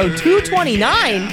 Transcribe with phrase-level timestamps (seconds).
[0.00, 1.28] episode 229.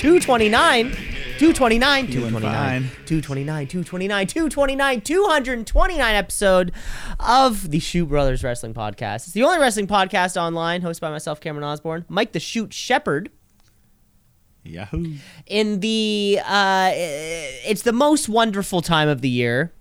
[0.00, 0.90] 229.
[1.38, 6.72] 229, 229, 229, 229, 229, 229 episode
[7.20, 9.16] of the Shoot Brothers Wrestling Podcast.
[9.16, 13.30] It's the only wrestling podcast online, hosted by myself, Cameron Osborne, Mike the Shoot Shepherd.
[14.64, 15.14] Yahoo!
[15.46, 19.72] in the uh, it's the most wonderful time of the year.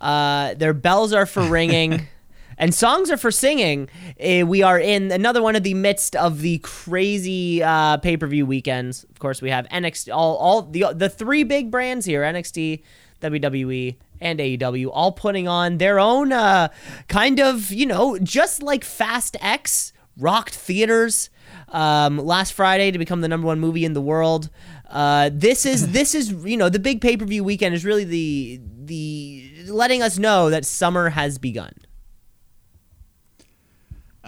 [0.00, 2.06] Uh, their bells are for ringing.
[2.60, 3.88] And songs are for singing.
[4.20, 8.26] Uh, we are in another one of the midst of the crazy uh, pay per
[8.26, 9.04] view weekends.
[9.04, 12.82] Of course, we have NXT, all, all the the three big brands here: NXT,
[13.22, 16.68] WWE, and AEW, all putting on their own uh,
[17.08, 21.30] kind of, you know, just like Fast X rocked theaters
[21.68, 24.50] um, last Friday to become the number one movie in the world.
[24.88, 28.04] Uh, this is this is you know the big pay per view weekend is really
[28.04, 31.72] the the letting us know that summer has begun.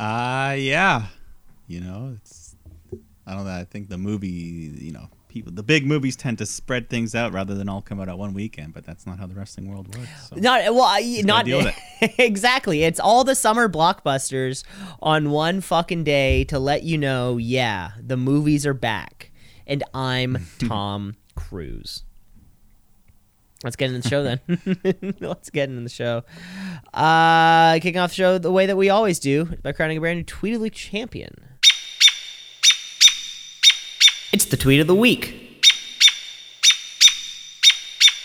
[0.01, 1.07] Uh yeah.
[1.67, 2.57] You know, it's
[3.27, 3.51] I don't know.
[3.53, 7.33] I think the movie, you know, people, the big movies tend to spread things out
[7.33, 8.73] rather than all come out at one weekend.
[8.75, 10.09] But that's not how the wrestling world works.
[10.31, 10.37] So.
[10.37, 11.75] Not well, I- not with
[12.19, 12.83] exactly.
[12.83, 14.65] It's all the summer blockbusters
[15.03, 19.31] on one fucking day to let you know, yeah, the movies are back,
[19.67, 22.05] and I'm Tom Cruise.
[23.63, 25.15] Let's get into the show then.
[25.21, 26.25] Let's get into the show.
[26.95, 30.19] Uh, kicking off the show the way that we always do by crowning a brand
[30.19, 31.35] new Tweet of the Week champion.
[34.33, 35.67] It's the tweet of the week.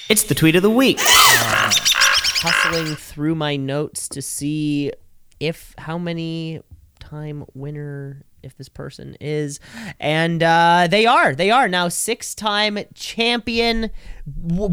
[0.07, 0.99] It's the tweet of the week.
[0.99, 4.91] Uh, hustling through my notes to see
[5.39, 6.61] if how many
[6.99, 9.59] time winner if this person is
[9.99, 13.89] and uh, they are they are now six time champion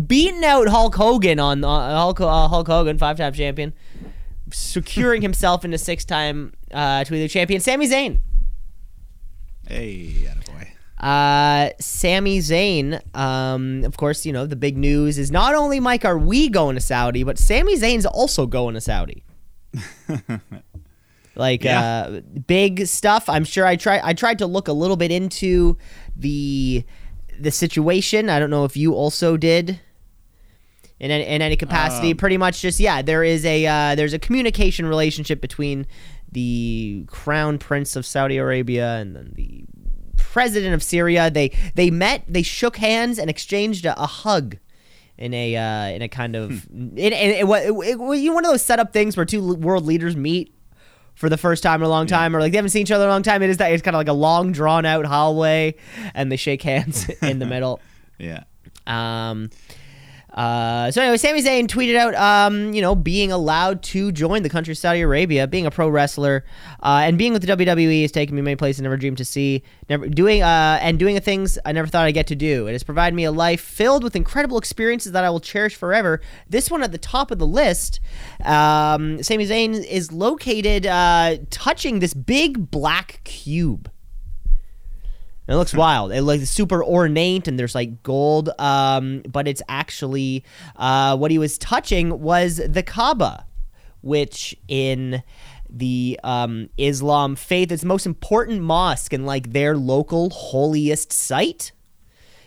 [0.06, 3.72] beating out hulk hogan on uh, hulk, uh, hulk hogan five time champion
[4.52, 8.20] securing himself into six time uh, tweet of the champion Sami Zayn
[9.66, 10.68] Hey, attaboy.
[10.98, 16.04] uh, Sami Zayn, um, of course, you know, the big news is not only, Mike,
[16.04, 19.22] are we going to Saudi, but Sami Zayn's also going to Saudi.
[21.34, 21.80] like, Yeah.
[21.80, 23.28] uh, big stuff.
[23.28, 24.00] I'm sure I try.
[24.02, 25.76] I tried to look a little bit into
[26.16, 26.84] the
[27.40, 28.28] the situation.
[28.28, 29.80] I don't know if you also did.
[31.00, 33.02] In any, in any capacity, Um, pretty much just yeah.
[33.02, 35.86] There is a uh, there's a communication relationship between
[36.30, 39.64] the crown prince of Saudi Arabia and then the
[40.16, 41.28] president of Syria.
[41.28, 44.58] They they met, they shook hands and exchanged a, a hug
[45.18, 48.50] in a uh, in a kind of in, in, in, it, you know, one of
[48.52, 50.54] those setup things where two world leaders meet
[51.14, 53.04] for the first time in a long time, or like they haven't seen each other
[53.04, 53.42] in a long time.
[53.42, 55.74] It is that it's kind of like a long drawn out hallway,
[56.14, 57.80] and they shake hands in the middle.
[58.18, 58.44] Yeah.
[58.86, 59.50] Um,
[60.34, 64.48] uh, so anyway, Sami Zayn tweeted out, um, you know, being allowed to join the
[64.48, 66.44] country of Saudi Arabia, being a pro wrestler,
[66.82, 69.24] uh, and being with the WWE has taken me many places I never dreamed to
[69.26, 69.62] see.
[69.90, 72.66] Never doing uh, and doing things I never thought I'd get to do.
[72.66, 76.20] It has provided me a life filled with incredible experiences that I will cherish forever.
[76.48, 78.00] This one at the top of the list,
[78.42, 83.91] um, Sami Zayn is located uh, touching this big black cube.
[85.48, 86.12] It looks wild.
[86.12, 88.50] It looks super ornate, and there's like gold.
[88.58, 90.44] Um, but it's actually
[90.76, 93.46] uh, what he was touching was the Kaaba,
[94.02, 95.22] which in
[95.68, 101.72] the um, Islam faith is the most important mosque and like their local holiest site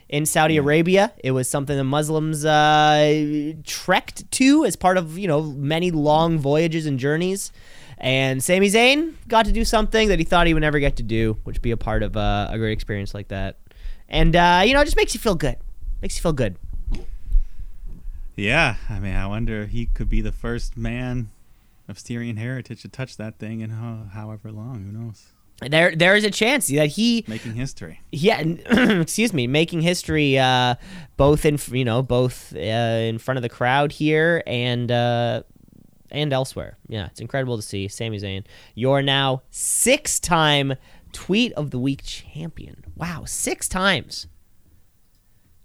[0.07, 1.11] in Saudi Arabia.
[1.23, 6.37] It was something the Muslims uh, trekked to as part of you know many long
[6.37, 7.51] voyages and journeys.
[7.97, 11.03] And Sami Zayn got to do something that he thought he would never get to
[11.03, 13.57] do, which be a part of uh, a great experience like that.
[14.09, 15.55] And uh, you know, it just makes you feel good.
[16.01, 16.57] Makes you feel good.
[18.35, 18.75] Yeah.
[18.89, 21.29] I mean, I wonder if he could be the first man
[21.87, 24.83] of Syrian heritage to touch that thing in ho- however long.
[24.83, 25.27] Who knows?
[25.61, 28.01] There, there is a chance that he Making history.
[28.11, 28.39] yeah
[28.69, 30.75] excuse me making history uh
[31.15, 35.43] both in you know both uh, in front of the crowd here and uh
[36.15, 36.77] and elsewhere.
[36.87, 37.87] Yeah it's incredible to see.
[37.87, 40.75] Sami Zayn you're now six time
[41.11, 42.83] tweet of the week champion.
[42.95, 44.27] Wow six times.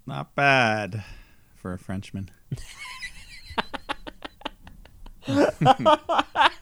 [0.05, 1.03] Not bad
[1.55, 2.29] for a Frenchman.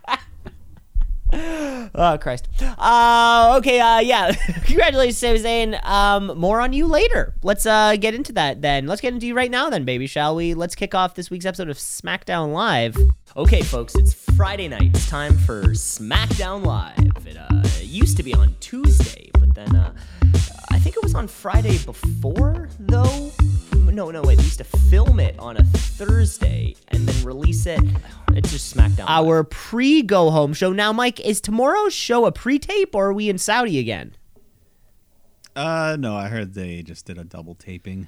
[1.95, 2.47] Oh Christ.
[2.61, 3.79] Uh, okay.
[3.79, 4.31] Uh, yeah.
[4.65, 5.83] Congratulations, Zayn.
[5.83, 7.33] Um, more on you later.
[7.41, 8.85] Let's uh get into that then.
[8.85, 10.05] Let's get into you right now then, baby.
[10.05, 10.53] Shall we?
[10.53, 12.95] Let's kick off this week's episode of SmackDown Live.
[13.35, 13.95] Okay, folks.
[13.95, 14.91] It's Friday night.
[14.93, 17.27] It's time for SmackDown Live.
[17.27, 19.91] It uh used to be on Tuesday, but then uh,
[20.69, 23.31] I think it was on Friday before though.
[23.99, 24.37] No, no, wait.
[24.37, 27.81] We used to film it on a Thursday and then release it.
[28.29, 28.99] It's just SmackDown.
[28.99, 29.09] Live.
[29.09, 30.71] Our pre go home show.
[30.71, 34.15] Now, Mike, is tomorrow's show a pre tape or are we in Saudi again?
[35.53, 38.07] Uh, no, I heard they just did a double taping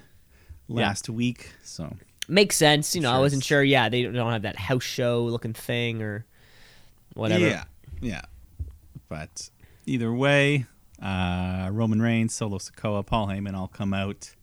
[0.70, 1.94] last week, so
[2.30, 2.96] Makes sense.
[2.96, 3.62] You know, I wasn't sure.
[3.62, 6.26] Yeah, they don't have that house show looking thing or
[7.16, 7.46] whatever.
[7.46, 7.66] Yeah,
[8.00, 8.22] yeah.
[9.10, 9.50] But
[9.86, 10.68] either way,
[11.04, 14.36] uh, Roman Reigns, Solo Sikoa, Paul Heyman all come out.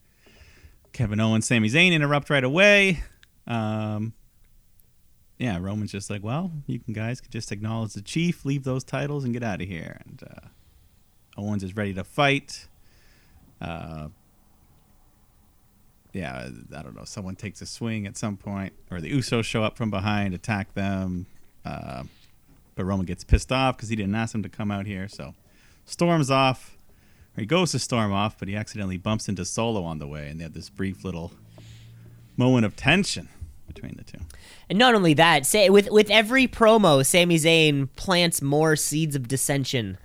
[0.99, 3.05] Kevin Owens, Sami Zayn interrupt right away.
[3.47, 4.15] Um,
[5.39, 8.83] yeah, Roman's just like, well, you can guys can just acknowledge the chief, leave those
[8.83, 10.01] titles, and get out of here.
[10.05, 10.49] And uh,
[11.37, 12.67] Owens is ready to fight.
[13.61, 14.09] Uh,
[16.13, 17.05] yeah, I don't know.
[17.05, 20.75] Someone takes a swing at some point, or the Usos show up from behind, attack
[20.75, 21.27] them.
[21.65, 22.03] Uh,
[22.75, 25.07] but Roman gets pissed off because he didn't ask him to come out here.
[25.07, 25.37] So
[25.85, 26.77] storms off,
[27.39, 30.41] he goes to storm off, but he accidentally bumps into Solo on the way, and
[30.41, 31.33] they have this brief little
[32.37, 33.29] moment of tension
[33.67, 34.19] between the two.
[34.69, 39.29] And not only that, say with with every promo, Sami Zayn plants more seeds of
[39.29, 39.99] dissension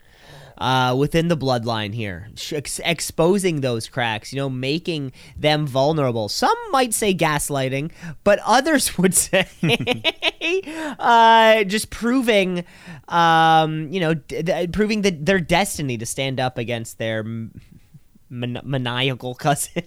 [0.57, 4.31] uh, within the bloodline here, ex- exposing those cracks.
[4.33, 6.29] You know, making them vulnerable.
[6.29, 7.91] Some might say gaslighting,
[8.23, 9.47] but others would say
[10.99, 12.65] uh, just proving,
[13.07, 18.61] um, you know, d- d- proving that their destiny to stand up against their man-
[18.63, 19.83] maniacal cousin.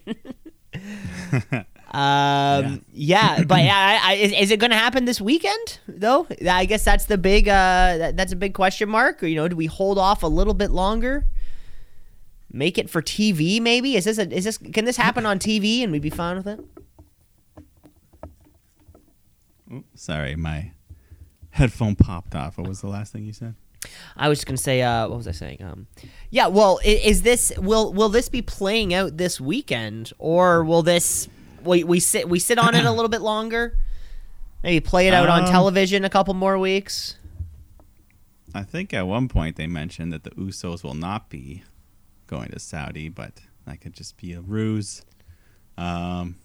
[1.92, 3.42] Um, yeah.
[3.46, 6.26] but yeah, I, I, is, is it going to happen this weekend though?
[6.48, 9.22] I guess that's the big uh, that, that's a big question mark.
[9.22, 11.26] Or, you know, do we hold off a little bit longer?
[12.52, 13.96] Make it for TV, maybe.
[13.96, 16.46] Is this a, is this can this happen on TV and we'd be fine with
[16.46, 16.60] it?
[19.94, 20.72] Sorry, my
[21.50, 22.56] headphone popped off.
[22.58, 23.54] What was the last thing you said?
[24.16, 25.62] I was just gonna say, uh, what was I saying?
[25.62, 25.86] Um,
[26.30, 26.46] yeah.
[26.46, 31.28] Well, i- is this will will this be playing out this weekend, or will this
[31.66, 33.76] we we sit we sit on it a little bit longer?
[34.62, 37.16] Maybe play it out on Um, television a couple more weeks.
[38.54, 41.62] I think at one point they mentioned that the Usos will not be
[42.26, 43.32] going to Saudi, but
[43.66, 45.04] that could just be a ruse.
[45.76, 46.36] Um,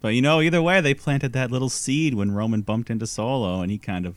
[0.00, 3.62] but you know, either way, they planted that little seed when Roman bumped into Solo,
[3.62, 4.16] and he kind of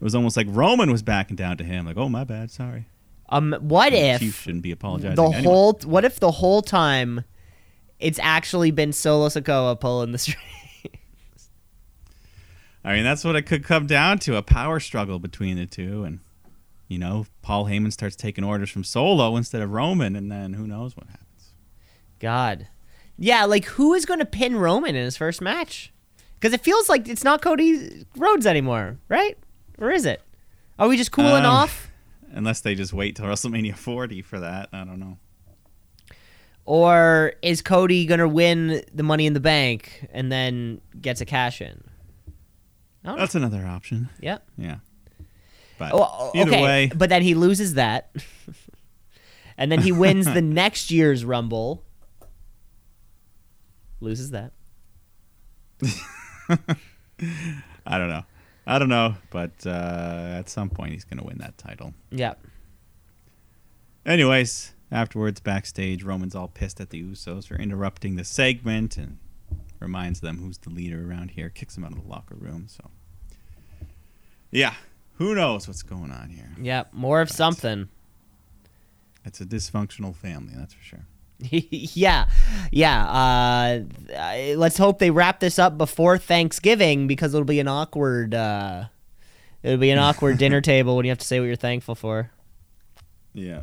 [0.00, 2.86] it was almost like Roman was backing down to him, like, "Oh, my bad, sorry."
[3.28, 5.14] Um, what The if Chief shouldn't be apologizing.
[5.14, 5.42] the anyway.
[5.44, 7.24] whole what if the whole time
[8.00, 10.38] it's actually been Solo Sikoa pulling the string?
[12.84, 16.20] I mean, that's what it could come down to—a power struggle between the two, and
[16.88, 20.66] you know, Paul Heyman starts taking orders from Solo instead of Roman, and then who
[20.66, 21.52] knows what happens.
[22.18, 22.68] God,
[23.18, 25.92] yeah, like who is going to pin Roman in his first match?
[26.34, 29.36] Because it feels like it's not Cody Rhodes anymore, right?
[29.78, 30.22] Or is it?
[30.78, 31.90] Are we just cooling Um, off?
[32.32, 35.18] Unless they just wait till WrestleMania 40 for that, I don't know.
[36.70, 41.60] Or is Cody gonna win the Money in the Bank and then gets a cash
[41.60, 41.82] in?
[43.02, 44.08] That's another option.
[44.20, 44.38] Yeah.
[44.56, 44.76] Yeah.
[45.80, 48.14] But Oh, either okay, way, but then he loses that,
[49.58, 51.82] and then he wins the next year's Rumble.
[54.00, 54.52] Loses that.
[57.84, 58.22] I don't know.
[58.64, 61.94] I don't know, but uh, at some point he's going to win that title.
[62.12, 62.34] Yeah.
[64.06, 69.18] Anyways, afterwards, backstage, Roman's all pissed at the Usos for interrupting the segment and
[69.78, 72.66] reminds them who's the leader around here, kicks them out of the locker room.
[72.68, 72.90] So,
[74.50, 74.74] yeah,
[75.14, 76.50] who knows what's going on here?
[76.60, 76.84] Yeah.
[76.92, 77.36] More of Right.
[77.36, 77.88] something.
[79.24, 81.06] It's a dysfunctional family, that's for sure.
[81.40, 82.28] yeah,
[82.70, 83.06] yeah.
[83.06, 88.34] Uh, let's hope they wrap this up before Thanksgiving because it'll be an awkward.
[88.34, 88.84] Uh,
[89.62, 92.30] it'll be an awkward dinner table when you have to say what you're thankful for.
[93.32, 93.62] Yeah.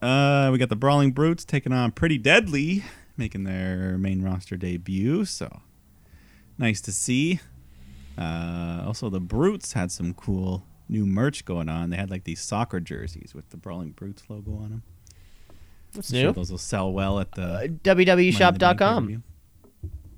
[0.00, 2.84] Uh, we got the Brawling Brutes taking on Pretty Deadly,
[3.16, 5.24] making their main roster debut.
[5.24, 5.60] So
[6.58, 7.40] nice to see.
[8.18, 11.90] Uh, also, the Brutes had some cool new merch going on.
[11.90, 14.82] They had like these soccer jerseys with the Brawling Brutes logo on them.
[15.94, 16.32] What's I'm sure new?
[16.32, 19.22] those will sell well at the Uh, www.shop.com.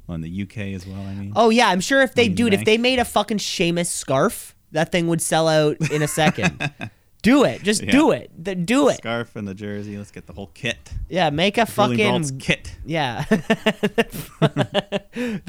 [0.08, 1.00] in the UK as well.
[1.00, 2.98] I mean, Oh yeah, I'm sure if they Money in the dude, if they made
[2.98, 6.70] a fucking Sheamus scarf, that thing would sell out in a second.
[7.24, 7.90] do it, just Yeah.
[7.90, 8.98] do it, Th- do it.
[8.98, 9.98] scarf and the jersey.
[9.98, 10.92] Let's get the whole kit.
[11.08, 12.76] Yeah, make a Brawl's fucking kit.
[12.86, 13.24] yeah.
[13.30, 14.06] the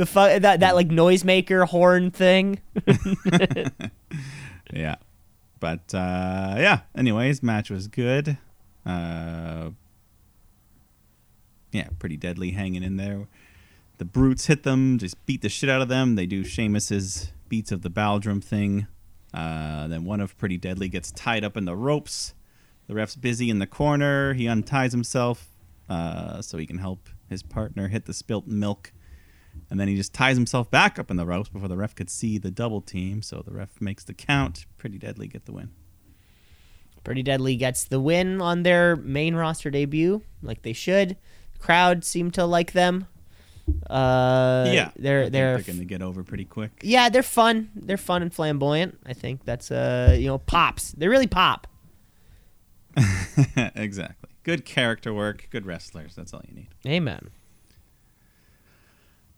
[0.08, 2.60] fu- that that like noisemaker horn thing.
[4.74, 4.96] Yeah.
[5.60, 6.80] But uh, yeah.
[6.98, 8.38] Anyways, match was good.
[8.86, 9.70] Uh,
[11.72, 13.28] yeah, pretty deadly hanging in there.
[14.00, 16.16] The brutes hit them, just beat the shit out of them.
[16.16, 18.88] They do Sheamus's beats of the Bodhrán thing.
[19.36, 22.34] Uh, then one of Pretty Deadly gets tied up in the ropes.
[22.88, 24.34] The ref's busy in the corner.
[24.34, 25.50] He unties himself
[25.90, 28.94] uh, so he can help his partner hit the spilt milk.
[29.70, 32.10] And then he just ties himself back up in the ropes before the ref could
[32.10, 33.22] see the double team.
[33.22, 34.66] So the ref makes the count.
[34.78, 35.72] Pretty Deadly get the win.
[37.04, 41.18] Pretty Deadly gets the win on their main roster debut, like they should.
[41.60, 43.08] Crowd seemed to like them.
[43.90, 46.72] Uh, yeah, they're they're they're going to get over pretty quick.
[46.84, 47.72] yeah they're fun.
[47.76, 49.00] They're fun and flamboyant.
[49.06, 50.92] I think that's uh you know pops.
[50.92, 51.68] They really pop.
[53.76, 54.30] exactly.
[54.44, 56.16] Good character work, good wrestlers.
[56.16, 56.70] That's all you need.
[56.86, 57.30] Amen.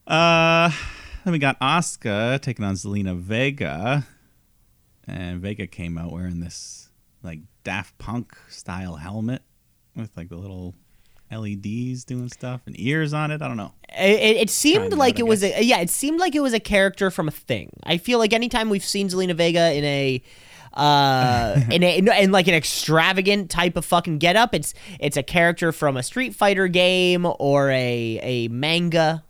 [0.05, 0.71] Uh,
[1.23, 4.05] then we got Asuka taking on Zelina Vega,
[5.05, 6.89] and Vega came out wearing this
[7.23, 9.41] like Daft Punk style helmet
[9.95, 10.75] with like the little
[11.31, 13.41] LEDs doing stuff and ears on it.
[13.41, 13.73] I don't know.
[13.89, 15.79] It, it, seemed Kinda, like I it was a yeah.
[15.79, 17.71] It seemed like it was a character from a thing.
[17.83, 20.21] I feel like anytime we've seen Zelina Vega in a
[20.73, 25.71] uh in a in, like an extravagant type of fucking getup, it's it's a character
[25.71, 29.23] from a Street Fighter game or a a manga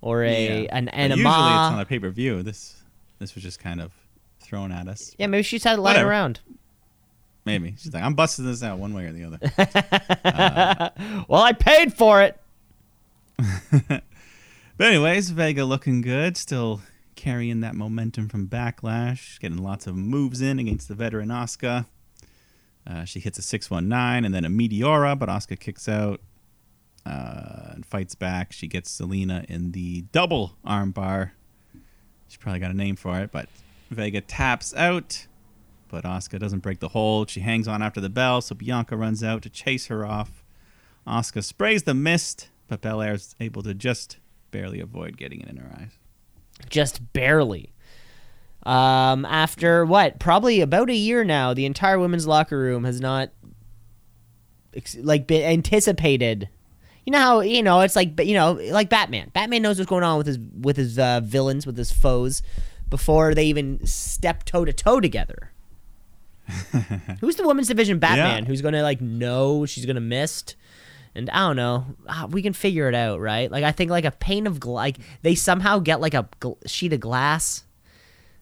[0.00, 0.76] or a Yeah.
[0.76, 1.18] an anime.
[1.18, 2.42] Usually it's on a pay per view.
[2.42, 2.76] This
[3.18, 3.92] this was just kind of
[4.40, 5.14] thrown at us.
[5.18, 6.40] yeah, maybe she's had it lying around.
[7.44, 9.38] Maybe she's like, I'm busting this out one way or the other.
[11.28, 12.40] Well, I paid for it.
[14.82, 16.80] But anyways, Vega looking good, still
[17.14, 21.86] carrying that momentum from Backlash, getting lots of moves in against the veteran Asuka.
[22.84, 26.20] Uh, she hits a 619 and then a Meteora, but Asuka kicks out
[27.06, 28.52] uh, and fights back.
[28.52, 31.30] She gets Zelina in the double armbar.
[32.26, 33.48] She probably got a name for it, but
[33.90, 35.26] Vega taps out,
[35.92, 37.28] but Asuka doesn't break the hold.
[37.28, 40.42] She hangs on after the bell, so Bianca runs out to chase her off.
[41.06, 44.16] Asuka sprays the mist, but Belair is able to just
[44.50, 45.92] barely avoid getting it in her eyes.
[46.70, 47.72] just barely.
[48.64, 50.18] Um, after what?
[50.18, 53.30] Probably about a year now, the entire women's locker room has not
[54.98, 56.48] like been anticipated.
[57.04, 59.30] You know how you know it's like you know like Batman.
[59.34, 62.42] Batman knows what's going on with his with his uh, villains with his foes
[62.88, 65.51] before they even step toe to toe together.
[67.20, 68.42] Who's the women's division Batman?
[68.44, 68.48] Yeah.
[68.48, 70.44] Who's gonna like know she's gonna miss?
[71.14, 71.84] And I don't know.
[72.08, 73.50] Ah, We can figure it out, right?
[73.50, 76.56] Like I think like a pane of gla- like they somehow get like a gl-
[76.66, 77.64] sheet of glass.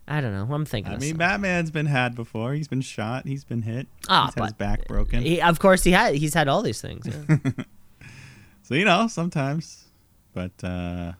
[0.06, 0.52] I don't know.
[0.54, 0.92] I'm thinking.
[0.92, 1.16] I mean, something.
[1.18, 2.52] Batman's been had before.
[2.54, 3.26] He's been shot.
[3.26, 3.86] He's been hit.
[4.08, 5.22] Ah, he's had his back broken.
[5.22, 6.14] He, of course, he had.
[6.16, 7.06] He's had all these things.
[7.06, 7.36] yeah.
[8.62, 9.84] so you know, sometimes.
[10.32, 11.12] But uh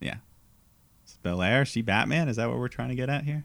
[0.00, 0.16] yeah.
[1.06, 2.28] Is Belair, she Batman?
[2.28, 3.44] Is that what we're trying to get at here?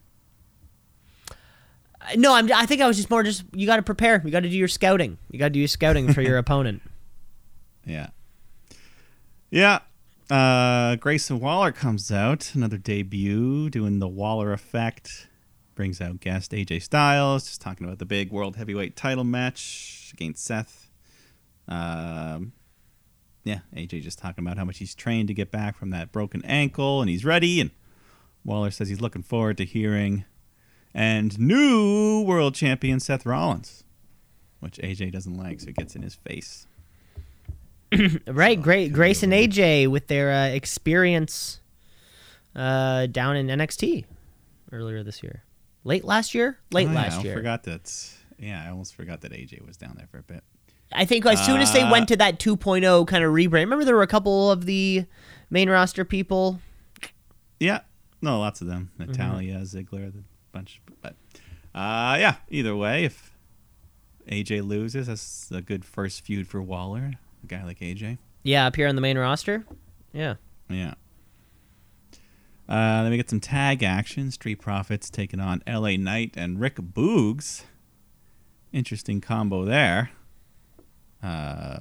[2.15, 2.51] No, I'm.
[2.51, 3.43] I think I was just more just.
[3.53, 4.21] You got to prepare.
[4.23, 5.17] You got to do your scouting.
[5.29, 6.81] You got to do your scouting for your opponent.
[7.85, 8.07] Yeah.
[9.49, 9.79] Yeah.
[10.29, 15.27] Uh, Grayson Waller comes out, another debut, doing the Waller effect.
[15.73, 20.43] Brings out guest AJ Styles, just talking about the big world heavyweight title match against
[20.43, 20.91] Seth.
[21.67, 22.51] Um,
[23.43, 26.43] yeah, AJ just talking about how much he's trained to get back from that broken
[26.43, 27.61] ankle, and he's ready.
[27.61, 27.71] And
[28.43, 30.25] Waller says he's looking forward to hearing
[30.93, 33.83] and new world champion Seth Rollins,
[34.59, 36.65] which AJ doesn't like, so it gets in his face.
[38.27, 38.57] right.
[38.57, 38.93] So, Great.
[38.93, 39.33] Grace and.
[39.33, 41.59] AJ with their uh, experience
[42.55, 44.05] uh, down in NXT
[44.71, 45.43] earlier this year.
[45.83, 46.59] Late last year.
[46.71, 48.09] Late Oh, yeah, last I forgot that.
[48.37, 50.43] Yeah, I almost forgot that AJ was down there for a bit.
[50.91, 53.85] I think as soon as they Uh, went to that 2.0 kind of rebrand, remember
[53.85, 55.05] there were a couple of the
[55.49, 56.59] main roster people.
[57.59, 57.81] Yeah,
[58.21, 58.91] no, lots of them.
[58.99, 59.11] Mm-hmm.
[59.11, 60.23] Natalya, Ziggler, the
[60.59, 60.81] bunch.
[61.01, 61.15] But
[61.73, 63.31] uh, yeah, either way, if
[64.29, 67.13] AJ loses, that's a good first feud for Waller,
[67.43, 68.17] a guy like AJ.
[68.43, 69.65] Yeah, up here on the main roster.
[70.13, 70.35] Yeah.
[70.69, 70.93] Yeah.
[72.67, 74.31] Uh, then we get some tag action.
[74.31, 77.63] Street Profits taking on LA Knight and Rick Boogs.
[78.71, 80.11] Interesting combo there.
[81.23, 81.79] Uh,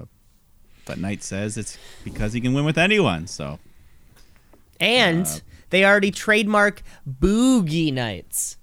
[0.85, 3.27] but Knight says it's because he can win with anyone.
[3.27, 3.59] So
[4.79, 8.57] And Uh, they already trademark Boogie Nights.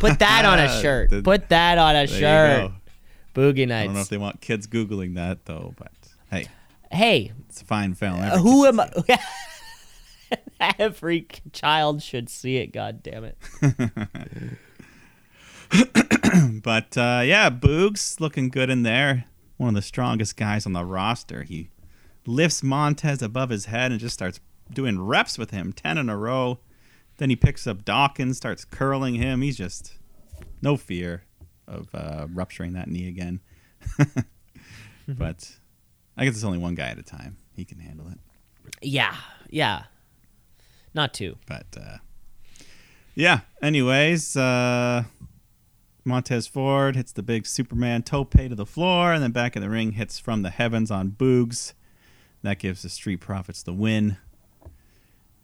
[0.00, 1.10] Put that on a shirt.
[1.10, 2.72] The- Put that on a there you shirt.
[3.34, 3.40] go.
[3.40, 3.82] Boogie Nights.
[3.82, 5.92] I don't know if they want kids googling that though, but
[6.30, 6.46] hey,
[6.92, 8.20] Hey, it's a fine film.
[8.20, 8.90] uh, who am I?
[10.78, 12.68] Every child should see it.
[12.72, 13.38] God damn it.
[13.62, 14.58] it.
[16.62, 19.24] But uh, yeah, Boogs looking good in there.
[19.56, 21.42] One of the strongest guys on the roster.
[21.42, 21.70] He
[22.26, 24.38] lifts Montez above his head and just starts
[24.72, 26.60] doing reps with him, ten in a row.
[27.20, 29.42] Then he picks up Dawkins, starts curling him.
[29.42, 29.92] He's just
[30.62, 31.24] no fear
[31.68, 33.40] of uh, rupturing that knee again.
[35.06, 35.56] but
[36.16, 37.36] I guess it's only one guy at a time.
[37.54, 38.18] He can handle it.
[38.80, 39.14] Yeah,
[39.50, 39.82] yeah.
[40.94, 41.36] Not two.
[41.46, 41.98] But uh,
[43.14, 43.40] yeah.
[43.60, 45.04] Anyways, uh,
[46.06, 49.68] Montez Ford hits the big Superman tope to the floor, and then back in the
[49.68, 51.74] ring hits from the heavens on Boogs.
[52.40, 54.16] That gives the Street Profits the win.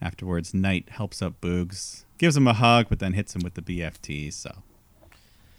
[0.00, 3.62] Afterwards, Knight helps up Boogs, gives him a hug, but then hits him with the
[3.62, 4.32] BFT.
[4.32, 4.62] So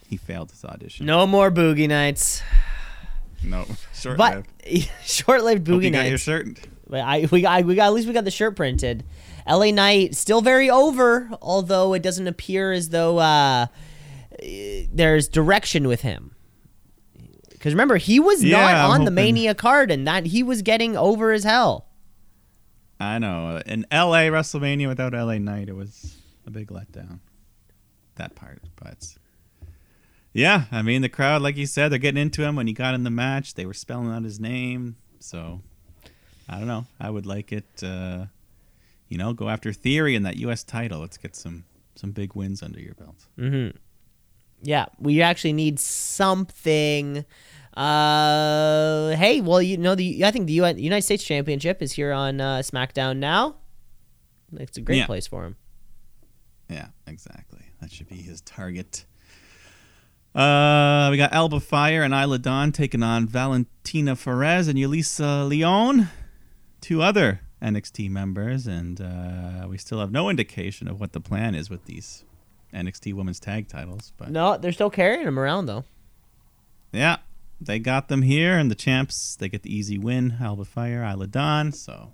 [0.07, 1.05] he failed his audition.
[1.05, 2.41] No more boogie nights.
[3.43, 4.89] no, short But lived.
[5.03, 6.59] short-lived Hope boogie you got your shirt.
[6.89, 9.03] But I we got we got at least we got the shirt printed.
[9.47, 13.67] LA Knight still very over, although it doesn't appear as though uh,
[14.91, 16.31] there's direction with him.
[17.49, 20.95] Because remember, he was Yeah, not on the Mania card, and that he was getting
[20.95, 21.86] over as hell.
[22.99, 23.61] I know.
[23.65, 27.19] In LA WrestleMania without LA Knight, it was a big letdown.
[28.15, 29.15] That part, but
[30.33, 32.55] yeah, I mean the crowd, like you said, they're getting into him.
[32.55, 34.95] When he got in the match, they were spelling out his name.
[35.19, 35.61] So
[36.49, 36.85] I don't know.
[36.99, 37.83] I would like it.
[37.83, 38.25] Uh,
[39.07, 40.63] you know, go after Theory in that U.S.
[40.63, 40.99] title.
[40.99, 43.25] Let's get some some big wins under your belt.
[43.37, 43.77] Mm-hmm.
[44.63, 47.25] Yeah, we actually need something.
[47.77, 52.11] Uh, hey, well, you know the I think the U- United States Championship is here
[52.11, 53.55] on uh, SmackDown now.
[54.53, 55.05] It's a great Yeah.
[55.05, 55.55] place for him.
[56.69, 57.61] Yeah, exactly.
[57.79, 59.05] That should be his target.
[60.33, 66.09] Uh, we got Alba Fyre and Isla Dawn taking on Valentina Feroz and Yulisa Leon,
[66.81, 71.55] two other NXT members, and uh, we still have no indication of what the plan
[71.55, 72.23] is with these
[72.73, 74.13] NXT Women's Tag Titles.
[74.17, 75.85] But No, they're still carrying them around though.
[76.91, 77.17] yeah,
[77.59, 80.37] they got them here, and the champs they get the easy win.
[80.41, 81.71] Alba Fyre, Isla Dawn.
[81.71, 82.13] So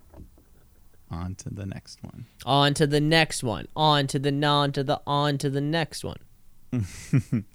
[1.12, 2.26] on to the next one.
[2.46, 3.68] On to the next one.
[3.76, 6.18] On to the non to the on to the next one.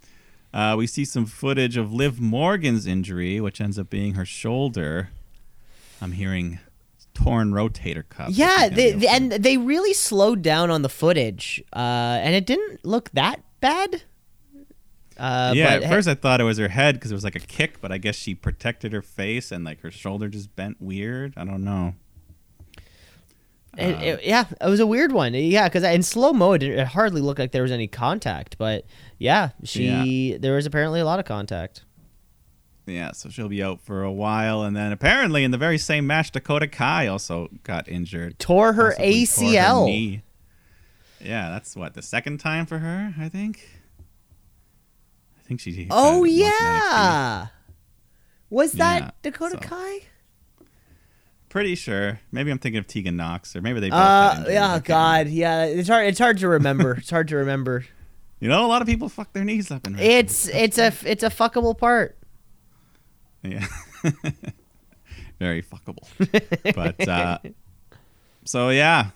[0.52, 5.10] Uh, we see some footage of Liv Morgan's injury, which ends up being her shoulder.
[6.00, 6.58] I'm hearing
[7.12, 8.30] torn rotator cuff.
[8.30, 13.10] Yeah, they, and they really slowed down on the footage, uh, and it didn't look
[13.10, 14.02] that bad.
[15.18, 15.76] Uh, yeah.
[15.78, 17.80] but At first, I thought it was her head because it was like a kick,
[17.80, 21.34] but I guess she protected her face and like her shoulder just bent weird.
[21.36, 21.94] I don't know.
[23.76, 25.34] It, Uh, it- yeah, it was a weird one.
[25.34, 28.56] Yeah, because in slow mo, it, it hardly looked like there was any contact.
[28.58, 28.84] But
[29.18, 31.84] yeah, she there was apparently a lot of contact.
[32.86, 36.06] Yeah, so she'll be out for a while, and then apparently in the very same
[36.06, 38.38] match, Dakota Kai also got injured.
[38.38, 39.84] Tore her Possibly tore her ACL.
[39.86, 40.22] knee.
[41.20, 43.12] Yeah, that's what the second time for her.
[43.18, 43.68] I think.
[45.48, 45.88] Think she.
[45.90, 46.40] Oh was in NXT.
[46.44, 47.46] yeah,
[48.50, 50.00] was that Yeah, Dakota so- Kai?
[51.48, 52.20] Pretty sure.
[52.30, 53.98] Maybe I'm thinking of Tegan Nox, or maybe they both.
[53.98, 55.64] Uh, can't God, yeah.
[55.64, 56.06] It's hard.
[56.06, 56.92] It's hard to remember.
[56.92, 57.84] it's hard to remember.
[58.40, 60.12] You know, a lot of people fuck their knees up in wrestling.
[60.12, 62.16] It's it's a it's a fuckable part.
[63.42, 63.66] Yeah.
[65.40, 66.06] Very fuckable.
[66.76, 67.38] but uh,
[68.44, 69.10] so yeah,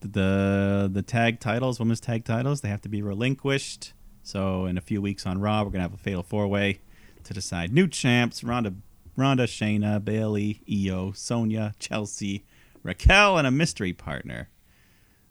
[0.00, 3.92] the the tag titles, women's tag titles, they have to be relinquished.
[4.22, 6.80] So in a few weeks on Raw, we're gonna have a fatal four way
[7.24, 8.74] to decide new champs: Ronda,
[9.16, 12.44] Ronda, Shayna, Bayley, Io, Sonya, Chelsea,
[12.82, 14.48] Raquel, and a mystery partner.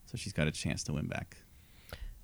[0.06, 1.38] So she's got a chance to win back.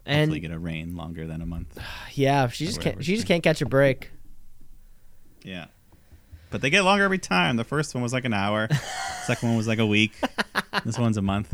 [0.06, 1.78] Hopefully, And get a reign longer than a month.
[2.14, 3.04] yeah, she just can't.
[3.04, 4.12] She just can't catch a break.
[5.44, 5.66] Yeah.
[6.50, 7.58] But they get longer every time.
[7.58, 8.70] The first one was like an hour.
[9.26, 10.14] Second one was like a week.
[10.86, 11.54] This one's a month.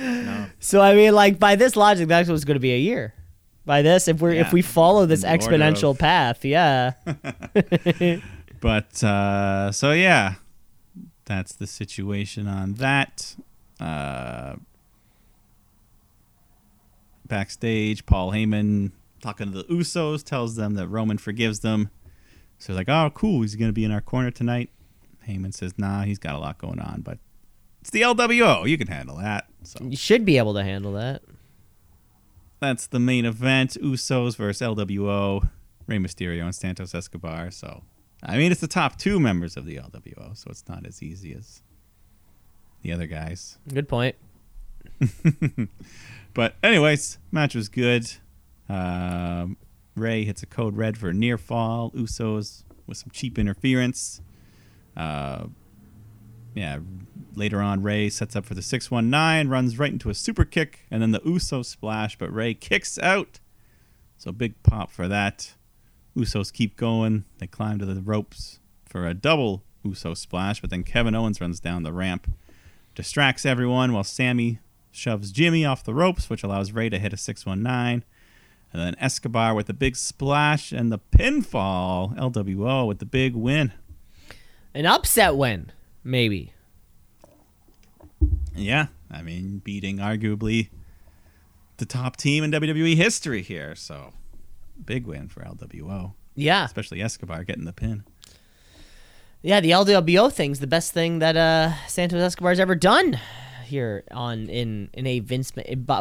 [0.00, 0.46] No.
[0.60, 3.14] So I mean, like by this logic, that's what's going to be a year.
[3.68, 6.92] By this, if we're if we follow this the exponential of- path, yeah.
[8.60, 10.36] But uh so yeah.
[11.26, 13.36] That's the situation on that.
[13.78, 14.54] Uh
[17.26, 21.90] backstage, Paul Heyman talking to the Usos tells them that Roman forgives them.
[22.58, 24.70] So they're like, "Oh, cool, he's going to be in our corner tonight."
[25.28, 27.18] Heyman says, "Nah, he's got a lot going on, but
[27.82, 28.66] it's the LWO.
[28.66, 31.20] You can handle that." So you should be able to handle that.
[32.60, 33.76] That's the main event.
[33.80, 35.48] Usos versus LWO,
[35.86, 37.50] Rey Mysterio and Santos Escobar.
[37.50, 37.82] So,
[38.22, 41.34] I mean, it's the top two members of the LWO, so it's not as easy
[41.34, 41.62] as
[42.82, 43.58] the other guys.
[43.72, 44.16] Good point.
[46.38, 48.12] But, anyways, match was good.
[48.68, 49.56] Um,
[49.96, 51.90] Rey hits a code red for near fall.
[51.90, 54.20] Usos with some cheap interference.
[54.96, 55.46] Uh,
[56.54, 56.78] yeah,
[57.38, 61.00] later on, Rey sets up for the 619, runs right into a super kick, and
[61.00, 63.40] then the Uso splash, but Rey kicks out.
[64.16, 65.54] So big pop for that.
[66.16, 67.24] Usos keep going.
[67.38, 71.60] They climb to the ropes for a double Uso splash, but then Kevin Owens runs
[71.60, 72.30] down the ramp,
[72.94, 74.58] distracts everyone while Sami
[74.90, 78.04] shoves Jimmy off the ropes, which allows Rey to hit a 619.
[78.70, 82.14] And then Escobar with the big splash and the pinfall.
[82.18, 83.72] LWO with the big win.
[84.74, 85.72] An upset win,
[86.04, 86.52] maybe.
[88.58, 90.68] Yeah, I mean, beating arguably
[91.78, 93.74] the top team in WWE history here.
[93.74, 94.12] So,
[94.84, 98.04] big win for LWO, Yeah, especially Escobar getting the pin.
[99.42, 99.60] yeah.
[99.60, 103.18] The LWO thing's the best thing that uh, Santos Escobar's ever done.
[103.66, 105.52] here on in in a Vince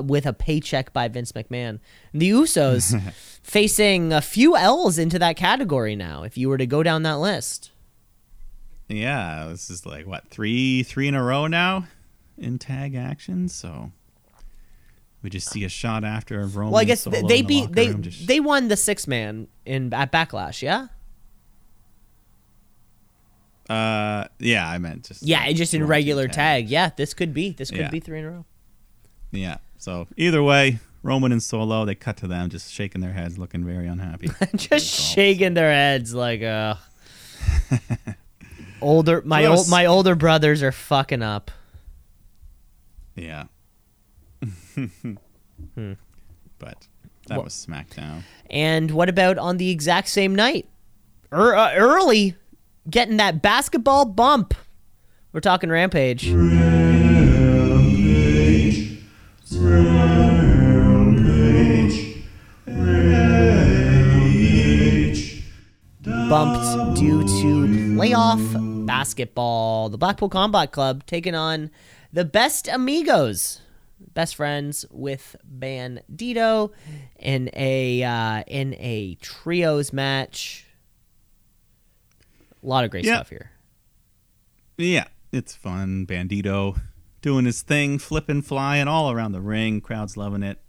[0.06, 1.80] with a paycheck by Vince McMahon.
[2.14, 3.00] The Usos
[3.44, 6.24] facing a few L's into that category now.
[6.24, 7.72] If you were to go down that list,
[8.88, 11.88] Yeah, this is like what three three in a row now
[12.38, 13.48] in tag action.
[13.50, 13.92] So
[15.22, 16.72] we just see a shot after of Roman.
[16.74, 19.94] well, I guess Solo they, they the beat they they won the six man in
[19.94, 20.62] at Backlash.
[20.62, 20.88] Yeah,
[23.70, 26.36] Uh, yeah, I meant just yeah, just in regular tag.
[26.66, 26.70] tag.
[26.70, 27.90] Yeah, this could be this could Yeah.
[27.90, 28.46] be three in a row.
[29.32, 29.58] Yeah.
[29.78, 33.66] So either way, Roman and Solo, they cut to them just shaking their heads, looking
[33.66, 34.30] very unhappy.
[34.56, 36.76] just shaking their heads like uh
[38.82, 41.52] older my old my older brothers are fucking up
[43.18, 43.46] Yeah.
[45.74, 45.94] Hmm.
[46.60, 46.88] But
[47.28, 48.22] that Well- was SmackDown.
[48.52, 50.70] and what about on the exact same night
[51.34, 52.36] er, uh, early
[52.88, 54.54] getting that basketball bump
[55.34, 56.32] we're talking rampage
[66.04, 69.90] bumped due to playoff basketball.
[69.90, 71.70] The Blackpool Combat Club taking on
[72.18, 73.62] the Best Amigos,
[74.16, 76.72] best friends with Bandito
[77.20, 80.66] in a uh, in a trios match.
[82.64, 83.18] A lot of great Yeah.
[83.18, 83.52] stuff here.
[84.80, 86.08] Yeah, it's fun.
[86.08, 86.82] Bandito
[87.22, 89.80] doing his thing, flipping, flying all around the ring.
[89.80, 90.60] Crowd's loving it.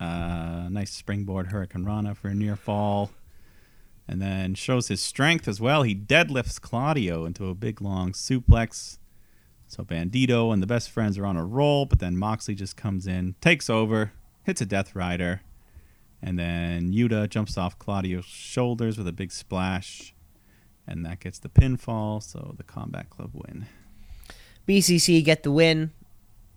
[0.00, 3.12] Uh, nice springboard Hurricanrana for a near fall.
[4.08, 5.84] And then shows his strength as well.
[5.84, 8.98] He deadlifts Claudio into a big long suplex.
[9.70, 13.06] So Bandito and the best friends are on a roll, but then Moxley just comes
[13.06, 14.10] in, takes over,
[14.42, 15.42] hits a Death Rider,
[16.20, 20.12] and then Yuta jumps off Claudio's shoulders with a big splash,
[20.88, 22.20] and that gets the pinfall.
[22.20, 23.66] So the Combat Club win.
[24.66, 25.92] BCC get the win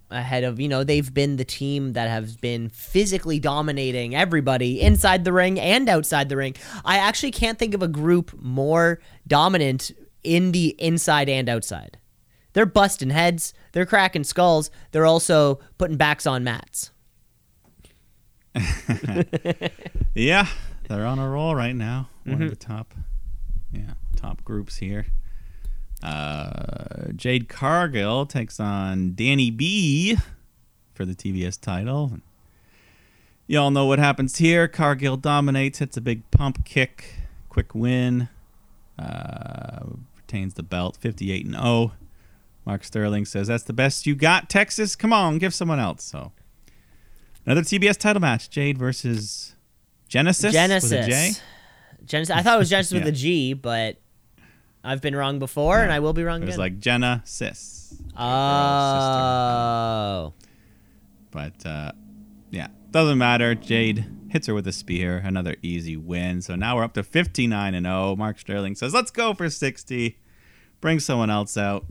[0.10, 5.24] ahead of, you know, they've been the team that has been physically dominating everybody inside
[5.24, 6.56] the ring and outside the ring.
[6.84, 9.92] I actually can't think of a group more dominant
[10.24, 12.00] in the inside and outside.
[12.54, 16.92] They're busting heads, they're cracking skulls, they're also putting backs on mats.
[20.16, 20.48] Yeah,
[20.88, 22.08] they're on a roll right now.
[22.24, 22.44] One Mm-hmm.
[22.44, 22.94] of the top,
[23.72, 25.08] yeah, top groups here.
[26.04, 30.18] Uh, Jade Cargill takes on Danny B
[30.94, 32.20] for the TBS title.
[33.48, 34.68] You all know what happens here.
[34.68, 37.16] Cargill dominates, hits a big pump kick,
[37.50, 38.30] quick win,
[39.00, 39.80] uh,
[40.16, 41.94] retains the belt, 58 and 0.
[42.66, 44.96] Mark Sterling says, "That's the best you got, Texas.
[44.96, 46.32] Come on, give someone else." So,
[47.46, 49.56] another TBS title match: Jade versus
[50.08, 50.54] Genesis.
[50.54, 50.92] Genesis.
[50.92, 51.32] with a J.
[52.06, 52.36] Genesis.
[52.36, 53.98] I thought it was Genesis with a G, but
[54.84, 56.60] I've been wrong before and I will be wrong It was again.
[56.60, 57.96] like Jenna Sis.
[59.08, 60.34] oh.
[61.32, 61.92] But uh,
[62.52, 63.56] yeah, doesn't matter.
[63.56, 65.18] Jade hits her with a spear.
[65.18, 66.42] Another easy win.
[66.42, 68.16] So now we're up to 59 and 0.
[68.16, 70.18] Mark Sterling says, "Let's go for 60."
[70.82, 71.86] Bring someone else out.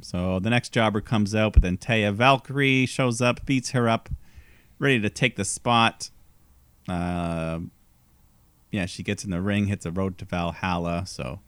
[0.00, 4.08] So the next jobber comes out, but then Taya Valkyrie shows up, beats her up,
[4.78, 6.10] ready to take the spot.
[6.88, 7.60] Uh,
[8.70, 11.04] yeah, she gets in the ring, hits a road to Valhalla.
[11.06, 11.40] So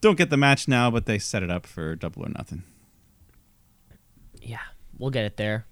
[0.00, 2.62] don't get the match now, but they set it up for double or nothing.
[4.40, 4.58] Yeah,
[4.98, 5.66] we'll get it there.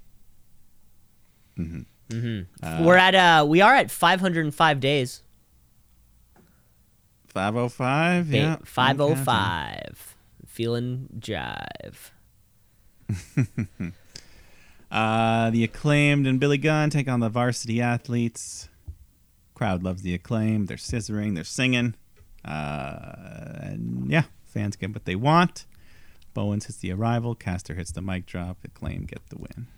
[1.59, 1.85] Mhm.
[2.09, 2.65] Mm-hmm.
[2.65, 5.23] Uh, We're at uh, we are at 505 days.
[7.29, 8.57] 505, yeah.
[8.65, 10.10] 505.
[10.61, 12.11] Feeling jive.
[14.91, 18.69] Uh, the acclaimed and Billy Gunn take on the varsity athletes.
[19.55, 20.67] Crowd loves the acclaim.
[20.67, 21.95] They're scissoring, they're singing.
[22.45, 25.65] Uh, and yeah, fans get what they want.
[26.35, 27.37] Bowens hits the arrival.
[27.37, 28.59] Caster hits the mic drop.
[28.65, 29.69] Acclaim get the win.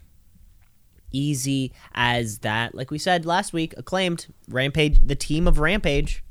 [1.10, 2.74] Easy as that.
[2.74, 6.24] Like we said last week, acclaimed Rampage, the team of Rampage.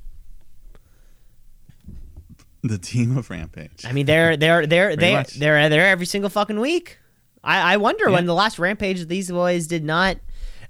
[2.63, 3.85] The team of Rampage.
[3.85, 5.35] I mean, they're they're they're they much.
[5.35, 6.99] they're there every single fucking week.
[7.43, 10.17] I I wonder when the last Rampage these boys did not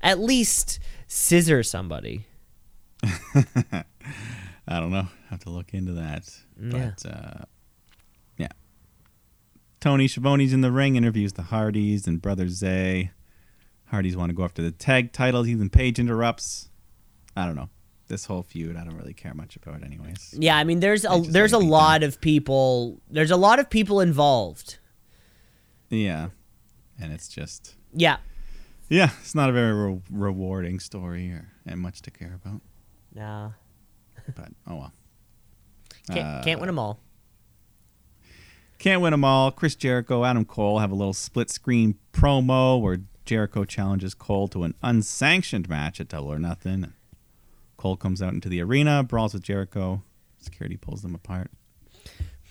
[0.02, 2.26] at least scissor somebody.
[3.04, 5.08] I don't know.
[5.30, 6.30] Have to look into that.
[6.60, 6.92] Yeah.
[6.98, 7.44] But uh,
[8.38, 8.48] yeah.
[9.80, 13.12] Tony Schiavone's in the ring, interviews the Hardys and Brother Zay.
[13.86, 15.48] Hardys want to go after the tag titles.
[15.48, 16.70] Ethan Page interrupts.
[17.36, 17.70] I don't know.
[18.12, 20.36] This whole feud, I don't really care much about, anyways.
[20.38, 23.00] Yeah, I mean, there's a there's a lot of people.
[23.10, 24.80] There's a lot of people involved.
[25.90, 26.28] Yeah,
[27.00, 28.18] and it's just Yeah,
[28.90, 32.60] yeah, it's not a very re- rewarding story or and much to care about.
[33.16, 33.52] nah,
[34.36, 34.94] But oh well.
[36.08, 37.00] can't, Uh, can't win them all.
[38.78, 39.52] Can't win them all.
[39.52, 44.64] Chris Jericho, Adam Cole have a little split screen promo where Jericho challenges Cole to
[44.64, 46.92] an unsanctioned match at Double or Nothing.
[47.82, 50.04] Cole comes out into the arena, brawls with Jericho.
[50.38, 51.50] Security pulls them apart.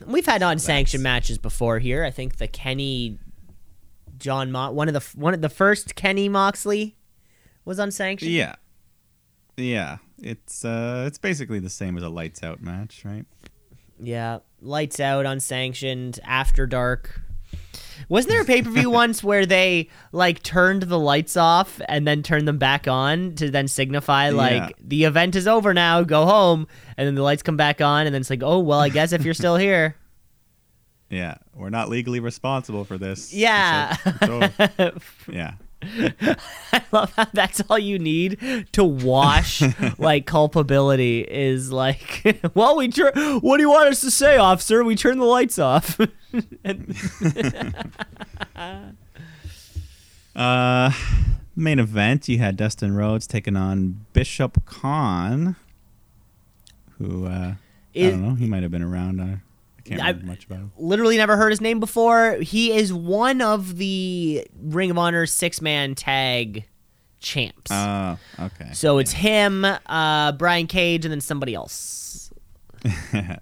[0.05, 2.03] We've had unsanctioned matches before here.
[2.03, 3.17] I think the Kenny
[4.19, 6.97] John Mo- one of the one of the first Kenny Moxley
[7.65, 8.33] was unsanctioned.
[8.33, 8.57] Yeah,
[9.57, 9.99] yeah.
[10.21, 13.25] It's uh, it's basically the same as a lights out match, right?
[14.01, 17.21] Yeah, lights out, unsanctioned, after dark.
[18.09, 22.07] Wasn't there a pay per view once where they like turned the lights off and
[22.07, 24.69] then turned them back on to then signify like Yeah.
[24.81, 28.15] the event is over now, go home, and then the lights come back on and
[28.15, 29.97] then it's like, oh well, I guess if you're still here,
[31.11, 33.33] Yeah, we're not legally responsible for this.
[33.35, 33.97] yeah.
[34.07, 34.93] It's o-
[35.33, 35.55] yeah.
[36.73, 39.63] I love how that's all you need to wash
[39.99, 44.85] like culpability is like, well, we tur- what do you want us to say, officer?
[44.85, 45.99] We turn the lights off.
[46.65, 46.95] And-
[50.37, 50.93] Uh,
[51.57, 55.57] main event, you had Dustin Rhodes taking on Bishop Kaun,
[56.99, 57.55] who uh,
[57.95, 58.35] I don't know.
[58.37, 59.21] He might have been around.
[59.21, 59.37] Uh,
[59.81, 60.73] I can't remember much about him.
[60.77, 62.35] literally never heard his name before.
[62.41, 66.67] He is one of the Ring of Honor six man tag
[67.21, 67.71] champs.
[67.71, 68.71] Oh, okay.
[68.73, 72.33] so it's him, uh, Brian Cage, and then somebody else.
[73.13, 73.39] yeah.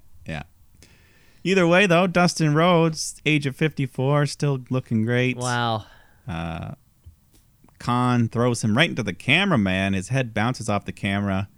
[1.44, 5.36] Either way, though, Dustin Rhodes, age of 54, still looking great.
[5.36, 5.86] Wow.
[6.26, 6.72] Uh,
[7.78, 9.94] Kaun throws him right into the cameraman.
[9.94, 11.48] His head bounces off the camera.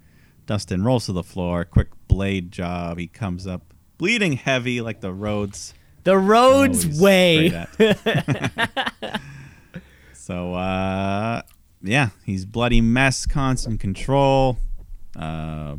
[0.46, 1.64] Dustin rolls to the floor.
[1.64, 2.98] Quick blade job.
[2.98, 3.69] He comes up
[4.00, 5.74] bleeding heavy like the Rhodes.
[6.04, 7.66] The Rhodes way.
[10.14, 11.42] so, uh,
[11.82, 14.56] yeah, he's bloody mess, constant control.
[15.14, 15.76] Uh,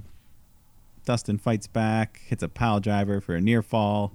[1.04, 4.14] Dustin fights back, hits a pile driver for a near fall.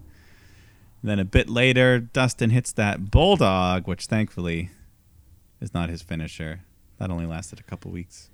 [1.02, 4.70] Then a bit later, Dustin hits that bulldog, which thankfully
[5.60, 6.60] is not his finisher.
[6.98, 8.30] That only lasted a couple weeks.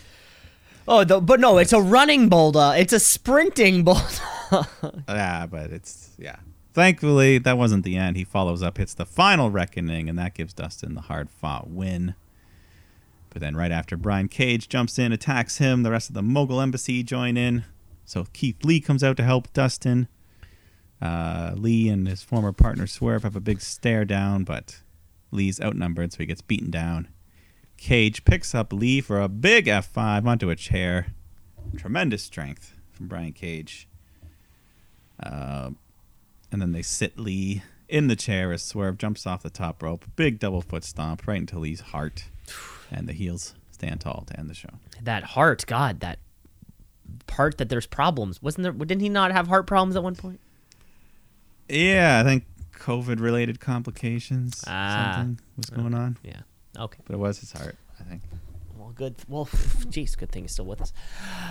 [0.87, 2.77] Oh, the, but no, it's a running bulldog.
[2.77, 4.42] It's a sprinting bulldog.
[5.07, 6.37] Yeah, but it's yeah.
[6.73, 8.17] Thankfully, that wasn't the end.
[8.17, 12.15] He follows up, hits the final reckoning, and that gives Dustin the hard fought win.
[13.29, 16.61] But then, right after Brian Cage jumps in, attacks him, the rest of the Mogul
[16.61, 17.65] Embassy join in.
[18.05, 20.07] So Keith Lee comes out to help Dustin.
[21.01, 24.81] Uh, Lee and his former partner Swerve have a big stare down, but
[25.31, 27.07] Lee's outnumbered, so he gets beaten down.
[27.77, 31.07] Cage picks up Lee for a big F5 onto a chair.
[31.75, 33.87] Tremendous strength from Brian Cage.
[35.23, 35.71] Uh,
[36.51, 40.05] and then they sit Lee in the chair as Swerve jumps off the top rope.
[40.15, 42.25] Big double foot stomp right into Lee's heart.
[42.91, 44.69] And the heels stand tall to end the show.
[45.01, 46.19] that heart, God, that
[47.25, 48.39] part that there's problems.
[48.39, 48.71] Wasn't there?
[48.71, 50.39] Didn't he not have heart problems at one point?
[51.67, 52.45] Yeah, I think
[52.77, 55.13] COVID related complications Ah.
[55.15, 56.17] something was going on.
[56.21, 56.41] Yeah.
[56.77, 56.99] Okay.
[57.05, 58.21] But it was his heart, I think.
[58.95, 59.15] Good.
[59.27, 60.93] Well, jeez, good thing he's still with us.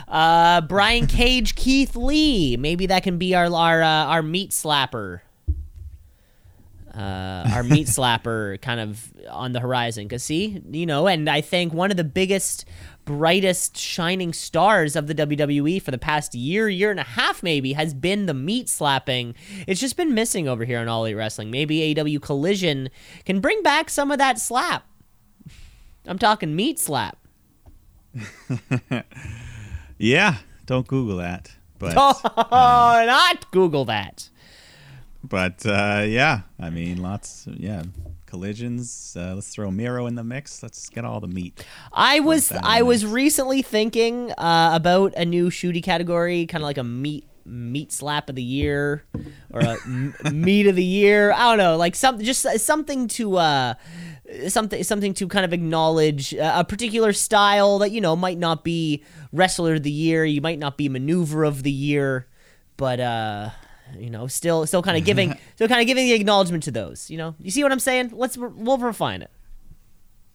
[0.08, 2.56] Uh, Brian Cage, Keith Lee.
[2.56, 5.20] Maybe that can be our our uh, our meat slapper.
[6.94, 10.06] Uh, our meat slapper kind of on the horizon.
[10.08, 12.66] Cause see, you know, and I think one of the biggest,
[13.06, 17.72] brightest, shining stars of the WWE for the past year, year and a half, maybe,
[17.72, 19.34] has been the meat slapping.
[19.66, 21.50] It's just been missing over here on All Elite Wrestling.
[21.50, 22.90] Maybe AEW Collision
[23.24, 24.86] can bring back some of that slap.
[26.04, 27.16] I'm talking meat slap.
[29.98, 31.52] Yeah, don't Google that.
[31.78, 32.14] But Oh,
[33.06, 34.28] not Google that.
[35.22, 37.46] but uh, yeah, I mean, lots.
[37.52, 37.84] Yeah,
[38.26, 39.16] collisions.
[39.18, 40.62] Uh, let's throw Miro in the mix.
[40.62, 41.64] Let's get all the meat.
[41.92, 43.12] I was I was nice.
[43.12, 48.28] recently thinking uh, about a new shooty category, kind of like a meat meat slap
[48.28, 49.04] of the year
[49.52, 51.32] or a m- meat of the year.
[51.32, 53.74] I don't know, like something just something to uh
[54.48, 58.64] something something to kind of acknowledge uh, a particular style that you know might not
[58.64, 62.26] be wrestler of the year, you might not be maneuver of the year,
[62.76, 63.50] but uh
[63.98, 67.10] you know, still still kind of giving still kind of giving the acknowledgement to those,
[67.10, 67.34] you know.
[67.38, 68.10] You see what I'm saying?
[68.12, 69.30] Let's we'll refine it.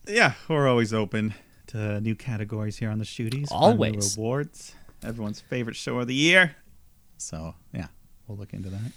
[0.07, 1.33] Yeah, we're always open
[1.67, 3.47] to new categories here on the Shooties.
[3.51, 4.17] Always.
[4.17, 4.73] awards.
[5.03, 6.55] Everyone's favorite show of the year.
[7.17, 7.87] So yeah,
[8.27, 8.91] we'll look into that.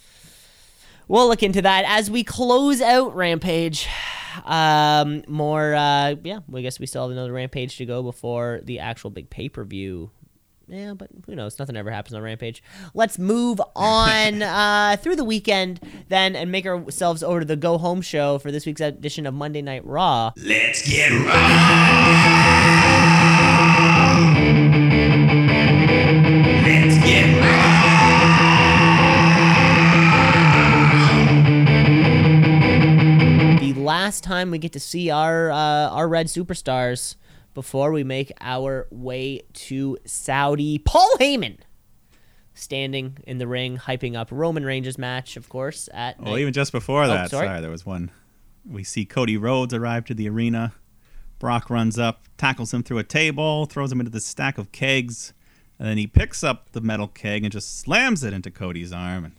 [1.08, 3.88] We'll look into that as we close out Rampage.
[4.44, 8.78] Um, more, uh, yeah, I guess we still have another Rampage to go before the
[8.78, 10.10] actual big pay per view.
[10.70, 11.58] Yeah, but who knows?
[11.58, 12.62] Nothing ever happens on Rampage.
[12.94, 17.76] Let's move on uh, through the weekend then and make ourselves over to the go
[17.76, 20.32] home show for this week's edition of Monday Night Raw.
[20.36, 21.24] Let's get raw.
[21.26, 22.99] Let's get raw.
[33.90, 35.56] Last time we get to see our uh,
[35.90, 37.16] our red superstars
[37.54, 40.78] before we make our way to Saudi.
[40.78, 41.58] Paul Heyman
[42.54, 45.88] standing in the ring, hyping up Roman Reigns' match, of course.
[45.92, 47.46] At Well, night- even just before Oh, that, sorry.
[47.48, 47.60] sorry.
[47.60, 48.12] there was one.
[48.64, 50.72] We see Cody Rhodes arrive to the arena.
[51.40, 55.32] Brock runs up, tackles him through a table, throws him into the stack of kegs,
[55.78, 59.24] and then he picks up the metal keg and just slams it into Cody's arm.
[59.24, 59.34] And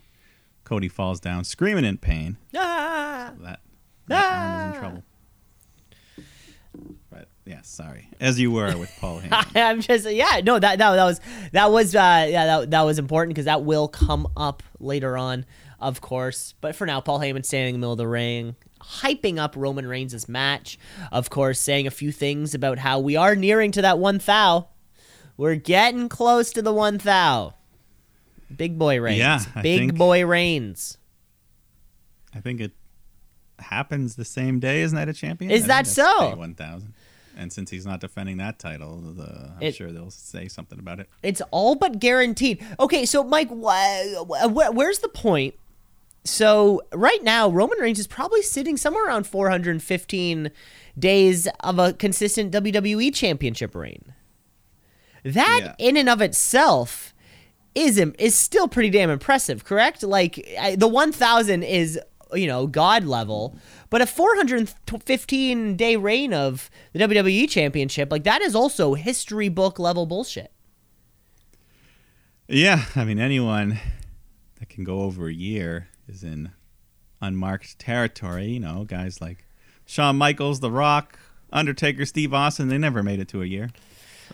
[0.66, 2.36] Cody falls down, screaming in pain.
[2.56, 3.34] Ah!
[3.38, 3.60] That, that
[4.10, 4.74] Ah.
[4.74, 5.04] in trouble.
[7.10, 8.08] But yeah, sorry.
[8.20, 9.48] As you were with Paul Heyman.
[9.56, 13.00] I'm just yeah no that that, that was that was uh, yeah that, that was
[13.00, 15.46] important because that will come up later on
[15.80, 19.38] of course but for now Paul Heyman standing in the middle of the ring hyping
[19.38, 20.78] up Roman Reigns' match
[21.12, 24.68] of course saying a few things about how we are nearing to that one thou
[25.38, 27.54] we're getting close to the one thou
[28.56, 30.98] big boy Reigns Yeah, I big think- boy Reigns
[32.34, 32.72] I think it
[33.62, 35.54] happens the same day as Night of Champions.
[35.54, 36.36] Is that so?
[36.36, 36.94] 1000.
[37.38, 41.00] And since he's not defending that title, the, I'm It- sure they'll say something about
[41.00, 41.08] it.
[41.24, 42.64] It's all but guaranteed.
[42.80, 45.56] Okay, so Mike, wh- wh- where's the point?
[46.24, 50.52] So right now, Roman Reigns is probably sitting somewhere around 415
[51.00, 54.14] days of a consistent WWE Championship reign.
[55.24, 55.76] That Yeah.
[55.88, 57.14] in and of itself
[57.74, 60.04] is is still pretty damn impressive, correct?
[60.04, 62.00] Like I, the 1000 is
[62.34, 63.56] you know god level,
[63.90, 69.80] but a 415 day reign of the WWE Championship, like that is also history book
[69.80, 70.52] level bullshit.
[72.48, 73.80] Yeah, I mean, anyone
[74.60, 76.52] that can go over a year is in
[77.22, 78.48] unmarked territory.
[78.48, 79.46] You know, guys like
[79.86, 81.18] Shawn Michaels, The Rock,
[81.54, 83.70] Undertaker, Steve Austin, they never made it to a year.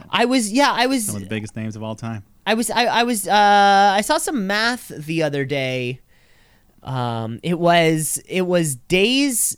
[0.09, 1.05] I was yeah, I was.
[1.05, 2.23] Some of the biggest names of all time.
[2.45, 5.99] I was I, I was uh I saw some math the other day.
[6.83, 9.57] Um it was it was days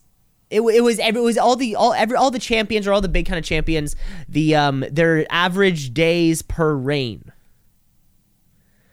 [0.49, 3.10] it, it was it was all the all every all the champions or all the
[3.10, 3.95] big kind of champions
[4.27, 7.32] the um their average days per reign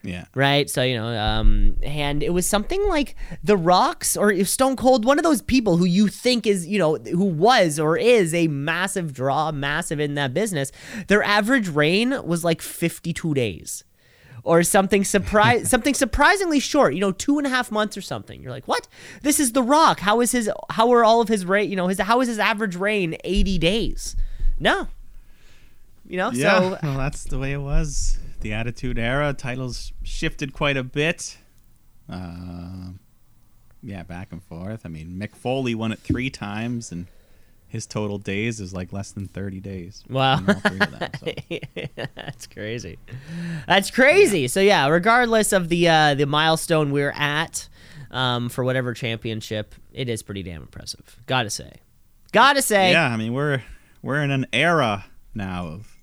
[0.03, 0.27] Yeah.
[0.37, 0.71] right?
[0.71, 5.19] So you know, um, and it was something like The Rocks or Stone Cold, one
[5.19, 9.13] of those people who you think is, you know, who was or is a massive
[9.13, 10.71] draw, massive in that business.
[11.09, 13.83] Their average reign was like fifty-two days,
[14.47, 16.95] or something surprise, something surprisingly short.
[16.95, 18.41] You know, two and a half months or something.
[18.41, 18.89] You're like, what?
[19.23, 20.01] This is The Rock.
[20.01, 20.49] How is his?
[20.71, 21.69] How are all of his rate?
[21.69, 24.17] You know, his how is his average reign eighty days?
[24.59, 24.89] No.
[26.09, 28.19] You know, Yeah, so well, that's the way it was.
[28.41, 31.37] The Attitude Era titles shifted quite a bit.
[32.09, 32.91] Uh,
[33.83, 34.83] yeah, back and forth.
[34.85, 37.07] I mean, Mick Foley won it three times, and
[37.77, 40.03] his total days is like less than thirty days.
[40.09, 40.41] Wow.
[40.49, 41.33] all three of them, so.
[42.17, 42.99] That's crazy.
[43.69, 44.49] That's crazy.
[44.49, 47.69] So yeah, regardless of the uh, the milestone we're at
[48.11, 51.21] um, for whatever championship, it is pretty damn impressive.
[51.27, 51.75] Gotta say,
[52.33, 52.93] gotta say.
[52.93, 53.63] Yeah, I mean we're
[54.03, 55.97] we're in an era now of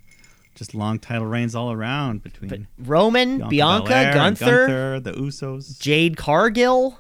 [0.53, 5.79] just long title reigns all around between But Roman, Bianca, Belair Gunther, Gunther, the Usos.
[5.79, 6.99] Jade Cargill.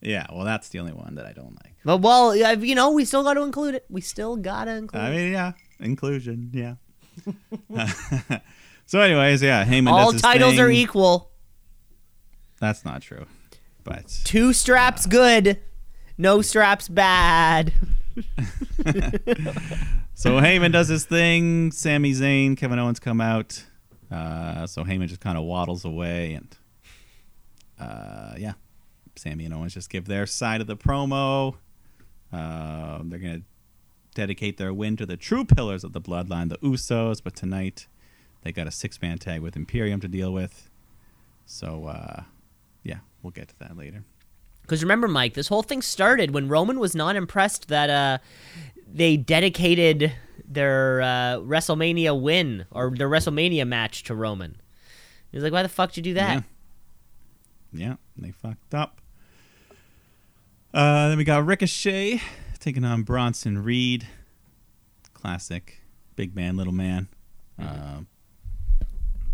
[0.00, 1.74] Yeah, well, that's the only one that I don't like.
[1.84, 3.84] But well, you know, we still got to include it.
[3.88, 6.74] We still gotta include I mean, yeah, inclusion, yeah.
[8.86, 11.30] so, anyways, yeah, Heyman All titles are equal.
[12.60, 13.26] That's not true,
[13.84, 15.60] but Two straps good,
[16.18, 17.72] no straps bad.
[20.14, 21.70] so Heyman does his thing.
[21.70, 23.64] Sami Zayn, Kevin Owens come out.
[24.10, 26.56] Uh, so Heyman just kind of waddles away, and
[27.78, 28.52] uh, yeah,
[29.18, 31.56] Sami and Owens just give their side of the promo.
[32.32, 33.42] Uh, they're gonna
[34.14, 37.22] dedicate their win to the true pillars of the bloodline, the Usos.
[37.22, 37.86] But tonight,
[38.42, 40.70] they got a six-man tag with Imperium to deal with.
[41.44, 42.22] So uh,
[42.82, 44.04] yeah, we'll get to that later.
[44.62, 48.18] Because remember, Mike, this whole thing started when Roman was not impressed that uh,
[48.92, 50.12] they dedicated
[50.44, 54.56] their uh, WrestleMania win or their WrestleMania match to Roman.
[55.30, 56.44] He was like, "Why the fuck did you do that?"
[57.72, 59.00] Yeah, yeah they fucked up.
[60.76, 62.20] Uh, then we got Ricochet
[62.58, 64.06] taking on Bronson Reed.
[65.14, 65.80] Classic,
[66.16, 67.08] big man, little man.
[67.58, 67.98] Mm-hmm.
[67.98, 68.00] Uh,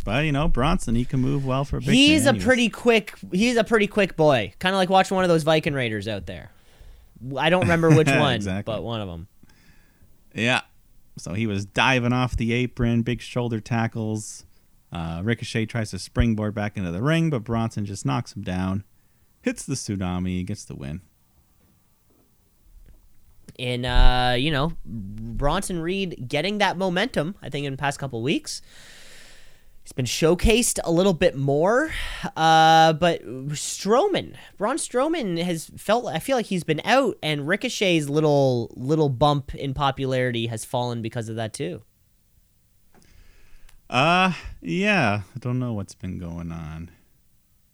[0.05, 2.29] but you know, Bronson he can move well for a big he's man.
[2.29, 3.15] a He was- pretty quick.
[3.33, 4.53] He's a pretty quick boy.
[4.61, 6.51] Kind of like watching one of those Viking Raiders out there.
[7.37, 8.73] I don't remember which one, Exactly.
[8.73, 9.27] but one of them.
[10.35, 10.61] Yeah.
[11.19, 14.45] So he was diving off the apron, big shoulder tackles.
[14.93, 18.85] Uh, Ricochet tries to springboard back into the ring, but Bronson just knocks him down,
[19.43, 21.01] hits the tsunami, gets the win.
[23.59, 27.35] In uh, you know Bronson Reed getting that momentum.
[27.43, 28.63] I think in the past couple weeks.
[29.85, 31.91] He's been showcased a little bit more,
[32.37, 36.07] uh, but Strowman, Braun Strowman has felt.
[36.07, 41.03] I feel like he's been out, and Ricochet's little little bump in popularity has fallen
[41.03, 41.83] because of that too.
[43.93, 44.33] Uh,
[44.63, 45.21] yeah.
[45.37, 46.91] I don't know what's been going on,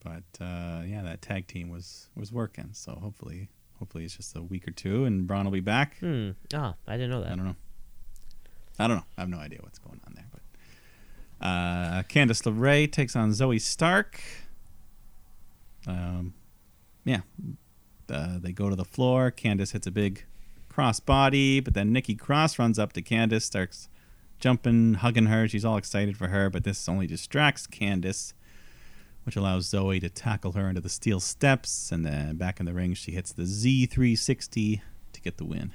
[0.03, 2.71] but uh, yeah, that tag team was was working.
[2.73, 5.99] So hopefully, hopefully it's just a week or two, and Braun will be back.
[5.99, 6.31] Hmm.
[6.55, 7.33] Oh, I didn't know that.
[7.33, 7.57] I don't know.
[8.79, 9.05] I don't know.
[9.17, 10.27] I have no idea what's going on there.
[10.31, 14.21] But uh, Candice LeRae takes on Zoey Stark.
[15.87, 16.35] Um,
[17.05, 17.21] yeah,
[18.11, 19.31] uh, they go to the floor.
[19.31, 20.25] Candice hits a big
[20.69, 23.89] cross body, but then Nikki Cross runs up to Candice, starts
[24.39, 25.49] jumping, hugging her.
[25.49, 28.33] She's all excited for her, but this only distracts Candice,
[29.29, 31.93] which allows Zoey to tackle her into the steel steps.
[31.93, 34.81] And then back in the ring, she hits the Z360
[35.13, 35.75] to get the win.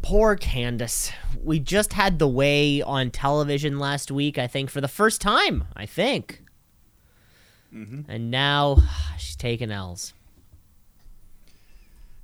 [0.00, 1.12] Poor Candice.
[1.42, 5.64] We just had the way on television last week, I think, for the first time,
[5.76, 6.42] I think.
[7.70, 8.78] And now
[9.18, 10.14] she's taking L's.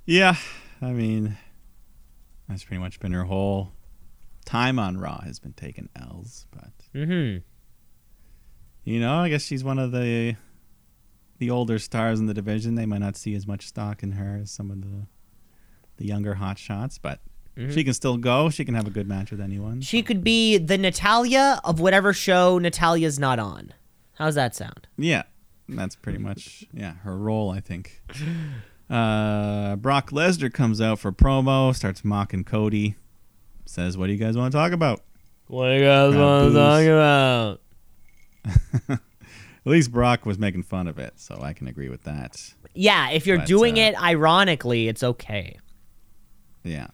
[0.03, 0.33] Yeah,
[0.81, 1.37] I mean,
[2.49, 3.73] that's pretty much been her whole
[4.45, 7.43] time on Raw has been taking L's, but Mm-hmm.
[8.83, 10.35] You know, I guess she's one of the
[11.37, 12.75] the older stars in the division.
[12.75, 15.07] They might not see as much stock in her as some of the
[15.97, 17.19] the younger hot shots, but
[17.69, 18.49] she can still go.
[18.49, 19.81] She can have a good match with anyone.
[19.81, 23.73] She could be the Natalya of whatever show Natalya's not on.
[24.13, 24.87] How's that sound?
[24.97, 25.23] Yeah,
[25.69, 27.49] that's pretty much yeah her role.
[27.51, 28.01] I think.
[28.89, 32.95] Uh, Brock Lesnar comes out for promo, starts mocking Cody,
[33.65, 35.01] says, "What do you guys want to talk about?"
[35.47, 37.61] What do you guys wanna talk about?
[38.89, 38.99] At
[39.69, 42.53] least Brock was making fun of it, so I can agree with that.
[42.73, 45.59] Yeah, if you're But, doing uh, it ironically, it's okay.
[46.63, 46.87] Yeah.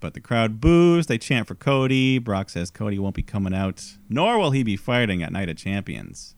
[0.00, 1.06] But the crowd boos.
[1.06, 2.18] They chant for Cody.
[2.18, 5.56] Brock says Cody won't be coming out, nor will he be fighting at Night of
[5.56, 6.34] Champions.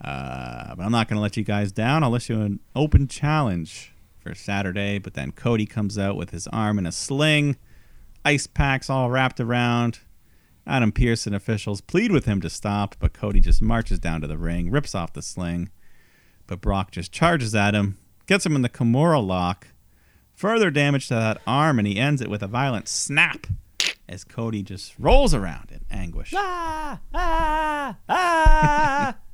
[0.00, 2.02] Uh, but I'm not going to let you guys down.
[2.02, 4.98] I'll issue an open challenge for Saturday.
[4.98, 7.56] But then Cody comes out with his arm in a sling,
[8.24, 10.00] ice packs all wrapped around.
[10.66, 14.26] Adam Pearce and officials plead with him to stop, but Cody just marches down to
[14.26, 15.70] the ring, rips off the sling.
[16.46, 19.68] But Brock just charges at him, gets him in the Kimura lock,
[20.34, 23.46] further damage to that arm, and he ends it with a violent snap
[24.08, 26.32] as Cody just rolls around in anguish.
[26.36, 29.16] Ah, ah, ah.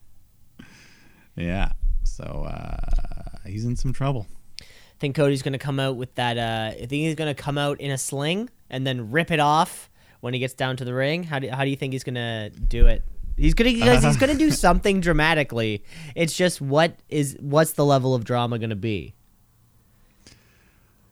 [1.36, 1.72] Yeah.
[2.04, 4.26] So uh, he's in some trouble.
[4.60, 4.64] I
[4.98, 6.36] think Cody's gonna come out with that.
[6.36, 9.89] Uh, I think he's gonna come out in a sling and then rip it off
[10.20, 11.24] when he gets down to the ring.
[11.24, 13.02] How do how do you think he's gonna do it?
[13.36, 15.82] He's gonna because he's gonna do something dramatically.
[16.14, 19.14] It's just what is what's the level of drama gonna be?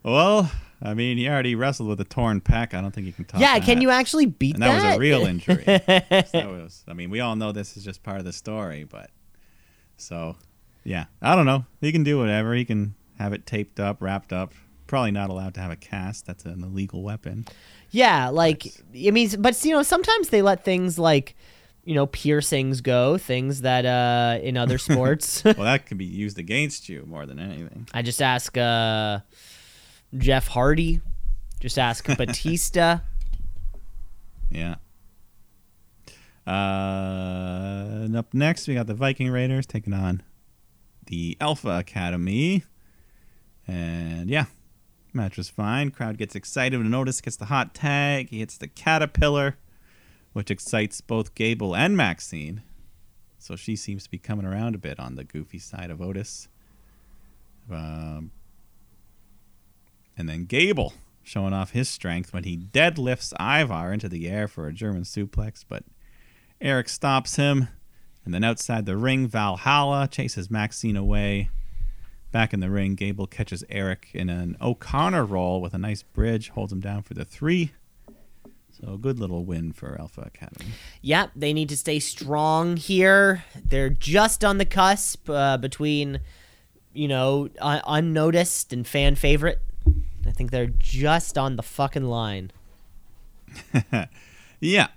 [0.02, 0.50] Well,
[0.80, 2.72] I mean, he already wrestled with a torn pec.
[2.72, 3.40] I don't think he can talk.
[3.40, 5.64] yeah, can you actually beat And that was a real injury.
[5.66, 5.80] So
[6.32, 9.10] that was, I mean, we all know this is just part of the story, but
[9.96, 10.36] so
[10.84, 11.64] yeah, I don't know.
[11.80, 12.54] He can do whatever.
[12.54, 14.52] He can have it taped up, wrapped up.
[14.86, 16.26] Probably not allowed to have a cast.
[16.26, 17.44] That's an illegal weapon.
[17.90, 21.34] Yeah, like I mean, but you know, sometimes they let things like
[21.84, 25.42] you know piercings go, things that uh in other sports.
[25.44, 27.88] Well, that could be used against you more than anything.
[27.94, 29.20] I just ask uh
[30.16, 31.00] Jeff Hardy,
[31.60, 32.98] just ask Batista.
[34.50, 34.76] Yeah.
[36.46, 40.22] Uh, and up next, we got the Viking Raiders taking on
[41.06, 42.64] the Alpha Academy.
[43.66, 44.46] And yeah,
[45.14, 45.90] match was fine.
[45.90, 48.30] Crowd gets excited when Otis gets the hot tag.
[48.30, 49.56] He hits the Caterpillar,
[50.32, 52.62] which excites both Gable and Maxine.
[53.38, 56.48] So she seems to be coming around a bit on the goofy side of Otis.
[57.70, 58.32] Um,
[60.16, 64.66] and then Gable showing off his strength when he deadlifts Ivar into the air for
[64.66, 65.84] a German suplex, but
[66.60, 67.68] Erik stops him.
[68.24, 71.50] And then outside the ring, Valhalla chases Maxine away.
[72.30, 76.50] Back in the ring, Gable catches Erik in an O'Connor roll with a nice bridge,
[76.50, 77.72] holds him down for the three.
[78.70, 80.72] So a good little win for Alpha Academy.
[81.02, 83.44] Yep, they need to stay strong here.
[83.64, 86.20] They're just on the cusp uh, between,
[86.92, 89.60] you know, un- unnoticed and fan favorite.
[90.26, 92.52] I think they're just on the fucking line.
[94.60, 94.88] Yeah,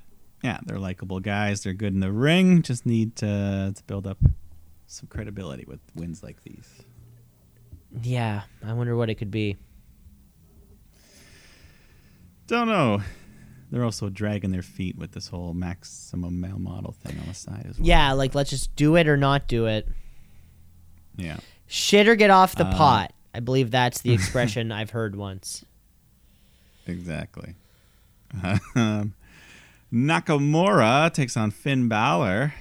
[0.43, 1.61] yeah, they're likable guys.
[1.63, 2.63] They're good in the ring.
[2.63, 4.17] Just need to, to build up
[4.87, 6.67] some credibility with wins like these.
[8.01, 9.57] Yeah, I wonder what it could be.
[12.47, 13.01] Don't know.
[13.71, 17.65] They're also dragging their feet with this whole maximum male model thing on the side
[17.69, 17.87] as well.
[17.87, 19.87] Yeah, like let's just do it or not do it.
[21.15, 21.37] Yeah.
[21.67, 23.13] Shit or get off the Uh, pot.
[23.33, 25.63] I believe that's the expression I've heard once.
[26.85, 27.55] Exactly.
[28.75, 29.13] Um,
[29.93, 32.53] Nakamura takes on Finn Balor.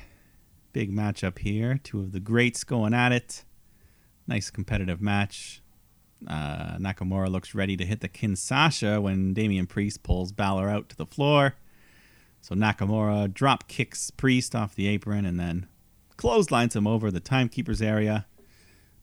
[0.72, 1.80] Big matchup here.
[1.82, 3.44] Two of the greats going at it.
[4.30, 5.60] Nice competitive match.
[6.24, 10.96] Uh, Nakamura looks ready to hit the Kinshasa when Damian Priest pulls Balor out to
[10.96, 11.56] the floor.
[12.40, 15.66] So Nakamura drop kicks Priest off the apron and then
[16.16, 18.26] clotheslines him over the timekeeper's area.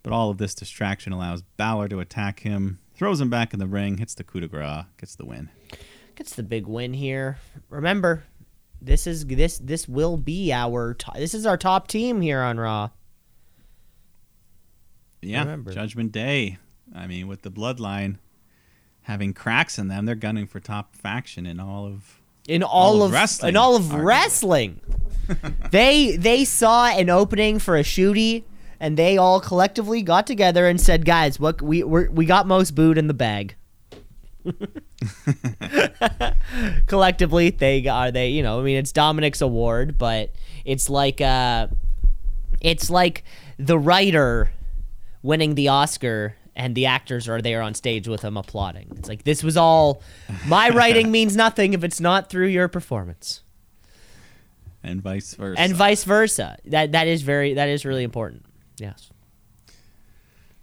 [0.01, 3.67] But all of this distraction allows Balor to attack him, throws him back in the
[3.67, 5.49] ring, hits the coup de grace, gets the win.
[6.15, 7.37] Gets the big win here.
[7.69, 8.23] Remember,
[8.81, 12.91] this is this this will be our this is our top team here on Raw.
[15.27, 15.71] Yeah, Remember.
[15.71, 16.57] Judgment Day.
[16.95, 18.17] I mean, with the bloodline
[19.03, 22.19] having cracks in them, they're gunning for top faction in all of.
[22.47, 24.03] in all, All of, of wrestling, in all of arguably.
[24.05, 24.81] wrestling.
[25.71, 28.43] they they saw an opening for a shooty,
[28.79, 32.73] and they all collectively got together and said, "Guys, what we we're, we got most
[32.75, 33.55] booed in the bag."
[36.87, 40.31] collectively, they are they you know I mean it's Dominik's award, but
[40.65, 41.67] it's like uh,
[42.61, 43.23] it's like
[43.57, 44.51] the writer
[45.27, 46.35] winning the Oscar.
[46.55, 48.87] And the actors are there on stage with him applauding.
[48.97, 50.01] It's like this was all.
[50.47, 53.43] My writing means nothing if it's not through your performance
[54.81, 55.61] And vice versa.
[55.61, 56.57] and vice versa.
[56.65, 58.43] That that is very that is really important.
[58.79, 59.11] Yes.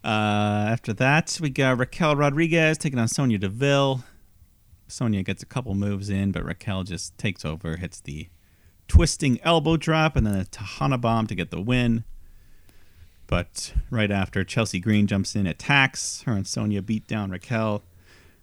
[0.03, 4.03] Uh, after that, we got Raquel Rodriguez taking on Sonya Deville.
[4.89, 8.29] Sonya gets a couple moves in, but Raquel just takes over, hits the
[8.89, 12.03] twisting elbow drop, and then a Tejana bomb to get the win.
[13.27, 16.23] But right after, Chelsea Green jumps in, attacks.
[16.23, 17.83] Her and Sonya beat down Raquel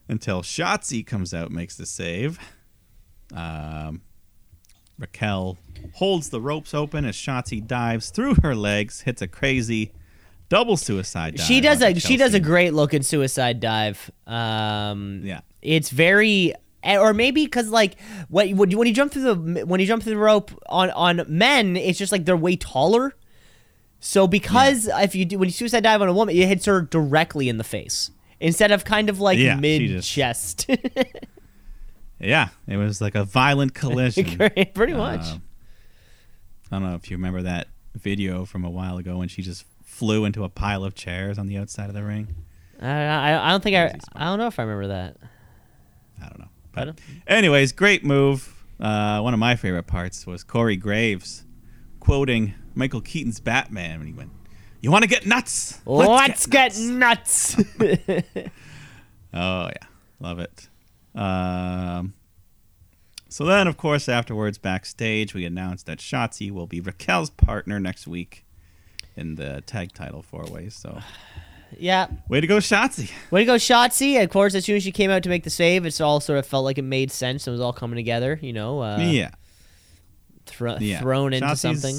[0.08, 2.40] until Shotzi comes out, makes the save.
[3.34, 4.02] Um,
[5.02, 5.58] Raquel
[5.94, 9.94] holds the ropes open as Shotzi dives through her legs, hits a crazy
[10.50, 11.46] double suicide dive.
[11.46, 14.12] She does a she does a great looking suicide dive.
[14.28, 15.42] Um Yeah.
[15.62, 16.54] It's very
[16.84, 17.96] eh, or maybe because like
[18.30, 21.78] you, when you jump through the when you jump through the rope on on men,
[21.78, 23.16] it's just like they're way taller.
[24.04, 26.82] So because if you do when you suicide dive on a woman, it hits her
[26.82, 30.70] directly in the face instead of kind of like Yeah, mid chest.
[32.20, 34.38] Yeah, it was like a violent collision.
[34.76, 35.22] Pretty much.
[35.22, 35.38] Uh,
[36.72, 39.66] I don't know if you remember that video from a while ago when she just
[39.84, 42.28] flew into a pile of chairs on the outside of the ring.
[42.80, 45.18] I, I, I don't think I I don't know if I remember that.
[46.24, 46.47] I don't know.
[46.74, 48.54] But don't- anyways, great move.
[48.80, 51.43] Uh, one of my favorite parts was Corey Graves
[51.99, 54.32] quoting Michael Keaton's Batman when he went,
[54.82, 55.80] "You want to get nuts?
[55.86, 58.24] Let's, get, nuts." nuts.
[59.34, 59.88] Oh yeah,
[60.19, 60.67] love it.
[61.15, 62.13] Um,
[63.30, 68.07] so then, of course, afterwards backstage, we announced that Shotzi will be Raquel's partner next
[68.07, 68.45] week
[69.15, 70.76] in the tag title four ways.
[70.76, 70.99] So
[71.78, 72.07] yeah.
[72.28, 73.09] way to go, Shotzi!
[73.32, 74.22] Way to go, Shotzi.
[74.22, 76.39] Of course, as soon as she came out to make the save, it's all sort
[76.39, 77.47] of felt like it made sense.
[77.47, 79.32] It was all coming together, you know, uh, yeah,
[80.45, 80.99] thro- yeah.
[80.99, 81.95] thrown into Shotzi's- something.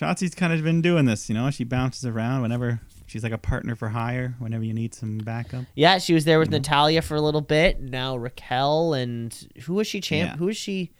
[0.00, 1.50] Shotzi's kind of been doing this, you know.
[1.50, 4.34] She bounces around whenever she's like a partner for hire.
[4.38, 5.64] Whenever you need some backup.
[5.74, 6.50] Yeah, she was there with.
[6.50, 7.80] Natalya for a little bit.
[7.80, 10.32] Now Raquel and who was she champ?
[10.32, 10.36] Yeah.
[10.38, 10.92] Who is she?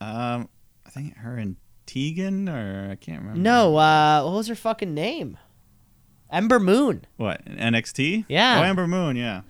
[0.00, 0.48] Um,
[0.86, 3.40] I think her and Tegan, or I can't remember.
[3.40, 5.36] No, uh, what was her fucking name?
[6.30, 7.04] Ember Moon.
[7.16, 8.26] What NXT?
[8.28, 8.60] Yeah.
[8.60, 9.16] Oh, Ember Moon.
[9.16, 9.42] Yeah.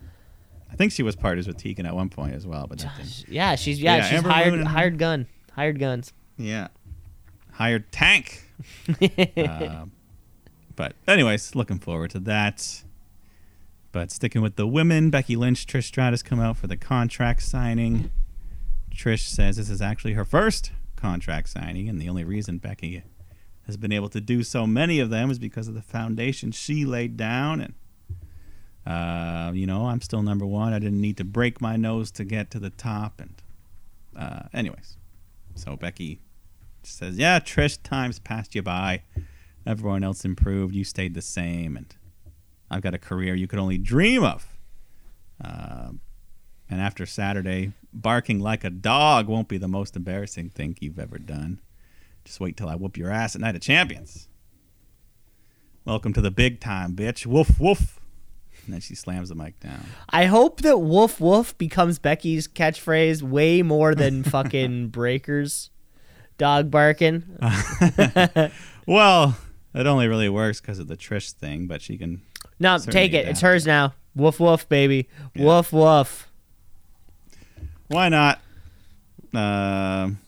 [0.72, 2.82] I think she was partners with Tegan at one point as well, but.
[3.28, 6.14] Yeah, she's yeah, Yeah, she's Ember hired Moon hired gun, hired guns.
[6.38, 6.68] Yeah.
[7.60, 8.48] Hired tank.
[9.36, 9.92] um,
[10.76, 12.84] but anyways, looking forward to that.
[13.92, 18.10] But sticking with the women, Becky Lynch, Trish Stratus come out for the contract signing.
[18.90, 23.02] Trish says this is actually her first contract signing, and the only reason Becky
[23.66, 26.86] has been able to do so many of them is because of the foundation she
[26.86, 27.60] laid down.
[27.60, 27.74] And
[28.86, 30.72] uh, you know, I'm still number one.
[30.72, 33.20] I didn't need to break my nose to get to the top.
[33.20, 33.34] And
[34.16, 34.96] uh, anyways,
[35.54, 36.20] so Becky
[36.86, 39.02] says, "Yeah, Trish, times passed you by.
[39.66, 40.74] Everyone else improved.
[40.74, 41.94] You stayed the same, and
[42.70, 44.46] I've got a career you could only dream of."
[45.42, 46.00] Um,
[46.68, 51.18] and after Saturday, barking like a dog won't be the most embarrassing thing you've ever
[51.18, 51.60] done.
[52.24, 54.28] Just wait till I whoop your ass at Night of Champions.
[55.84, 57.26] Welcome to the big time, bitch.
[57.26, 57.98] Woof woof.
[58.64, 59.86] And then she slams the mic down.
[60.10, 65.70] I hope that woof woof becomes Becky's catchphrase way more than fucking Breakker's
[66.40, 67.22] dog barking.
[68.86, 69.36] Well,
[69.72, 72.22] it only really works because of the Trish thing, but she can
[72.58, 73.28] No, take it.
[73.28, 73.92] It's hers now.
[74.16, 75.08] Woof woof, baby.
[75.34, 75.44] Yeah.
[75.44, 76.26] Woof woof.
[77.86, 78.40] Why not?
[79.32, 80.18] Um,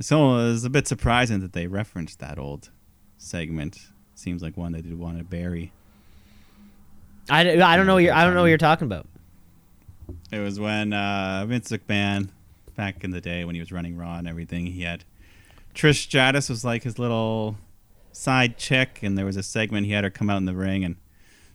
[0.00, 2.70] so it's a bit surprising that they referenced that old
[3.18, 3.78] segment.
[4.16, 5.70] Seems like one they did want to bury.
[7.30, 9.06] I, I don't know what you're I don't know what you're talking about.
[10.32, 12.30] It was when uh, Vince McMahon
[12.74, 14.66] back in the day when he was running Raw and everything.
[14.66, 15.04] He had
[15.78, 17.56] Trish Stratus was like his little
[18.10, 20.84] side chick, and there was a segment he had her come out in the ring
[20.84, 20.96] and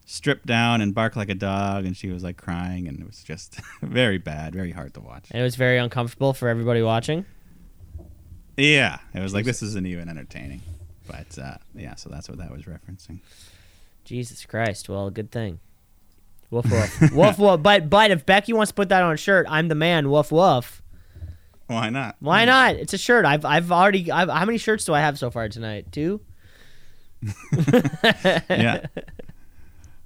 [0.05, 3.21] strip down and bark like a dog, and she was like crying, and it was
[3.21, 5.25] just very bad, very hard to watch.
[5.29, 7.25] And it was very uncomfortable for everybody watching.
[8.55, 10.61] Yeah, it was like this isn't even entertaining.
[11.05, 13.19] But uh, yeah, so that's what that was referencing.
[14.05, 14.87] Jesus Christ.
[14.87, 15.59] Well, good thing.
[16.49, 17.11] Woof woof.
[17.13, 17.61] woof woof.
[17.61, 20.09] But but if Becky wants to put that on a shirt, I'm the man.
[20.09, 20.82] Woof woof.
[21.67, 22.17] Why not?
[22.19, 22.75] Why not?
[22.75, 23.25] It's a shirt.
[23.25, 24.11] I've I've already.
[24.11, 25.91] I've, how many shirts do I have so far tonight?
[25.91, 26.21] Two.
[28.49, 28.85] yeah.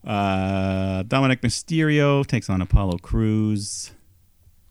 [0.05, 3.91] Uh, Dominik Mysterio takes on Apollo Crews.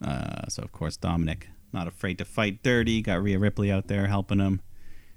[0.02, 3.02] Uh, so of course Dominik not afraid to fight dirty.
[3.02, 4.60] Got Rhea Ripley out there helping him.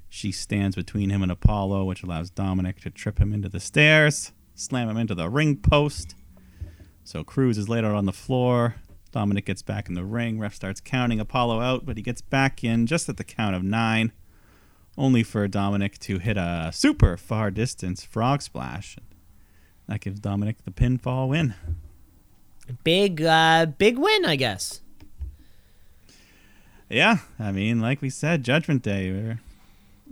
[0.10, 4.32] She stands between him and Apollo, which allows Dominik to trip him into the stairs,
[4.56, 6.16] slam him into the ring post.
[7.04, 8.76] So Crews is laid out on the floor.
[9.12, 10.40] Dominik gets back in the ring.
[10.40, 13.64] Ref starts counting Apollo out, but he gets back in just at the count of
[13.64, 14.12] nine,
[14.98, 18.98] only for Dominik to hit a super far distance frog splash.
[19.88, 21.56] That gives Dominik the pinfall win.
[22.84, 24.82] Big uh big win, I guess.
[26.90, 29.40] Yeah, I mean, like we said, Judgment Day, we're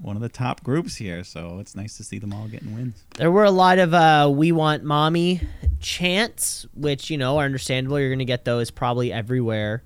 [0.01, 3.03] one of the top groups here, so it's nice to see them all getting wins.
[3.17, 5.41] There were a lot of uh, "We Want Mommy"
[5.79, 7.99] chants, which you know are understandable.
[7.99, 9.83] You're going to get those probably everywhere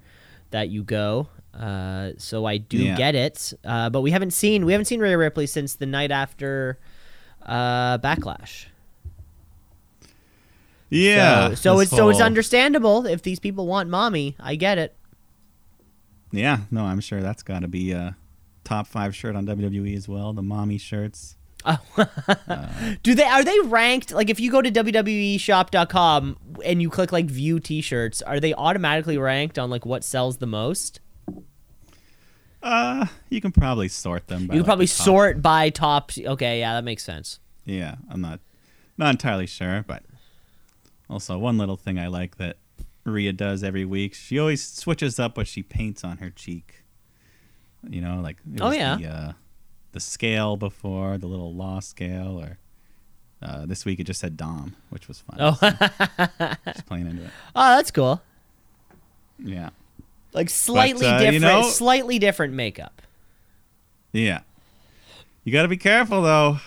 [0.51, 1.27] that you go.
[1.57, 2.95] Uh, so I do Yeah.
[2.95, 6.11] get it, uh, but we haven't seen we haven't seen Rhea Ripley since the night
[6.11, 6.79] after
[7.45, 8.65] uh, Backlash.
[10.89, 11.49] Yeah.
[11.49, 14.35] so, so it's so it's understandable if these people want mommy.
[14.39, 14.95] I get it.
[16.31, 18.15] Yeah, no, I'm sure that's got to be a
[18.63, 20.33] top five shirt on WWE as well.
[20.33, 21.35] The mommy shirts.
[23.03, 27.25] Do they are they ranked like if you go to www.shop.com and you click like
[27.25, 30.99] view t-shirts, are they automatically ranked on like what sells the most?
[32.63, 34.47] Uh, you can probably sort them.
[34.47, 36.11] By You can like, probably top- sort by top.
[36.17, 37.39] Okay, yeah, that makes sense.
[37.65, 38.39] Yeah, I'm not
[38.97, 40.03] not entirely sure, but
[41.09, 42.57] also one little thing I like that
[43.03, 44.13] Rhea does every week.
[44.13, 46.80] She always switches up what she paints on her cheek.
[47.89, 48.95] You know, like it Oh, yeah.
[48.97, 49.31] the, uh,
[49.93, 52.57] the scale before the little law scale, or
[53.41, 55.37] uh, this week it just said Dom, which was fun.
[55.39, 55.69] Oh, So,
[56.71, 57.29] just playing into it.
[57.55, 58.21] oh, that's cool.
[59.43, 59.69] Yeah,
[60.33, 63.01] Like slightly uh, you different, know- slightly different makeup.
[64.11, 64.41] yeah.
[65.43, 66.57] You got to be careful though.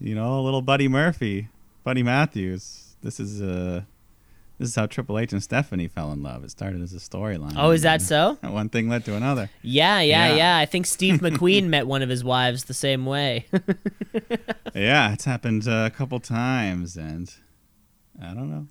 [0.00, 1.48] You know, little Buddy Murphy,
[1.84, 2.94] Buddy Matthews.
[3.02, 3.82] This is uh
[4.62, 6.44] this is how Triple H and Stephanie fell in love.
[6.44, 7.54] It started as a storyline.
[7.56, 8.38] Oh, is that so?
[8.42, 9.50] One thing led to another.
[9.60, 10.36] Yeah, yeah, yeah.
[10.36, 10.58] Yeah.
[10.58, 13.46] I think Steve McQueen met one of his wives the same way.
[14.74, 17.30] Yeah, it's happened uh, a couple times, and
[18.22, 18.68] I don't know.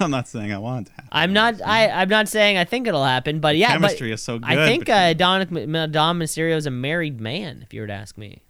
[0.00, 1.08] I'm not saying I want it to happen.
[1.10, 1.60] I'm not.
[1.60, 1.88] I.
[1.88, 3.72] I'm not saying I think it'll happen, but yeah.
[3.72, 4.48] chemistry but is so good.
[4.48, 5.40] I think uh, Dom
[5.90, 7.62] Dom Mysterio is a married man.
[7.62, 8.42] If you were to ask me.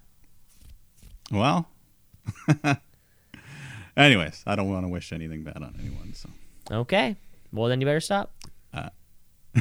[1.32, 1.70] well.
[3.96, 6.12] Anyways, I don't want to wish anything bad on anyone.
[6.12, 6.28] So
[6.70, 7.16] Okay.
[7.52, 8.32] Well, then you better stop.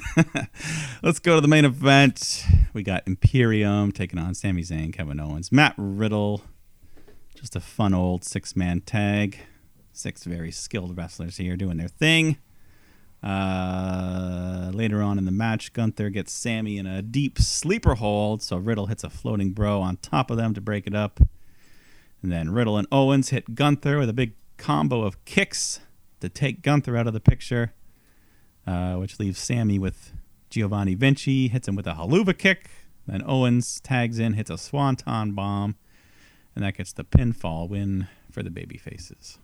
[1.03, 2.45] let's go to the main event.
[2.74, 6.43] We got Imperium taking on Sami Zayn, Kevin Owens, Matt Riddle.
[7.36, 9.39] Just a fun old six man tag.
[9.93, 12.38] Six very skilled wrestlers here doing their thing.
[13.24, 18.58] Uh, later on in the match, Gunther gets Sami in a deep sleeper hold, so
[18.58, 21.20] Riddle hits a floating bro on top of them to break it up.
[22.22, 25.80] And then Riddle and Owens hit Gunther with a big combo of kicks
[26.22, 27.74] to take Gunther out of the picture,
[28.65, 30.13] uh, which leaves Sami with
[30.49, 32.70] Giovanni Vinci, hits him with a Helluva kick.
[33.05, 35.76] Then Owens tags in, hits a swanton bomb,
[36.55, 39.39] and that gets the pinfall win for the baby faces.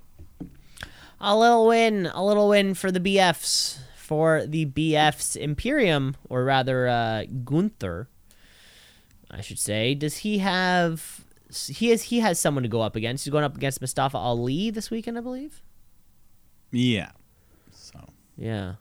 [1.20, 2.08] A little win.
[2.14, 3.80] A little win for the BFs.
[3.96, 8.10] For the BFs Imperium, or rather uh, Gunther,
[9.32, 9.96] I should say.
[9.96, 11.22] Does he have?
[11.70, 12.04] He has.
[12.04, 13.24] He has someone to go up against.
[13.24, 15.62] He's going up against Mustafa Ali this weekend, I believe.
[16.74, 17.12] Yeah.
[17.72, 18.00] So
[18.36, 18.74] Yeah.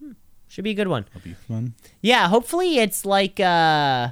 [0.00, 0.12] Hmm.
[0.48, 1.04] Should be a good one.
[1.14, 1.74] it'll be fun.
[2.00, 4.10] Yeah, hopefully it's like uh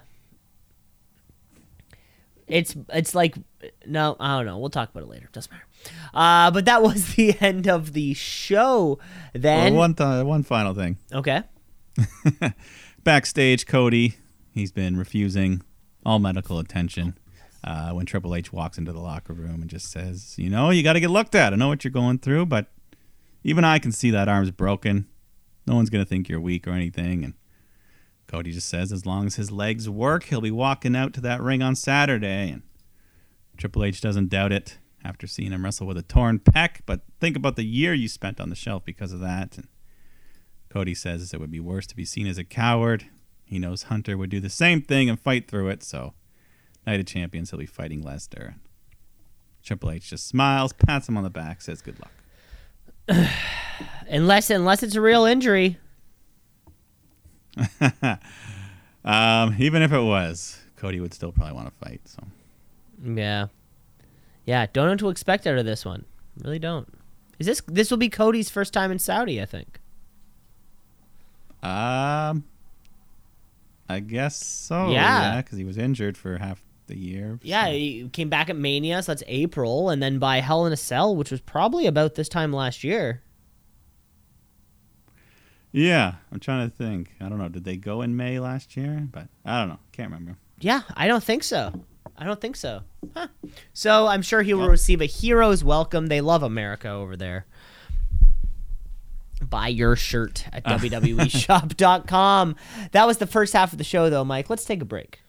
[2.47, 3.37] it's it's like
[3.87, 4.59] no, I don't know.
[4.59, 5.29] We'll talk about it later.
[5.33, 5.65] Doesn't matter.
[6.13, 8.99] Uh but that was the end of the show
[9.33, 9.73] then.
[9.75, 10.99] Well, one, th- one final thing.
[11.13, 11.43] okay.
[13.05, 14.15] Backstage, Cody,
[14.53, 15.63] he's been refusing
[16.07, 17.17] all medical attention
[17.63, 20.83] uh, when Triple H walks into the locker room and just says, You know, you
[20.83, 21.53] got to get looked at.
[21.53, 22.67] I know what you're going through, but
[23.45, 25.07] even I can see that arm's broken.
[25.67, 27.23] No one's to think you're weak or anything.
[27.23, 27.35] And
[28.27, 31.43] Cody just says, As long as his legs work, he'll be walking out to that
[31.43, 32.51] ring on Saturday.
[32.51, 32.63] And
[33.57, 37.37] Triple H doesn't doubt it after seeing him wrestle with a torn pec, but think
[37.37, 39.59] about the year you spent on the shelf because of that.
[39.59, 39.69] And
[40.71, 43.07] Cody says it would be worse to be seen as a coward.
[43.45, 45.83] he knows Hunter would do the same thing and fight through it.
[45.83, 46.15] So,
[46.87, 48.55] Night of Champions, he'll be fighting Lesnar.
[49.63, 52.24] Triple H just smiles, pats him on the back, says good luck.
[54.09, 55.79] Unless unless it's a real injury.
[59.05, 62.01] Um, even if it was, Cody would still probably want to fight.
[62.07, 62.23] So,
[63.05, 63.49] Yeah.
[64.47, 66.07] Yeah, don't know what to expect out of this one.
[66.43, 66.89] Really don't.
[67.39, 69.79] Is this this will be Cody's first time in Saudi, I think.
[71.63, 72.45] um,
[73.89, 74.91] I guess so.
[74.91, 75.43] Yeah.
[75.43, 77.39] because he was injured for half the year.
[77.43, 80.73] Yeah, so- he came back at Mania, so that's April, and then by Hell in
[80.73, 83.23] a Cell, which was probably about this time last year.
[85.73, 86.15] yeah.
[86.33, 87.11] I'm trying to think.
[87.21, 87.49] I don't know.
[87.49, 89.09] Did they go in May last year?
[89.11, 89.79] But I don't know.
[89.93, 90.37] Can't remember.
[90.61, 91.85] Yeah, I don't think so.
[92.17, 92.83] I don't think so.
[93.15, 93.27] Huh.
[93.73, 96.07] So I'm sure he will receive a hero's welcome.
[96.07, 97.47] They love America over there.
[99.43, 102.57] Buy your shirt at WWEshop.com.
[102.93, 104.49] That was the first half of the show, though, Mike.
[104.49, 105.21] Let's take a break.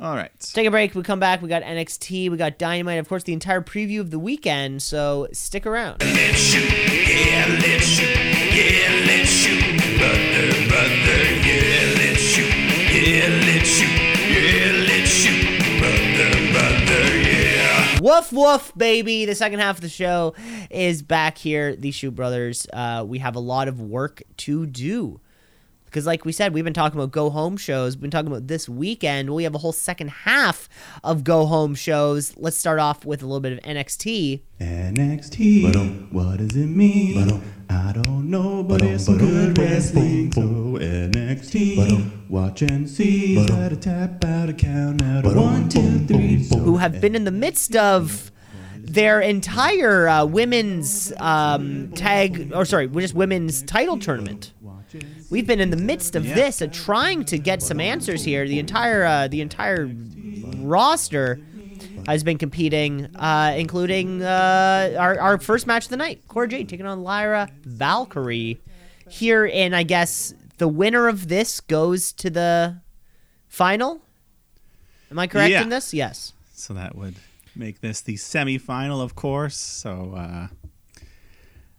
[0.00, 0.32] All right.
[0.54, 0.94] Take a break.
[0.94, 1.42] We come back.
[1.42, 2.30] We got NXT.
[2.30, 2.98] We got Dynamite.
[2.98, 4.82] Of course, the entire preview of the weekend.
[4.82, 6.00] So stick around.
[6.00, 9.60] Let's shoot, yeah, let's shoot, yeah, let's shoot,
[9.98, 13.90] brother, brother, yeah, let's shoot, yeah, let's shoot,
[14.30, 18.00] yeah, let's shoot, brother, brother, yeah.
[18.00, 19.26] Woof woof, baby.
[19.26, 20.34] The second half of the show
[20.70, 21.76] is back here.
[21.76, 22.66] The Shoot Brothers.
[22.72, 25.20] Uh, we have a lot of work to do.
[25.90, 27.96] Because, like we said, we've been talking about go home shows.
[27.96, 29.34] We've been talking about this weekend.
[29.34, 30.68] We have a whole second half
[31.02, 32.36] of go home shows.
[32.36, 34.40] Let's start off with a little bit of NXT.
[34.60, 36.12] NXT.
[36.12, 37.42] What does it mean?
[37.68, 40.30] I don't know, but it's some good wrestling.
[40.32, 42.28] So NXT.
[42.28, 43.36] Watch and see.
[43.40, 45.26] Let a tap out, a count out.
[45.26, 46.44] A one, two, three.
[46.56, 48.30] who have been in the midst of
[48.76, 54.52] their entire uh, women's um, tag, or sorry, just women's title tournament.
[55.30, 58.46] We've been in the midst of this, uh, trying to get some answers here.
[58.46, 59.90] The entire uh, the entire
[60.56, 61.40] roster
[62.06, 66.68] has been competing, uh, including uh, our, our first match of the night, Cora Jade
[66.68, 68.56] taking on Lyra Valkyria.
[69.08, 72.80] Here, and I guess the winner of this goes to the
[73.48, 74.02] final.
[75.10, 75.62] Am I correct Yeah.
[75.62, 75.92] in this?
[75.92, 76.32] Yes.
[76.54, 77.16] So that would
[77.56, 79.56] make this the semifinal, of course.
[79.56, 80.46] So, uh,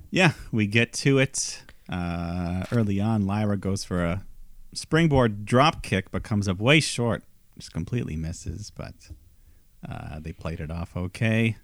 [0.09, 1.63] yeah, we get to it.
[1.91, 4.25] Uh, early on, Lyra goes for a
[4.73, 7.23] springboard drop kick, but comes up way short.
[7.57, 9.11] Just completely misses, but
[9.87, 11.57] uh, they played it off okay.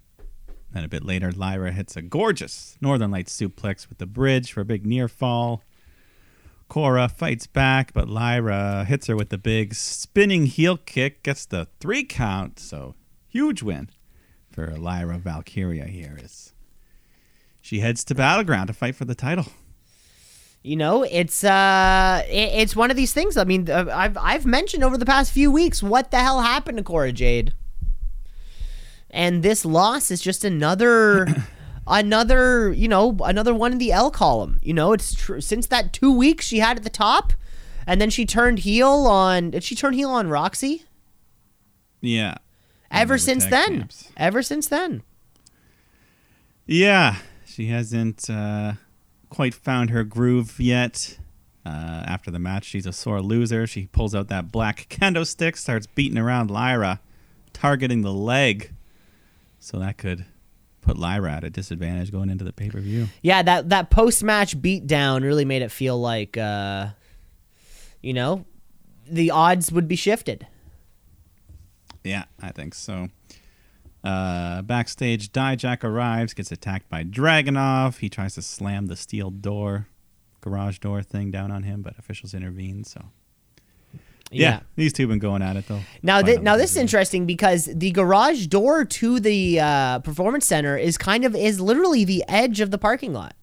[0.74, 4.62] Then a bit later, Lyra hits a gorgeous Northern Lights suplex with the bridge for
[4.62, 5.64] a big near fall.
[6.68, 11.70] Cora fights back, but Lyra hits her with the big spinning heel kick, gets the
[11.80, 12.60] three count.
[12.60, 12.96] So
[13.30, 13.90] huge win
[14.52, 16.20] for Lyra Valkyria here.
[16.22, 16.54] Is
[17.62, 19.46] she heads to Battleground to fight for the title?
[20.68, 23.38] You know, it's uh, it's one of these things.
[23.38, 26.78] I mean, uh, I've I've mentioned over the past few weeks what the hell happened
[26.78, 27.54] to Cora Jade,
[29.10, 31.26] and this loss is just another,
[31.88, 34.60] another you know another one in the L column.
[34.62, 37.32] You know, it's tr- since that two weeks she had at the top,
[37.88, 39.52] and then she turned heel on.
[39.52, 40.84] Did she turn heel on Roxy?
[42.02, 42.36] Yeah.
[42.92, 44.12] Ever since then, champs.
[44.18, 45.04] ever since then.
[46.66, 47.16] Yeah,
[47.46, 48.74] she hasn't uh,
[49.30, 51.18] quite found her groove yet.
[51.66, 53.68] Uh, after the match, she's a sore loser.
[53.68, 57.02] She pulls out that black kendo stick, starts beating around Lyra,
[57.52, 58.72] targeting the leg.
[59.60, 60.26] So that could
[60.82, 63.08] put Lyra at a disadvantage going into the pay per view.
[63.22, 66.88] Yeah, that that post match beatdown really made it feel like, uh,
[68.02, 68.46] you know,
[69.06, 70.48] the odds would be shifted.
[72.04, 73.10] Yeah, I think so.
[74.04, 77.98] Uh, backstage, Dijak arrives, gets attacked by Dragunov.
[77.98, 79.88] He tries to slam the steel door,
[80.42, 82.84] garage door thing down on him, but officials intervene.
[82.84, 83.06] So,
[84.32, 85.82] yeah, these two have been going at it though.
[86.04, 90.78] Now, th- now this is interesting because the garage door to the uh, performance center
[90.78, 93.36] is kind of is literally the edge of the parking lot.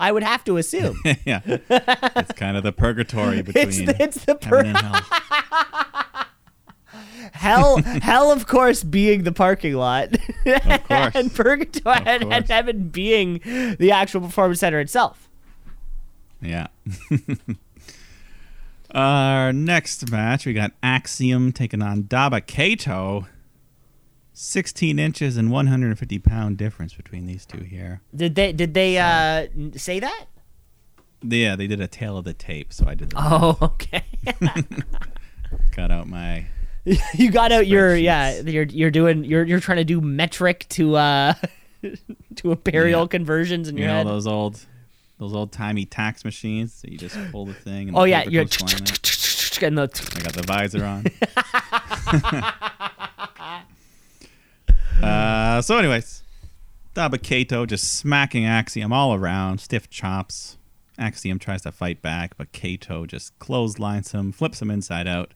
[0.00, 4.24] I would have to assume yeah, it's kind of the purgatory between it's the, it's
[4.24, 4.76] the and
[7.32, 7.76] hell.
[8.02, 10.16] hell of course being the parking lot,
[10.46, 13.40] and purgatory and, and heaven being
[13.78, 15.28] the actual performance center itself.
[16.40, 16.68] Yeah.
[18.94, 23.26] Our next match, we got Axiom taking on Dabba-Kato.
[24.32, 28.00] 16 inches and 150 pound difference between these two here.
[28.16, 30.26] Did they did they uh, say that?
[31.22, 34.04] Yeah, they did a tale of the tape, so I did the Oh, okay.
[35.72, 36.46] cut out my.
[37.14, 38.40] you got out your yeah.
[38.40, 41.34] You're you're doing you're you're trying to do metric to uh
[42.36, 43.08] to imperial Yeah.
[43.08, 44.06] conversions in You your know head.
[44.06, 44.64] those old,
[45.18, 47.88] those old timey tax machines that you just pull the thing.
[47.88, 49.62] And oh the yeah, you're goes flying out.
[49.62, 49.82] and the
[50.16, 51.04] I got the visor on.
[55.02, 56.22] uh, so, anyways,
[56.94, 60.56] Dabba-Kato just smacking Axiom all around, stiff chops.
[60.98, 65.32] Axiom tries to fight back, but Kato just clotheslines him, flips him inside out,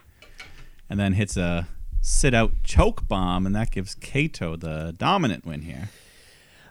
[0.94, 1.66] and then hits a
[2.00, 5.88] sit out choke bomb, and that gives Kato the dominant win here.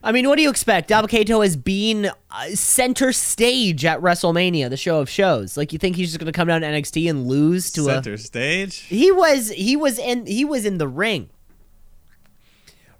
[0.01, 0.89] I mean, what do you expect?
[0.89, 5.57] Dabba-Kato has been uh, center stage at WrestleMania, the show of shows.
[5.57, 7.91] Like, you think he's just going to come down to NXT and lose to Center
[7.99, 8.03] a?
[8.03, 8.77] Center stage.
[8.77, 11.29] He was he was in he was in the ring.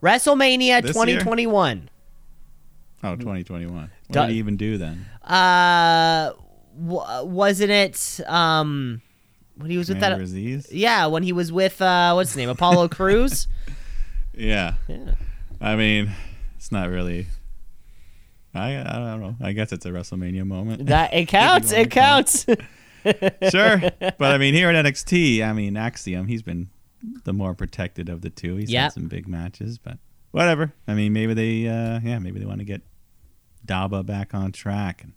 [0.01, 1.19] WrestleMania This year?
[1.21, 1.89] 2021.
[3.01, 3.73] Oh, 2021.
[4.07, 5.05] What did he even do then?
[5.23, 6.33] Uh,
[6.77, 9.01] w- wasn't it um
[9.55, 10.19] when he was with that?
[10.19, 10.71] Aziz?
[10.71, 13.47] Yeah, when he was with uh, what's his name, Apollo Crews.
[14.35, 14.73] Yeah.
[14.87, 15.13] Yeah.
[15.61, 16.11] I mean,
[16.57, 17.27] it's not really.
[18.55, 19.35] I I don't know.
[19.39, 20.87] I guess it's a WrestleMania moment.
[20.87, 21.71] That it counts.
[21.71, 22.45] It counts.
[23.51, 26.69] sure, but I mean, here at NXT, I mean, Axiom, he's been
[27.25, 28.55] the more protected of the two.
[28.55, 28.81] He's Yep.
[28.83, 29.99] had some big matches, but
[30.31, 30.73] whatever.
[30.87, 32.81] I mean, maybe they, uh, yeah, maybe they want to get
[33.67, 35.03] Dabba back on track.
[35.03, 35.13] And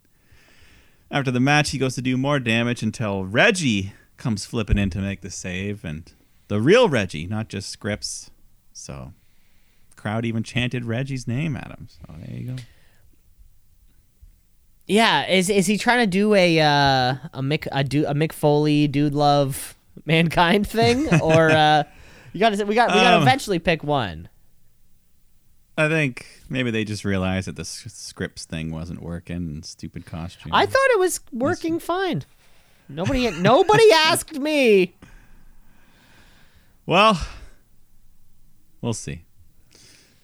[1.10, 4.98] after the match, he goes to do more damage until Reggie comes flipping in to
[4.98, 6.10] make the save, and
[6.48, 8.30] the real Reggie, not just Scrypts.
[8.72, 9.12] So,
[9.96, 11.88] crowd even chanted Reggie's name at him.
[11.88, 12.56] So there you go.
[14.86, 15.26] yeah.
[15.26, 18.86] Is is he trying to do a uh, a Mick a, do, a Mick Foley
[18.88, 21.82] dude love mankind thing or uh,
[22.32, 24.28] you got to we got we got to Um, eventually pick one.
[25.78, 29.36] I think maybe they just realized that the Scrypts thing wasn't working.
[29.36, 30.52] And stupid costume.
[30.54, 32.24] I thought it was working fine.
[32.88, 34.94] Nobody nobody asked me.
[36.84, 37.20] Well,
[38.80, 39.24] we'll see.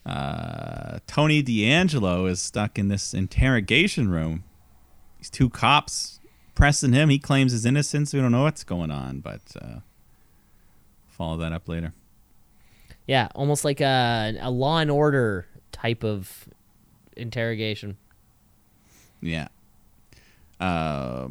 [0.07, 4.45] Uh, Tony D'Angelo is stuck in this interrogation room.
[5.19, 6.21] These two cops
[6.55, 7.09] pressing him.
[7.09, 8.13] He claims his innocence.
[8.13, 9.81] We don't know what's going on, but uh,
[11.09, 11.93] follow that up later.
[13.07, 16.49] Yeah, almost like a a Law and Order type of
[17.17, 17.97] interrogation.
[19.21, 19.49] Yeah.
[20.61, 21.29] Uh,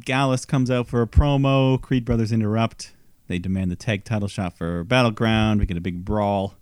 [0.00, 1.80] Gallus comes out for a promo.
[1.80, 2.94] Creed brothers interrupt.
[3.28, 5.60] They demand the tag title shot for Battleground.
[5.60, 6.54] We get a big brawl.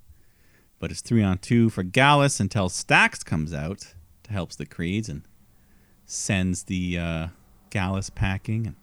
[0.79, 5.09] But it's three on two for Gallus until Stacks comes out to help the Creeds
[5.09, 5.23] and
[6.07, 7.27] sends the uh,
[7.71, 8.67] Gallus packing.
[8.67, 8.77] And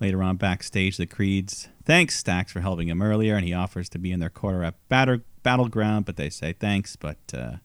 [0.00, 3.98] later on backstage, the Creeds thanks Stacks for helping him earlier, and he offers to
[3.98, 6.04] be in their corner at batter- Battleground.
[6.04, 7.56] But they say thanks, but uh,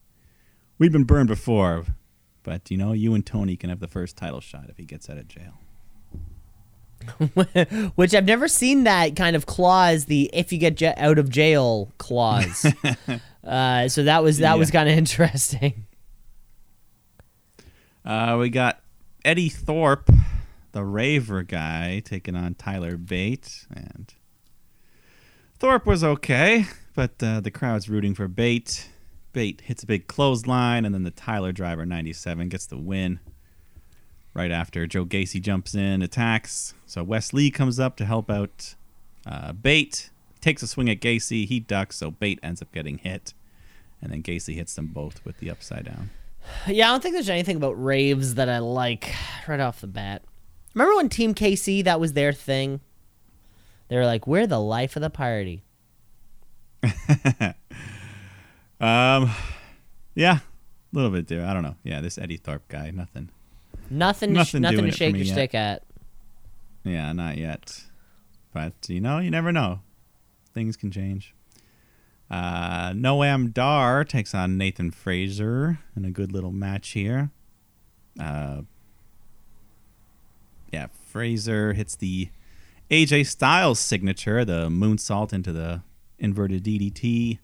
[0.78, 1.84] we've been burned before.
[2.48, 5.10] But you know, you and Tony can have the first title shot if he gets
[5.10, 5.60] out of jail.
[7.94, 11.28] Which I've never seen that kind of clause, the if you get j- out of
[11.28, 12.64] jail clause.
[13.44, 15.84] uh, so that was that was kind of interesting.
[18.02, 18.80] Uh, we got
[19.26, 20.08] Eddy Thorpe,
[20.72, 24.14] the Raver guy, taking on Tyler Bate, and
[25.58, 28.88] Thorpe was okay, but uh, the crowd's rooting for Bate.
[29.38, 33.20] Bate hits a big clothesline, and then the Tyler Driver 97 gets the win.
[34.34, 36.74] Right after Joe Gacy jumps in, attacks.
[36.86, 38.74] So Wes Lee comes up to help out
[39.24, 40.10] uh, Bate.
[40.40, 41.46] Takes a swing at Gacy.
[41.46, 43.32] He ducks, so Bate ends up getting hit.
[44.02, 46.10] And then Gacy hits them both with the upside down.
[46.66, 49.14] Yeah, I don't think there's anything about raves that I like
[49.46, 50.22] right off the bat.
[50.74, 52.80] Remember when Team KC that was their thing?
[53.86, 55.62] They were like, "We're the life of the party."
[58.80, 59.30] Um,
[60.14, 60.42] yeah, a
[60.92, 61.44] little bit there.
[61.46, 61.76] I don't know.
[61.82, 63.30] Yeah, this Eddy Thorpe guy, nothing.
[63.90, 65.32] Nothing, Nothing nothing, to shake your yet.
[65.32, 65.82] stick at.
[66.84, 67.84] Yeah, not yet.
[68.52, 69.80] But you know, you never know.
[70.52, 71.34] Things can change.
[72.30, 77.30] Uh, Noam Dar takes on Nathan Frazer in a good little match here.
[78.20, 78.62] Uh,
[80.72, 82.28] yeah, Frazer hits the
[82.90, 85.82] AJ Styles signature, the moonsault into the
[86.18, 87.38] inverted DDT.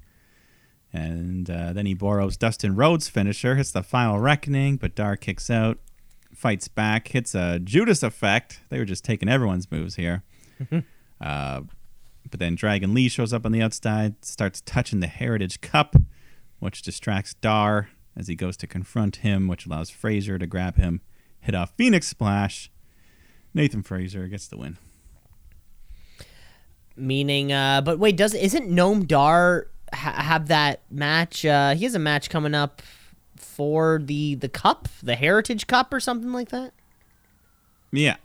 [0.95, 5.51] And uh, then he borrows Dustin Rhodes' finisher, hits the final reckoning, but Dar kicks
[5.51, 5.79] out,
[6.33, 8.61] fights back, hits a Judas effect.
[8.69, 10.23] They were just taking everyone's moves here.
[11.21, 11.63] uh,
[12.31, 15.97] but then Dragon Lee shows up on the outside, starts touching the Heritage Cup,
[16.61, 21.01] which distracts Dar as he goes to confront him, which allows Frazer to grab him,
[21.41, 22.71] hit a Phoenix Splash.
[23.53, 24.79] Nathan Frazer gets the win.
[26.97, 31.45] Meaning, uh, but wait, does isn't Noam Dar ha- have that match?
[31.45, 32.83] Uh, he has a match coming up
[33.37, 36.73] for the the cup, the Heritage Cup, or something like that.
[37.93, 38.17] Yeah.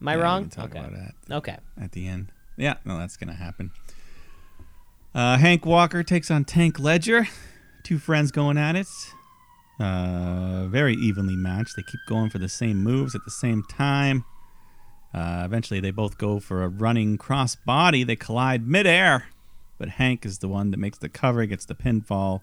[0.00, 0.48] Am I Yeah, wrong?
[0.48, 0.78] talk okay.
[0.78, 1.34] about that.
[1.34, 1.56] Okay.
[1.80, 2.32] at the end.
[2.56, 3.70] Yeah, no, that's gonna happen.
[5.14, 7.26] Uh, Hank Walker takes on Tank Ledger.
[7.82, 8.86] Two friends going at it.
[9.80, 11.76] Uh, very evenly matched.
[11.76, 14.24] They keep going for the same moves at the same time.
[15.14, 18.04] Uh, eventually, they both go for a running cross body.
[18.04, 19.26] They collide midair,
[19.78, 22.40] but Hank is the one that makes the cover, gets the pinfall.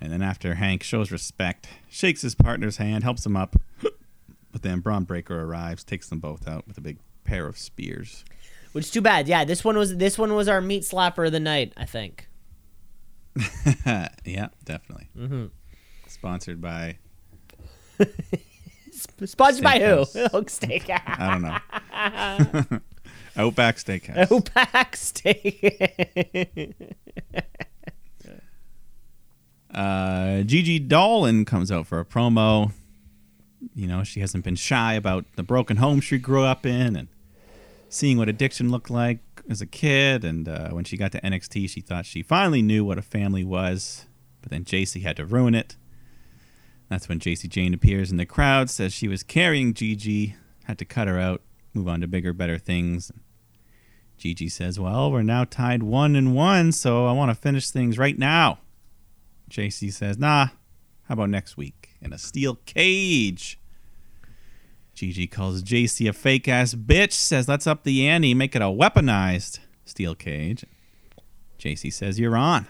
[0.00, 4.80] And then after Hank shows respect, shakes his partner's hand, helps him up, but then
[4.80, 8.24] Bron Breakker arrives, takes them both out with a big pair of spears.
[8.72, 9.28] Which is too bad.
[9.28, 11.74] Yeah, this one was this one was our meat slapper of the night.
[11.76, 12.26] I think.
[13.86, 15.08] yeah, definitely.
[15.16, 15.46] Mm-hmm.
[16.08, 16.96] Sponsored by
[19.24, 19.84] Sponsored by who?
[20.04, 20.34] Steakhouse.
[20.34, 20.90] Oak Steak.
[20.90, 22.80] I don't know.
[23.36, 24.30] Outback Steakhouse.
[24.30, 26.74] Outback Steak.
[29.72, 32.72] Uh, Gigi Dolan comes out for a promo.
[33.74, 37.08] You know, she hasn't been shy about the broken home she grew up in and
[37.88, 40.24] seeing what addiction looked like as a kid.
[40.24, 43.44] And uh, when she got to NXT, she thought she finally knew what a family
[43.44, 44.06] was.
[44.42, 45.76] But then Jacy had to ruin it.
[46.88, 50.84] That's when Jacy Jayne appears in the crowd, says she was carrying Gigi, had to
[50.84, 51.40] cut her out,
[51.72, 53.10] move on to bigger, better things.
[54.22, 57.98] Gigi says, Well, we're now tied one and one, so I want to finish things
[57.98, 58.60] right now.
[59.48, 60.46] Jacy says, Nah,
[61.08, 63.58] how about next week in a steel cage?
[64.94, 68.66] Gigi calls Jacy a fake ass bitch, says, Let's up the ante, make it a
[68.66, 70.64] weaponized steel cage.
[71.58, 72.68] Jacy says, You're on.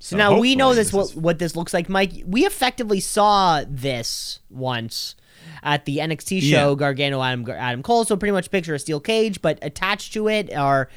[0.00, 2.24] So now we know this, this what, is- what this looks like, Mike.
[2.26, 5.14] We effectively saw this once
[5.62, 6.74] at the NXT show, Yeah.
[6.76, 8.04] Gargano Adam Adam Cole.
[8.04, 10.88] So pretty much picture a steel cage, but attached to it are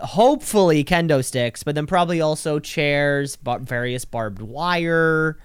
[0.00, 5.38] uh, hopefully kendo sticks, but then probably also chairs, bar- various barbed wire,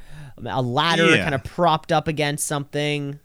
[0.45, 1.23] a ladder Yeah.
[1.23, 3.19] kind of propped up against something.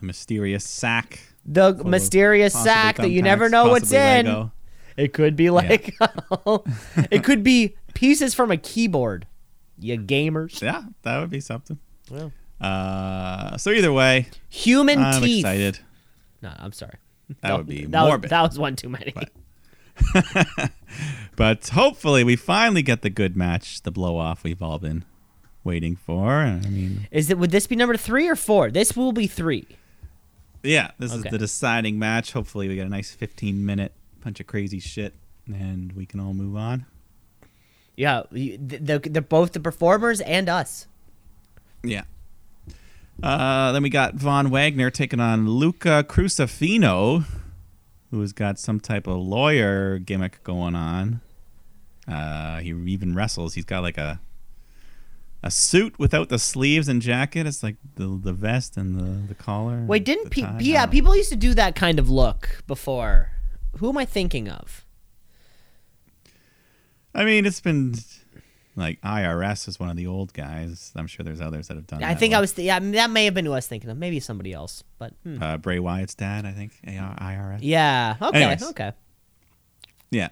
[0.00, 1.20] A mysterious sack.
[1.44, 4.26] The mysterious sack that you never know what's in.
[4.26, 4.52] Lego.
[4.96, 5.94] It could be like
[7.10, 9.26] it could be pieces from a keyboard.
[9.78, 10.60] You gamers.
[10.60, 11.78] Yeah, that would be something.
[12.10, 12.28] Yeah.
[12.60, 15.44] Uh, so either way, Human I'm teeth.
[15.44, 15.78] excited.
[16.42, 16.94] No, I'm sorry.
[17.42, 18.30] That would be that was- morbid.
[18.30, 19.12] that was one too many.
[19.14, 19.30] But-
[21.36, 25.04] But hopefully, we finally get the good match, the blow off we've all been
[25.62, 26.30] waiting for.
[26.32, 27.38] I mean, Is it?
[27.38, 28.70] Would this be number three or four?
[28.72, 29.66] This will be three.
[30.64, 31.18] yeah, this Okay.
[31.28, 32.32] is the deciding match.
[32.32, 33.92] Hopefully, we get a nice 15 minute
[34.24, 35.14] bunch of crazy shit,
[35.46, 36.86] and we can all move on.
[37.96, 40.88] Yeah, you- th- they're, they're both the performers and us.
[41.84, 42.02] Yeah.
[43.22, 47.24] Uh, then we got Von Wagner taking on Luca Crucifino,
[48.10, 51.20] who's got some type of lawyer gimmick going on.
[52.06, 53.54] Uh, he even wrestles.
[53.54, 54.20] He's got like a
[55.42, 57.46] a suit without the sleeves and jacket.
[57.46, 59.84] It's like the the vest and the the collar.
[59.86, 60.58] Wait, didn't pe- tie.
[60.60, 63.30] Yeah people used to do that kind of look before?
[63.78, 64.84] Who am I thinking of?
[67.14, 67.94] I mean, it's been
[68.78, 70.92] like IRS is one of the old guys.
[70.96, 72.02] I'm sure there's others that have done.
[72.02, 72.52] I think I was.
[72.52, 73.98] Th- yeah, that may have been who I was thinking of.
[73.98, 75.42] Maybe somebody else, but hmm.
[75.42, 76.46] uh, Bray Wyatt's dad.
[76.46, 77.58] I think IRS.
[77.62, 78.16] yeah.
[78.20, 78.42] Okay.
[78.42, 78.70] Anyways.
[78.70, 78.92] Okay.
[80.10, 80.28] Yeah.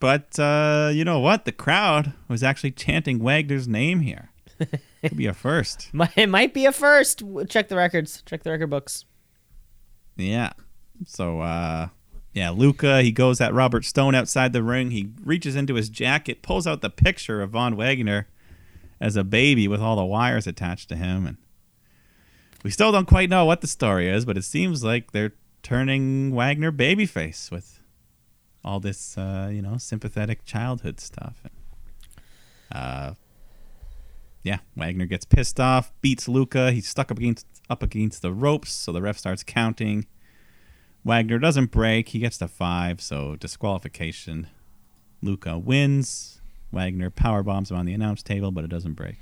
[0.00, 1.44] But uh, you know what?
[1.44, 4.30] The crowd was actually chanting Wagner's name here.
[4.58, 5.90] Could be a first.
[6.16, 7.22] It might be a first.
[7.48, 8.22] Check the records.
[8.26, 9.04] Check the record books.
[10.16, 10.52] Yeah.
[11.06, 11.88] So uh
[12.34, 14.90] yeah, Luca, he goes at Robert Stone outside the ring.
[14.90, 18.26] He reaches into his jacket, pulls out the picture of Von Wagner
[19.00, 21.36] as a baby with all the wires attached to him and
[22.64, 26.34] we still don't quite know what the story is, but it seems like they're turning
[26.34, 27.78] Wagner babyface with
[28.64, 31.42] all this uh, you know, sympathetic childhood stuff.
[32.72, 33.14] Uh
[34.42, 36.72] yeah, Wagner gets pissed off, beats Luca.
[36.72, 40.06] He's stuck up against up against the ropes, so the ref starts counting.
[41.04, 42.08] Wagner doesn't break.
[42.10, 44.48] He gets to five, so disqualification.
[45.22, 46.40] Luca wins.
[46.72, 49.16] Wagner power bombs him on the announce table, but it doesn't break.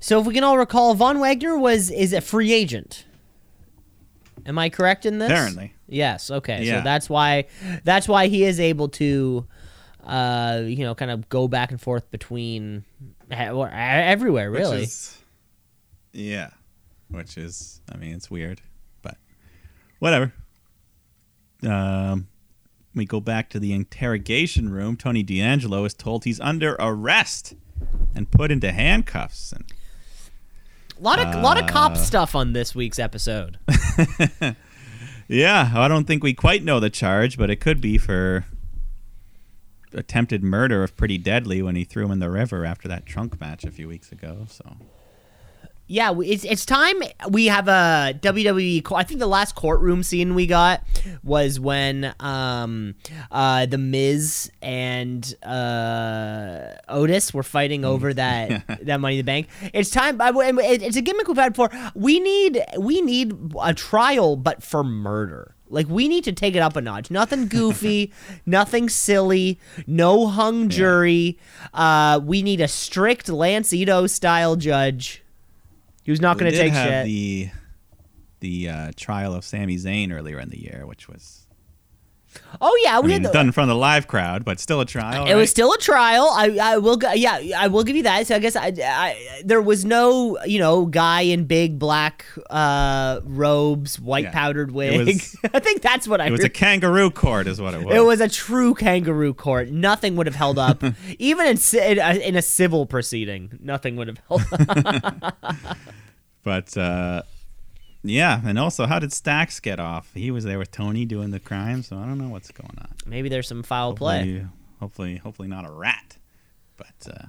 [0.00, 3.04] So if we can all recall, Von Wagner was is a free agent.
[4.46, 5.28] Am I correct in this?
[5.30, 5.74] Apparently.
[5.88, 6.30] Yes.
[6.30, 6.64] Okay.
[6.64, 6.78] Yeah.
[6.78, 7.46] So that's why
[7.84, 9.46] that's why he is able to,
[10.04, 12.84] uh, you know, kind of go back and forth between
[13.30, 14.50] everywhere.
[14.50, 14.82] Which Really.
[14.84, 15.18] is-
[16.12, 16.50] yeah.
[17.10, 18.60] Which is, I mean, it's weird,
[19.02, 19.16] but
[19.98, 20.32] whatever.
[21.66, 22.28] Um,
[22.94, 24.96] we go back to the interrogation room.
[24.96, 27.54] Tony D'Angelo is told he's under arrest
[28.14, 29.52] and put into handcuffs.
[29.52, 29.64] And
[30.98, 33.58] a lot of lot of cop uh, stuff on this week's episode.
[35.28, 38.46] Yeah, I don't think we quite know the charge, but it could be for
[39.92, 43.38] attempted murder of Pretty Deadly when he threw him in the river after that trunk
[43.38, 44.46] match a few weeks ago.
[44.48, 44.78] So
[45.88, 46.96] yeah, it's it's time
[47.30, 48.92] we have a WWE.
[48.94, 50.82] I think the last courtroom scene we got
[51.24, 52.94] was when um
[53.30, 59.48] uh the Miz and uh Otis were fighting over that that Money in the Bank.
[59.72, 60.20] It's time.
[60.20, 61.70] I- I- it- It's a gimmick we've had before.
[61.94, 65.54] We need we need a trial, but for murder.
[65.70, 67.10] Like we need to take it up a notch.
[67.10, 68.12] Nothing goofy,
[68.46, 71.38] nothing silly, no hung jury.
[71.74, 75.22] Uh, we need a strict Lance Ito style judge
[76.08, 77.04] who's not We going to take have shit.
[77.06, 77.50] the
[78.40, 81.44] the uh, trial of Sami Zayn earlier in the year, which was
[82.60, 84.60] oh yeah, I we mean, had the, done in front of the live crowd, but
[84.60, 85.26] still a trial.
[85.26, 86.30] It was still a trial.
[86.32, 88.26] I, I will, yeah, I will give you that.
[88.26, 93.20] So I guess I, I, there was no, you know, guy in big black uh,
[93.24, 94.30] robes, white Yeah.
[94.32, 95.06] powdered wig.
[95.06, 96.26] was- I think that's what I.
[96.26, 97.94] It was a kangaroo court, is what it was.
[97.94, 99.70] It was a true kangaroo court.
[99.70, 100.82] Nothing would have held up,
[101.18, 103.58] even in, in, a, in a civil proceeding.
[103.60, 105.36] Nothing would have held up.
[106.42, 107.22] But uh,
[108.02, 110.10] yeah, and also, how did Stacks get off?
[110.14, 112.94] He was there with Tony doing the crime, so I don't know what's going on.
[113.06, 114.18] Maybe there's some foul play.
[114.18, 114.48] Hopefully,
[114.80, 116.16] hopefully, hopefully not a rat.
[116.76, 117.26] But uh,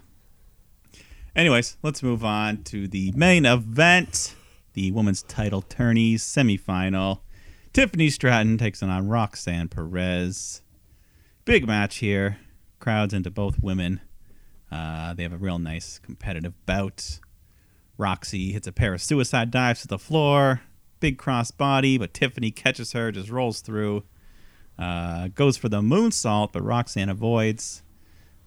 [1.36, 4.36] anyways, let's move on to the main event,
[4.74, 7.22] the women's title tourneys semifinal.
[7.74, 10.62] Tiffany Stratton takes on Roxanne Perez.
[11.46, 12.38] Big match here.
[12.80, 14.02] Crowds into both women.
[14.72, 17.20] Uh, they have a real nice competitive bout.
[18.00, 20.62] Roxy hits a pair of suicide dives to the floor.
[21.02, 24.04] Big cross body, but Tiffany catches her, just rolls through.
[24.78, 27.84] Uh, goes for the moonsault, but Roxanne avoids.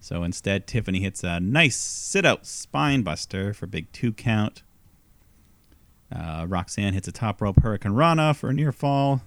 [0.00, 4.62] So instead, Tiffany hits a nice sit out spine buster for big two count.
[6.11, 9.20] Uh, Roxanne hits a top rope Hurricanrana for a near fall.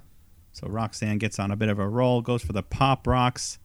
[0.51, 3.59] So Roxanne gets on a bit of a roll, goes for the pop rocks.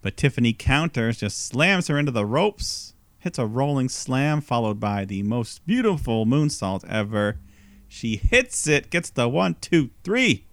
[0.00, 2.89] But Tiffany counters, just slams her into the ropes,
[3.20, 7.38] hits a rolling slam, followed by the most beautiful moonsault ever.
[7.86, 10.46] She hits it, gets the one, two, three.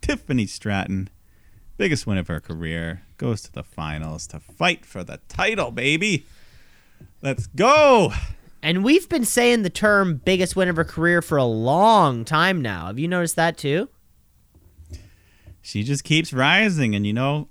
[0.00, 1.08] Tiffany Stratton,
[1.76, 6.26] biggest win of her career, goes to the finals to fight for the title, baby.
[7.22, 8.12] Let's go.
[8.62, 12.62] And we've been saying the term biggest win of her career for a long time
[12.62, 12.86] now.
[12.86, 13.88] Have you noticed that too?
[15.60, 17.48] She just keeps rising, and you know,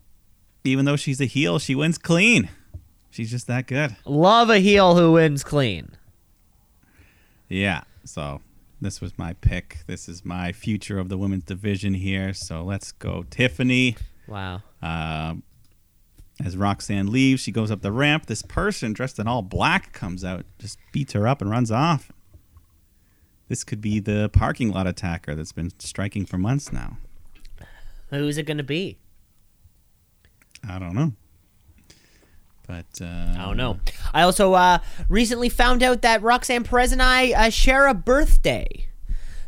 [0.63, 2.49] even though she's a heel, she wins clean.
[3.14, 3.95] She's just that good.
[4.05, 5.91] Love a heel who wins clean.
[7.47, 7.84] Yeah.
[8.05, 8.41] So
[8.82, 9.84] this was my pick.
[9.86, 12.34] This is my future of the women's division here.
[12.34, 13.97] So let's go, Tiffany.
[14.28, 14.64] Wow.
[14.82, 15.43] Um,
[16.43, 18.26] as Roxanne leaves, she goes up the ramp.
[18.26, 22.11] This person dressed in all black comes out, just beats her up and runs off.
[23.47, 26.97] This could be the parking lot attacker that's been striking for months now.
[28.09, 28.97] Who's it going to be?
[30.68, 31.14] I don't know.
[32.68, 33.80] But uh, I don't know.
[34.14, 38.88] I also uh, recently found out that Roxanne Perez and I uh, share a birthday.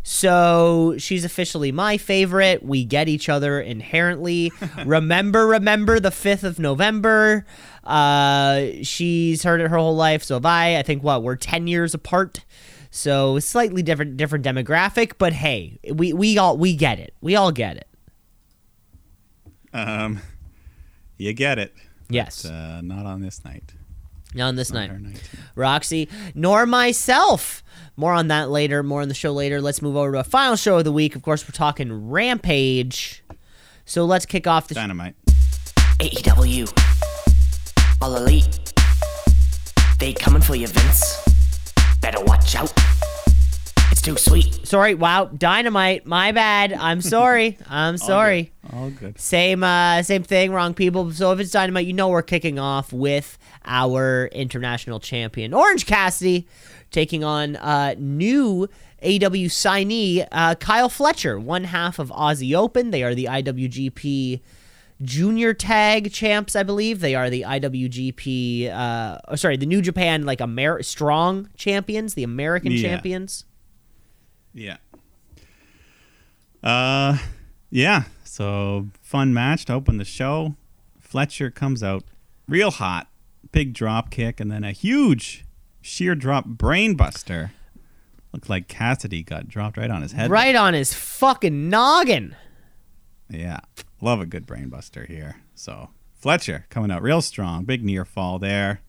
[0.03, 2.61] So she's officially my favorite.
[2.61, 4.51] We get each other inherently.
[4.85, 7.45] remember, remember the 5th of November.
[7.83, 10.23] Uh, she's heard it her whole life.
[10.23, 10.77] So have I.
[10.77, 12.43] I think, what, we're 10 years apart.
[12.91, 17.13] So slightly different different demographic, but hey, we, we all we get it.
[17.19, 17.87] We all get it.
[19.73, 20.21] Um,
[21.17, 21.73] you get it.
[22.09, 22.43] Yes.
[22.43, 23.73] But, uh, not on this night.
[24.33, 24.89] Not on this Not night.
[24.91, 25.21] our night.
[25.55, 27.63] Roxy, nor myself.
[27.95, 29.61] More on that later, more on the show later.
[29.61, 31.15] Let's move over to a final show of the week.
[31.15, 33.23] Of course, we're talking Rampage.
[33.85, 34.75] So let's kick off the.
[34.75, 35.15] Dynamite.
[35.99, 36.69] AEW.
[38.01, 38.73] All elite.
[39.99, 41.21] They coming for you, Vince.
[42.01, 42.73] Better watch out.
[44.05, 44.67] Too sweet.
[44.67, 46.05] Sorry, wow, Dynamite.
[46.05, 46.71] My bad.
[46.73, 47.57] I'm sorry.
[47.67, 48.51] I'm sorry.
[48.71, 49.19] All good.
[49.19, 50.51] Same, uh, same thing.
[50.51, 51.11] Wrong people.
[51.11, 56.47] So if it's Dynamite, you know we're kicking off with our international champion Orange Cassidy
[56.91, 58.69] taking on uh, new
[59.01, 62.91] AW signee uh, Kyle Fletcher, one half of Aussie Open.
[62.91, 64.39] They are the IWGP
[65.01, 66.99] Junior Tag Champs, I believe.
[66.99, 68.71] They are the IWGP.
[68.71, 72.89] Uh, oh, sorry, the New Japan like Amer- Strong Champions, the American Yeah.
[72.89, 73.45] champions.
[74.55, 74.77] Yeah.
[76.63, 77.17] Uh,
[77.69, 78.03] yeah.
[78.23, 80.55] So fun match to open the show.
[80.99, 82.03] Fletcher comes out
[82.47, 83.07] real hot,
[83.51, 85.45] big drop kick, and then a huge
[85.81, 87.51] sheer drop brainbuster.
[88.33, 90.31] Looked like Cassidy got dropped right on his head.
[90.31, 92.35] Right on his fucking noggin.
[93.29, 93.59] Yeah.
[94.01, 95.37] Love a good brainbuster here.
[95.53, 97.65] So Fletcher coming out real strong.
[97.65, 98.81] Big near fall there.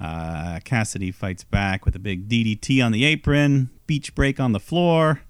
[0.00, 3.70] Uh, Cassidy fights back with a big DDT on the apron.
[3.86, 5.20] Beach break on the floor.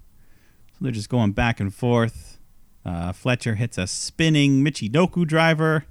[0.71, 2.39] So they're just going back and forth.
[2.85, 5.85] Uh, Fletcher hits a spinning Michinoku driver.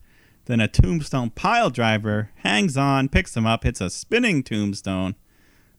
[0.47, 2.31] Then a tombstone pile driver.
[2.37, 5.15] Hangs on, picks him up, hits a spinning tombstone.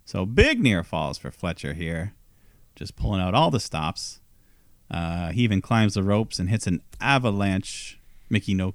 [0.06, 2.14] So big near falls for Fletcher here,
[2.76, 4.19] just pulling out all the stops.
[4.90, 7.99] Uh, he even climbs the ropes and hits an avalanche
[8.30, 8.73] no-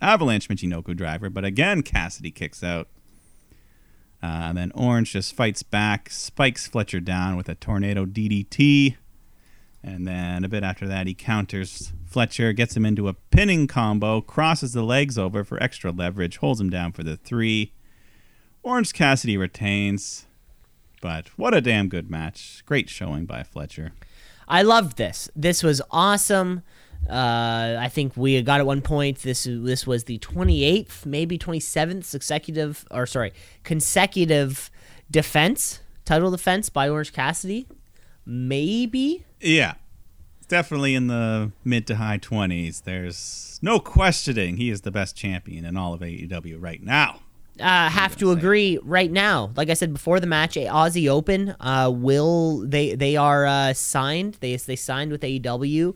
[0.00, 2.88] avalanche Michinoku driver, but again Cassidy kicks out.
[4.24, 8.96] Uh, and then Orange just fights back, spikes Fletcher down with a tornado DDT.
[9.82, 14.22] And then a bit after that, he counters Fletcher, gets him into a pinning combo,
[14.22, 17.74] crosses the legs over for extra leverage, holds him down for the three.
[18.62, 20.24] Orange Cassidy retains.
[21.02, 22.62] But what a damn good match.
[22.64, 23.92] Great showing by Fletcher.
[24.48, 25.28] I loved this.
[25.36, 26.62] This was awesome.
[27.08, 29.18] Uh, I think we got at one point.
[29.18, 33.32] This this was the 28th, maybe 27th consecutive, or sorry,
[33.62, 34.70] consecutive
[35.10, 37.66] defense, title defense by Orange Cassidy.
[38.26, 39.24] Maybe.
[39.40, 39.74] Yeah.
[40.48, 42.82] Definitely in the mid to high 20s.
[42.84, 47.20] There's no questioning he is the best champion in all of AEW right now.
[47.60, 49.50] uh, have to agree right now.
[49.56, 53.72] Like I said before the match, a Aussie Open uh, will they they are uh,
[53.72, 54.38] signed.
[54.40, 55.94] They they signed with AEW.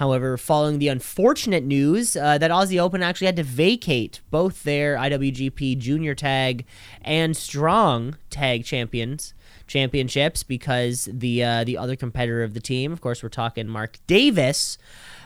[0.00, 4.96] However, following the unfortunate news uh, that Aussie Open actually had to vacate both their
[4.96, 6.64] IWGP Junior Tag
[7.02, 9.34] and Strong Tag Champions
[9.66, 13.98] championships because the uh, the other competitor of the team, of course, we're talking Mark
[14.06, 14.78] Davis,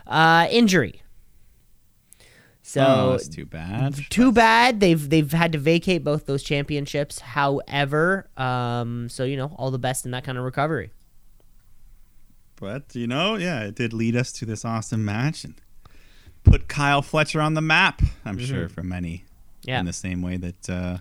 [0.09, 1.02] uh, injury.
[2.62, 3.94] So oh, that's too bad.
[4.10, 7.20] too bad they've they've had to vacate both those championships.
[7.20, 10.90] However, um, so you know, all the best in that kind of recovery.
[12.64, 15.54] But, you know, yeah, it did lead us to this awesome match and
[16.44, 19.18] put Kyle Fletcher on the map, I'm sure, for many.
[19.18, 19.68] Mm-hmm.
[19.68, 19.80] Yeah.
[19.80, 20.98] In the same way that uh,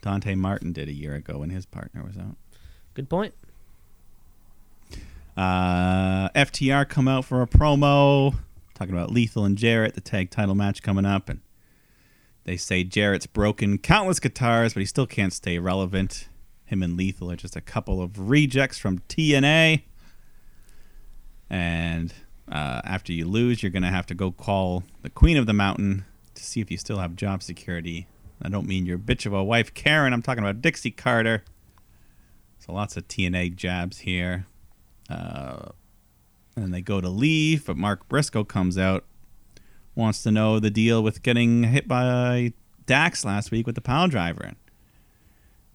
[0.00, 2.36] Dante Martin did a year ago when his partner was out.
[2.94, 3.34] Good point.
[5.36, 8.36] Uh, FTR come out for a promo
[8.72, 11.42] talking about Lethal and Jarrett, the tag title match coming up, and
[12.44, 16.28] they say Jarrett's broken countless guitars, but he still can't stay relevant.
[16.64, 19.82] Him and Lethal are just a couple of rejects from TNA.
[21.50, 22.12] And
[22.50, 26.04] uh, after you lose, you're gonna have to go call the Queen of the Mountain
[26.34, 28.06] to see if you still have job security.
[28.42, 30.12] I don't mean your bitch of a wife, Karen.
[30.12, 31.44] I'm talking about Dixie Carter.
[32.58, 34.46] So lots of TNA jabs here.
[35.08, 35.68] Uh,
[36.56, 39.04] and they go to leave, but Mark Briscoe comes out,
[39.94, 42.52] wants to know the deal with getting hit by
[42.86, 44.52] Dax last week with the pound driver.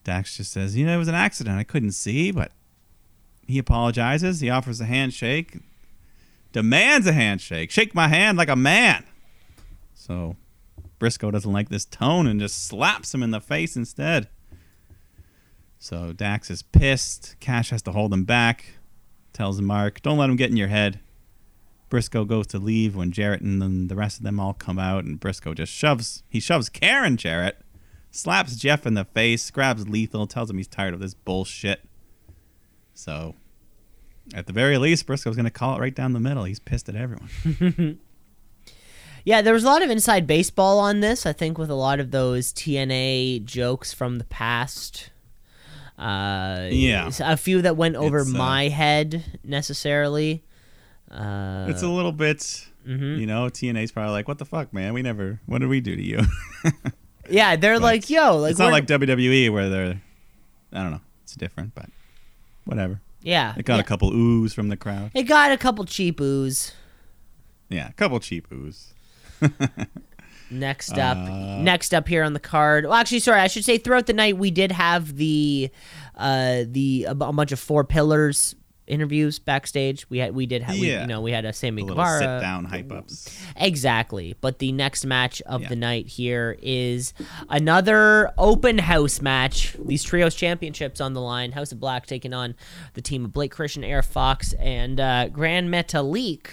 [0.04, 1.58] Dax just says, you know, it was an accident.
[1.58, 2.52] I couldn't see, but
[3.50, 4.42] he apologizes.
[4.42, 5.58] He offers a handshake,
[6.52, 7.72] demands a handshake.
[7.72, 9.04] Shake my hand like a man.
[9.96, 10.36] So
[11.00, 14.30] Briscoe doesn't like this tone and just slaps him in the face instead.
[15.80, 17.38] So Dax is pissed.
[17.40, 18.74] Cash has to hold him back.
[19.34, 21.00] Tells Mark, don't let him get in your head.
[21.90, 25.06] Briscoe goes to leave when Jarrett and then the rest of them all come out,
[25.06, 26.22] and Briscoe just shoves.
[26.30, 27.58] He shoves Karen Jarrett,
[28.12, 31.82] slaps Jeff in the face, grabs Lethal, tells him he's tired of this bullshit.
[32.94, 33.36] So,
[34.34, 36.44] at the very least, Briscoe's going to call it right down the middle.
[36.44, 38.00] He's pissed at everyone.
[39.26, 41.26] Yeah, there was a lot of inside baseball on this.
[41.26, 45.10] I think with a lot of those TNA jokes from the past.
[45.98, 47.12] Uh, Yeah.
[47.20, 50.44] a few that went over uh, my head necessarily.
[51.12, 54.94] Uh, it's a little bit, you know, TNA's probably like, what the fuck, man?
[54.94, 56.22] We never, what did we do to you?
[57.30, 60.02] yeah, they're like, yo, like it's not like WWE where they're,
[60.72, 61.88] I don't know, it's different, but
[62.66, 63.02] whatever.
[63.22, 63.82] Yeah, It got yeah.
[63.82, 65.12] a couple oohs from the crowd.
[65.14, 66.74] It got a couple cheap ooze.
[67.70, 68.94] Yeah, a couple cheap oohs.
[70.52, 72.86] Next up, Uh, next up here on the card.
[72.86, 75.70] Well, actually, sorry, I should say throughout the night we did have the,
[76.16, 78.56] uh, the a bunch of four pillars
[78.90, 80.10] interviews backstage.
[80.10, 82.26] We had we did have we, you know we had a Sammy A Guevara sit
[82.42, 83.38] down hype ups.
[83.56, 84.36] exactly.
[84.42, 85.70] But the next match of Yeah.
[85.70, 87.14] the night here is
[87.50, 89.76] another open house match.
[89.86, 91.52] These trios championships on the line.
[91.54, 92.56] House of Black taking on
[92.94, 96.48] the team of Blake Christian, AR Fox, and uh, Grand Metalik.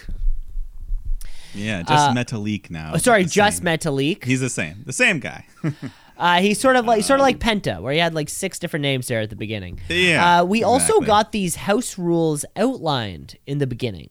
[1.53, 2.91] Yeah, just Uh, Metalik now.
[2.93, 3.65] Oh, sorry, just same.
[3.65, 4.23] Metalik.
[4.25, 4.83] He's the same.
[4.85, 5.45] The same guy.
[6.19, 8.81] Uh, he's sort of like sort of like Penta, where he had like six different
[8.81, 9.79] names there at the beginning.
[9.87, 14.09] Yeah, Uh, we also got these house rules outlined in the beginning.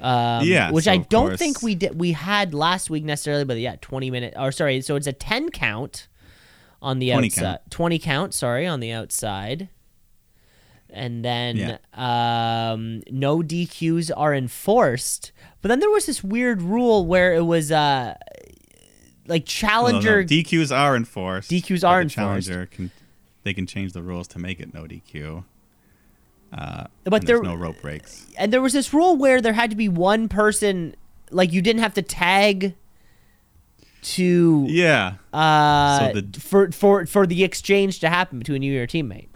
[0.00, 1.98] Um, Yeah, which so I don't course- think we did.
[1.98, 4.34] We had last week necessarily, but yeah, twenty minute.
[4.36, 6.08] Or sorry, so it's a ten count
[6.82, 7.42] on the 20 outside.
[7.42, 7.60] count.
[7.70, 8.34] Twenty count.
[8.34, 9.68] Sorry, on the outside.
[10.90, 12.70] And then Yeah.
[12.72, 15.32] um, no DQs are enforced.
[15.62, 18.14] But then there was this weird rule where it was uh,
[19.28, 21.50] like Well, no, challenger DQs are enforced.
[21.50, 22.14] DQs are the enforced.
[22.14, 22.90] Challenger can
[23.44, 25.44] they can change the rules to make it no DQ.
[26.52, 28.26] Uh, But there's there- no rope breaks.
[28.38, 30.94] and there was this rule where there had to be one person
[31.30, 32.74] like you didn't have to tag
[34.02, 35.14] to Yeah.
[35.32, 39.28] uh So the- for for for the exchange to happen between you and your teammate.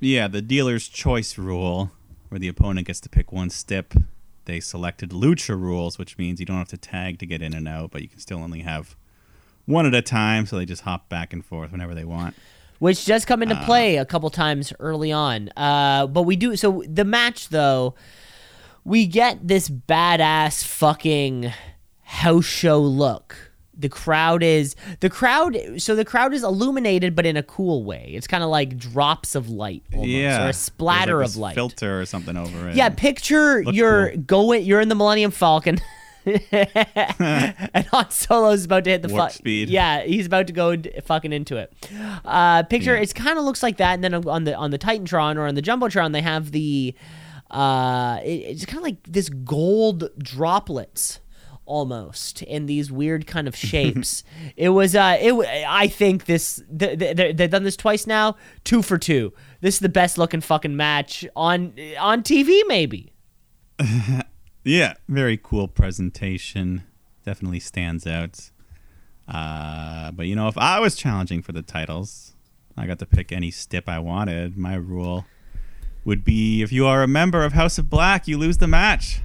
[0.00, 1.90] Yeah, the dealer's choice rule,
[2.28, 3.94] where the opponent gets to pick one stip.
[4.48, 7.68] They selected lucha rules, which means you don't have to tag to get in and
[7.68, 8.96] out, but you can still only have
[9.66, 10.46] one at a time.
[10.46, 12.34] So they just hop back and forth whenever they want.
[12.78, 15.50] which does come into play a couple times early on.
[15.56, 17.94] Uh, but we do so the match though,
[18.84, 21.52] we get this badass fucking
[22.04, 23.47] house show look.
[23.78, 25.56] The crowd is the crowd.
[25.78, 28.10] So the crowd is illuminated, but in a cool way.
[28.14, 31.54] It's kind of like drops of light, almost, yeah, or a splatter like of light.
[31.54, 32.74] filter or something over it.
[32.76, 34.18] Yeah, picture Looks you're cool.
[34.22, 34.64] going.
[34.64, 35.78] You're in the Millennium Falcon.
[36.26, 39.68] and Han Solo's about to hit the Warp speed.
[39.70, 41.72] Yeah, he's about to go d- fucking into it.
[42.24, 43.00] Uh, picture Yeah.
[43.02, 45.54] it's kind of looks like that, and then on the on the Titantron or on
[45.54, 46.94] the Jumbotron they have the
[47.50, 51.20] uh, it- it's kind of like this gold droplets
[51.68, 54.24] almost in these weird kind of shapes.
[54.56, 55.32] it was uh, it
[55.68, 59.32] I think this th- th- th- they've done this twice now, two for two.
[59.60, 63.12] This is the best looking fucking match on on TV maybe.
[64.68, 66.82] Yeah, very cool presentation.
[67.24, 68.50] Definitely stands out.
[69.26, 72.34] Uh, but you know, if I was challenging for the titles,
[72.76, 74.58] I got to pick any stip I wanted.
[74.58, 75.24] My rule
[76.04, 79.20] would be if you are a member of House of Black, you lose the match.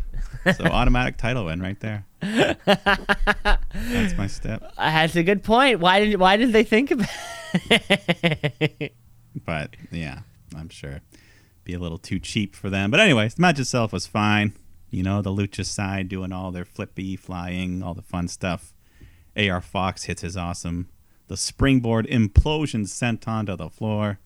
[0.58, 2.06] So automatic title win right there.
[2.22, 4.74] That's my step.
[4.78, 5.80] That's a good point.
[5.80, 7.08] Why did why did they think about?
[9.46, 10.20] But yeah,
[10.56, 11.02] I'm sure
[11.64, 12.92] be a little too cheap for them.
[12.92, 14.54] But anyways, the match itself was fine.
[14.90, 18.74] You know, the lucha side doing all their flippy, flying, all the fun stuff.
[19.36, 20.90] AR Fox hits his awesome.
[21.28, 24.20] The springboard implosion sent onto the floor.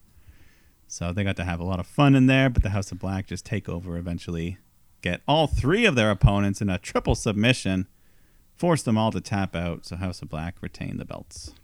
[0.86, 2.98] So they got to have a lot of fun in there, but the House of
[2.98, 4.58] Black just take over eventually.
[5.00, 7.86] Get all three of their opponents in a triple submission.
[8.56, 11.54] Force them all to tap out, so House of Black retain the belts.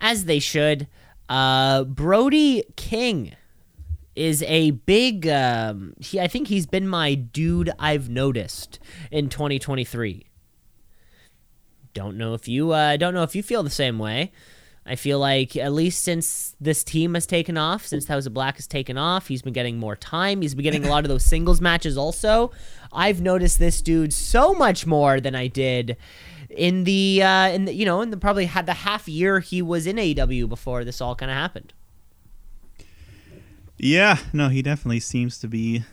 [0.00, 0.86] As they should.
[1.28, 3.34] Uh, Brody King
[4.14, 5.26] is a big.
[5.26, 7.70] Um, he, I think he's been my dude.
[7.78, 8.78] I've noticed
[9.10, 10.26] in 2023.
[11.94, 12.72] Don't know if you.
[12.72, 14.32] Uh, don't know if you feel the same way.
[14.86, 18.56] I feel like at least since this team has taken off, since House of Black
[18.56, 20.42] has taken off, he's been getting more time.
[20.42, 21.98] He's been getting a lot of those singles matches.
[21.98, 22.52] Also,
[22.92, 25.96] I've noticed this dude so much more than I did
[26.48, 29.60] in the uh, in the, you know in the probably had the half year he
[29.60, 31.72] was in AEW before this all kind of happened.
[33.78, 35.84] Yeah, no, he definitely seems to be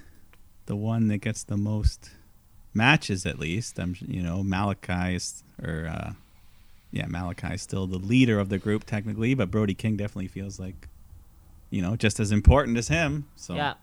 [0.68, 2.12] the one that gets the most
[2.74, 3.80] matches, at least.
[3.80, 6.14] I'm, you know, Malachi is, or uh,
[6.94, 10.60] yeah, Malachi is still the leader of the group technically, but Brody King definitely feels
[10.60, 10.88] like,
[11.72, 13.26] you know, just as important as him.
[13.36, 13.74] So Yeah.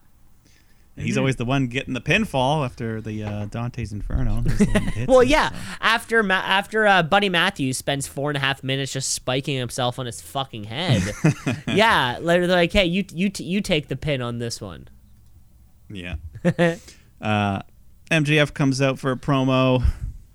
[0.96, 4.42] and he's always the one getting the pinfall after the uh, Dante's Inferno.
[4.42, 5.50] He's the one that hits Well, it, yeah.
[5.50, 5.56] so.
[5.80, 9.98] After Ma- after uh, Buddy Matthews spends four and a half minutes just spiking himself
[9.98, 11.02] on his fucking head.
[11.66, 14.86] yeah, later they're like, hey, you you t- you take the pin on this one.
[15.90, 16.14] Yeah.
[17.20, 17.62] uh,
[18.10, 19.82] MJF comes out for a promo,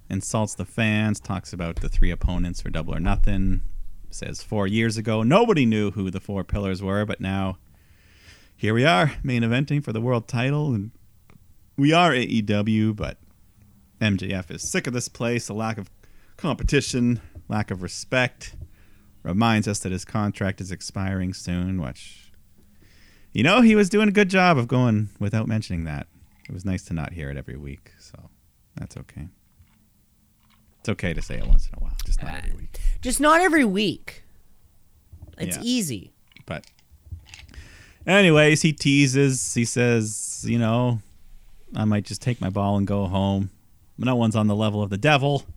[0.10, 3.62] insults the fans, talks about the three opponents for Double or Nothing.
[4.10, 7.58] Says four years ago, nobody knew who the four pillars were, but now
[8.56, 10.74] here we are, main eventing for the world title.
[10.74, 10.92] And
[11.76, 13.18] we are AEW, but
[14.00, 15.90] MJF is sick of this place, a lack of
[16.38, 17.20] competition,
[17.50, 18.56] lack of respect.
[19.24, 22.32] Reminds us that his contract is expiring soon, which
[23.36, 26.08] you know, he was doing a good job of going without mentioning that.
[26.48, 28.30] It was nice to not hear it every week, so
[28.78, 29.28] that's okay.
[30.86, 32.80] It's okay to say it once in a while, just not every week.
[33.02, 34.22] Just not every week.
[35.40, 35.64] It's Yeah.
[35.64, 36.12] easy.
[36.46, 36.68] But,
[38.06, 39.56] anyways, he teases.
[39.56, 41.02] He says, you know,
[41.76, 43.50] I might just take my ball and go home.
[43.98, 45.48] No one's on the level of the devil.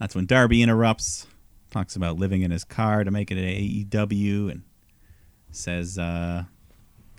[0.00, 1.28] That's when Darby interrupts,
[1.70, 4.62] talks about living in his car to make it at AEW, and
[5.52, 6.46] says uh,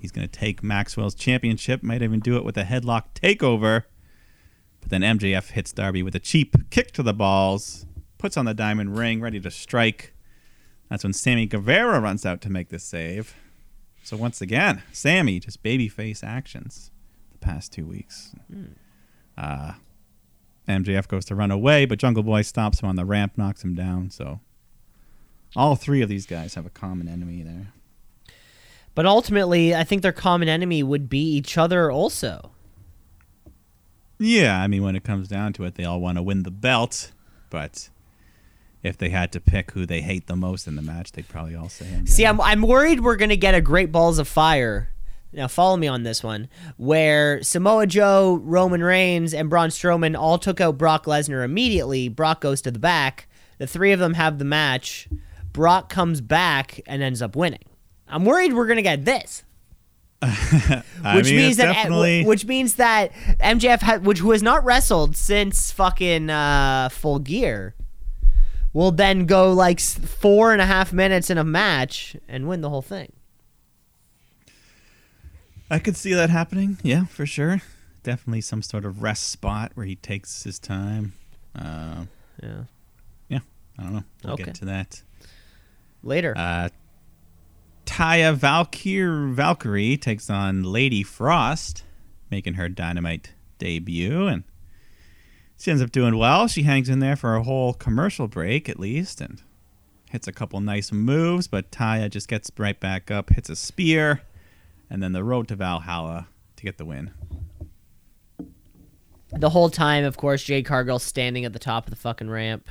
[0.02, 1.84] he's going to take Maxwell's championship.
[1.84, 3.84] Might even do it with a headlock takeover.
[4.86, 7.88] But then MJF hits Darby with a cheap kick to the balls,
[8.20, 10.14] puts on the diamond ring, ready to strike.
[10.92, 13.34] That's when Sammy Guevara runs out to make the save.
[14.04, 16.92] So once again, Sammy just babyface actions
[17.32, 18.36] the past two weeks.
[19.36, 19.74] Uh,
[20.70, 23.74] MJF goes to run away, but Jungle Boy stops him on the ramp, knocks him
[23.74, 24.12] down.
[24.12, 24.40] So
[25.56, 27.74] all three of these guys have a common enemy there.
[28.94, 32.52] But ultimately, I think their common enemy would be each other also.
[34.18, 36.52] Yeah, I mean, when it comes down to it, they all want to win the
[36.52, 37.12] belt,
[37.50, 37.90] but
[38.82, 41.56] if they had to pick who they hate the most in the match, they'd probably
[41.56, 42.10] all say MJF.
[42.10, 44.90] See, I'm, I'm worried we're going to get a Great Balls of Fire.
[45.34, 46.48] Now, follow me on this one,
[46.78, 52.08] where Samoa Joe, Roman Reigns, and Braun Strowman all took out Brock Lesnar immediately.
[52.08, 53.28] Brock goes to the back.
[53.58, 55.10] The three of them have the match.
[55.52, 57.64] Brock comes back and ends up winning.
[58.08, 59.44] I'm worried we're gonna get this,
[61.16, 65.16] which mean, means that definitely which means that MJF, ha- which who has not wrestled
[65.16, 67.76] since fucking uh, Full Gear,
[68.74, 72.70] will then go like four and a half minutes in a match and win the
[72.70, 73.12] whole thing.
[75.70, 76.78] I could see that happening.
[76.84, 77.62] Yeah, for sure.
[78.04, 81.14] Definitely some sort of rest spot where he takes his time.
[81.58, 82.06] Uh,
[82.44, 82.64] Yeah.
[83.30, 83.40] yeah,
[83.80, 84.04] I don't know.
[84.24, 84.44] We'll Okay.
[84.44, 85.02] get to that.
[86.04, 86.34] Later.
[86.38, 86.70] Uh,
[87.86, 91.84] Taya Valkyrie, Valkyrie takes on Lady Frost,
[92.30, 94.44] making her Dynamite debut, and
[95.58, 96.48] she ends up doing well.
[96.48, 99.42] She hangs in there for a whole commercial break at least, and
[100.10, 101.48] hits a couple nice moves.
[101.48, 104.22] But Taya just gets right back up, hits a spear,
[104.90, 107.12] and then the road to Valhalla to get the win.
[109.32, 112.70] the whole time, of course, Jade Cargill standing at the top of the fucking ramp.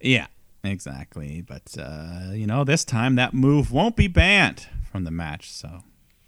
[0.00, 0.26] Yeah,
[0.64, 1.40] exactly.
[1.42, 5.80] But uh, you know, this time that move won't be banned from the match, so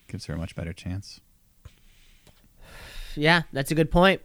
[0.09, 1.21] gives her a much better chance.
[3.17, 4.21] Yeah, that's a good point.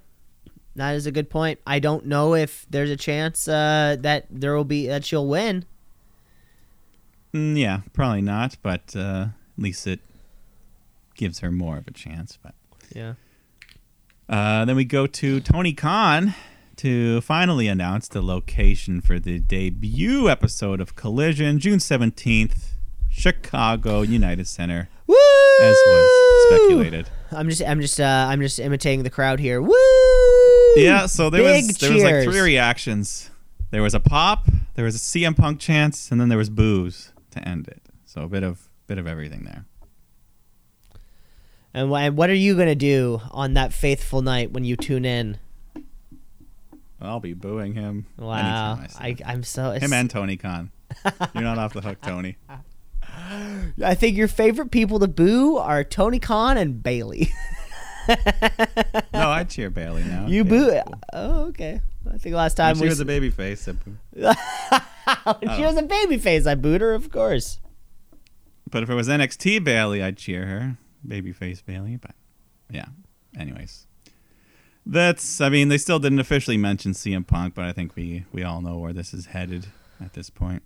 [0.76, 1.60] That is a good point.
[1.66, 5.66] I don't know if there's a chance uh, that there will be that she'll win.
[7.34, 9.28] Mm, yeah, probably not, but uh,
[9.58, 10.00] at least it
[11.16, 12.38] gives her more of a chance.
[12.42, 12.56] But
[12.94, 13.14] Yeah.
[14.30, 16.34] uh, then we go to Tony Khan
[16.78, 22.74] to finally announce the location for the debut episode of Collision, June seventeenth,
[23.10, 25.16] Chicago United Center, Woo!
[25.62, 27.10] as was speculated.
[27.32, 29.62] I'm just, I'm just, uh, I'm just imitating the crowd here.
[29.62, 29.74] Woo!
[30.76, 33.30] Yeah, so there Big was there was like three reactions.
[33.72, 37.14] There was a pop, there was a CM Punk chance, and then there was boos
[37.32, 37.82] to end it.
[38.06, 39.66] So a bit of bit of everything there.
[41.74, 45.38] And what are you gonna do on that faithful night when you tune in?
[47.02, 48.06] I'll be booing him.
[48.18, 49.72] Wow, I I'm so.
[49.72, 50.72] him and Tony Khan.
[51.34, 52.38] You're not off the hook, Tony.
[53.84, 57.32] I think your favorite people to boo are Tony Khan and Bayley.
[58.08, 58.16] No,
[59.14, 60.28] I cheer Bayley now.
[60.28, 60.72] you boo.
[60.72, 61.02] cool.
[61.14, 61.82] Oh, okay.
[62.12, 63.68] I think last When time she we was a baby face.
[63.68, 63.72] I
[65.40, 65.68] when she oh.
[65.68, 67.60] was a baby face, I booed her, of course.
[68.70, 70.78] But if it was NXT Bayley, I'd cheer her.
[71.08, 71.98] Babyface Bayley.
[71.98, 72.12] But
[72.70, 72.86] yeah.
[73.38, 73.88] Anyways.
[74.86, 78.44] That's I mean, they still didn't officially mention CM Punk, but I think we we
[78.44, 79.68] all know where this is headed
[80.00, 80.62] at this point.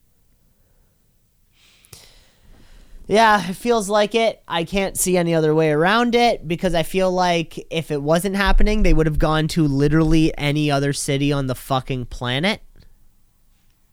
[3.07, 4.43] Yeah, it feels like it.
[4.47, 8.35] I can't see any other way around it because I feel like if it wasn't
[8.35, 12.61] happening, they would have gone to literally any other city on the fucking planet.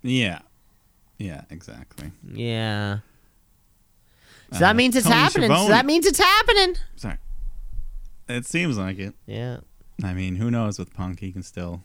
[0.02, 0.40] Yeah.
[1.16, 2.12] Yeah, exactly.
[2.30, 2.98] Yeah.
[4.50, 5.48] So Uh, that means it's Tony happening.
[5.48, 6.76] So that means it's happening.
[6.96, 7.16] Sorry.
[8.28, 9.14] It seems like it.
[9.24, 9.60] Yeah.
[10.04, 11.20] I mean, who knows with Punk?
[11.20, 11.82] He can still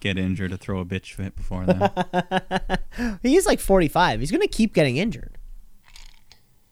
[0.00, 3.18] get injured or throw a bitch fit before then.
[3.22, 4.20] He's like 45.
[4.20, 5.38] He's going to keep getting injured.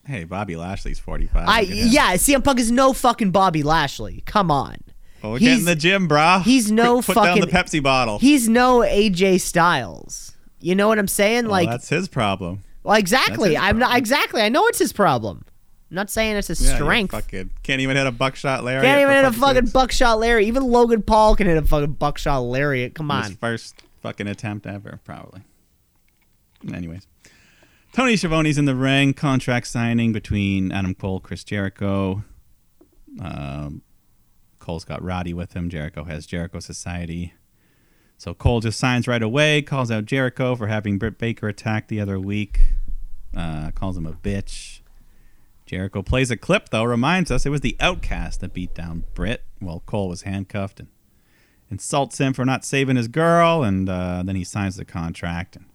[0.06, 1.48] hey, Bobby Lashley's 45.
[1.48, 4.22] I yeah, CM Punk is no fucking Bobby Lashley.
[4.26, 4.78] Come on.
[5.22, 6.42] Well, we're getting the gym, brah.
[6.42, 8.18] he's no Put, put down the fucking- Pepsi bottle.
[8.18, 10.32] He's no AJ Styles.
[10.60, 11.44] You know what I'm saying?
[11.44, 12.60] Well, like that's his problem.
[12.82, 13.56] well exactly.
[13.56, 14.42] I'm not exactly.
[14.42, 15.44] I know it's his problem.
[15.90, 17.10] I'm not saying it's a Yeah, strength.
[17.10, 18.84] fucking can't even hit a buckshot lariat.
[18.84, 19.72] Can't even hit a fucking sakes.
[19.72, 20.46] buckshot lariat.
[20.46, 22.94] Even Logan Paul can hit a fucking buckshot lariat.
[22.94, 23.36] Come His on.
[23.36, 25.42] first fucking attempt ever, probably.
[26.72, 27.06] Anyways,
[27.92, 29.14] Tony Schiavone's in the ring.
[29.14, 32.22] Contract signing between Adam Cole, Chris Jericho.
[33.20, 33.82] Um,
[34.60, 35.68] Cole's got Roddy with him.
[35.70, 37.34] Jericho has Jericho Society.
[38.18, 39.62] So Cole just signs right away.
[39.62, 42.60] Calls out Jericho for having Britt Baker attacked the other week.
[43.36, 44.79] Uh, calls him a bitch.
[45.70, 46.82] Jericho plays a clip though.
[46.82, 50.88] Reminds us it was the Outcast that beat down Britt while Cole was handcuffed and
[51.70, 55.66] insults him for not saving his girl, and uh, then he signs the contract and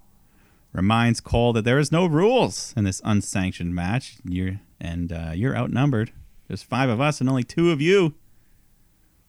[0.74, 4.18] reminds Cole that there is no rules in this unsanctioned match.
[4.26, 6.12] You're and uh, you're outnumbered.
[6.50, 8.16] There's five of us and only two of you.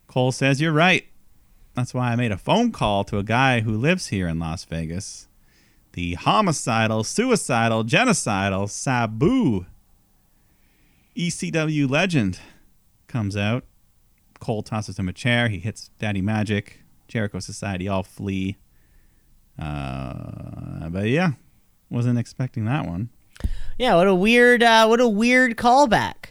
[0.08, 1.06] Cole says you're right.
[1.74, 4.64] That's why I made a phone call to a guy who lives here in Las
[4.64, 5.28] Vegas.
[5.92, 9.66] The homicidal, suicidal, genocidal Sabu.
[11.16, 12.38] ECW legend
[13.06, 13.64] comes out.
[14.38, 15.48] Cole tosses him a chair.
[15.48, 16.82] He hits Daddy Magic.
[17.08, 18.56] Jericho Society all flee.
[19.58, 21.30] Uh, but yeah,
[21.88, 23.08] wasn't expecting that one.
[23.78, 26.30] Yeah, what a weird uh what a weird callback.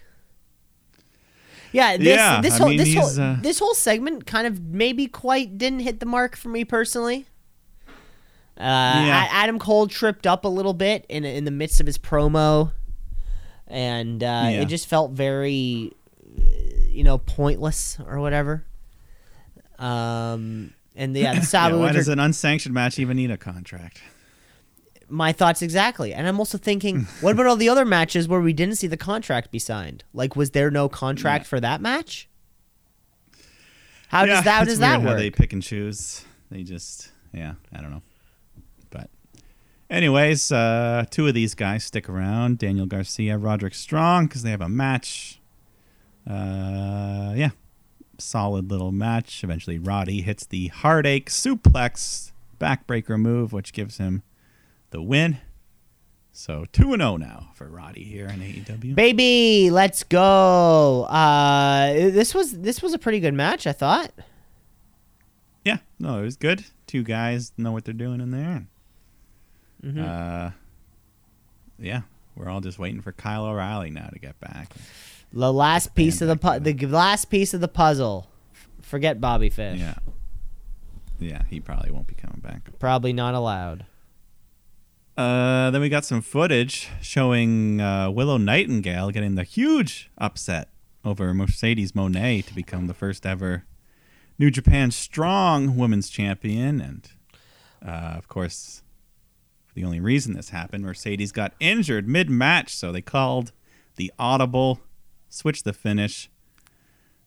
[1.72, 4.62] Yeah, this Yeah, this I whole mean, this whole uh, this whole segment kind of
[4.62, 7.26] maybe quite didn't hit the mark for me personally.
[8.58, 9.28] Uh, Yeah.
[9.32, 12.72] Adam Cole tripped up a little bit in in the midst of his promo,
[13.68, 14.62] and uh, Yeah.
[14.62, 15.92] it just felt very,
[16.90, 18.64] you know, pointless or whatever.
[19.80, 24.02] Um, And yeah, the Yeah, Sabu why does an unsanctioned match even need a contract?
[25.08, 26.16] my thoughts exactly.
[26.16, 28.98] And I'm also thinking, what about all the other matches where we didn't see the
[28.98, 30.04] contract be signed?
[30.16, 31.50] Like, was there no contract Yeah.
[31.50, 32.28] for that match?
[34.08, 34.58] How yeah, does that?
[34.60, 35.10] How does that work?
[35.10, 36.26] How they pick and choose.
[36.50, 38.02] They just, yeah, I don't know.
[39.90, 44.62] Anyways, uh, two of these guys stick around: Daniel Garcia, Roderick Strong, because they have
[44.62, 45.40] a match.
[46.28, 47.52] Uh, yeah,
[48.18, 49.44] solid little match.
[49.44, 54.24] Eventually, Roddy hits the heartache suplex backbreaker move, which gives him
[54.90, 55.38] the win.
[56.32, 58.96] So two and zero now for Roddy here in AEW.
[58.96, 61.04] Baby, let's go.
[61.04, 64.12] Uh, this was this was a pretty good match, I thought.
[65.64, 66.66] Yeah, no, it was good.
[66.88, 68.68] Two guys know what they're doing in there.
[69.86, 70.04] Mm-hmm.
[70.04, 70.52] Uh,
[71.78, 72.02] yeah,
[72.36, 74.74] we're all just waiting for Kyle O'Reilly now to get back.
[75.32, 78.30] The last piece of the pu- the last piece of the puzzle.
[78.82, 79.80] Forget Bobby Fish.
[79.80, 79.96] Yeah,
[81.20, 82.70] yeah, he probably won't be coming back.
[82.80, 83.86] Probably not allowed.
[85.18, 90.70] Uh, then we got some footage showing uh, Willow Nightingale getting the huge upset
[91.06, 93.64] over Mercedes Moné to become the first ever
[94.38, 97.10] New Japan Strong Women's Champion, and
[97.86, 98.82] uh, of course,
[99.76, 103.52] the only reason this happened, Mercedes got injured mid-match, so they called
[103.98, 104.80] the audible,
[105.30, 106.30] switched the finish.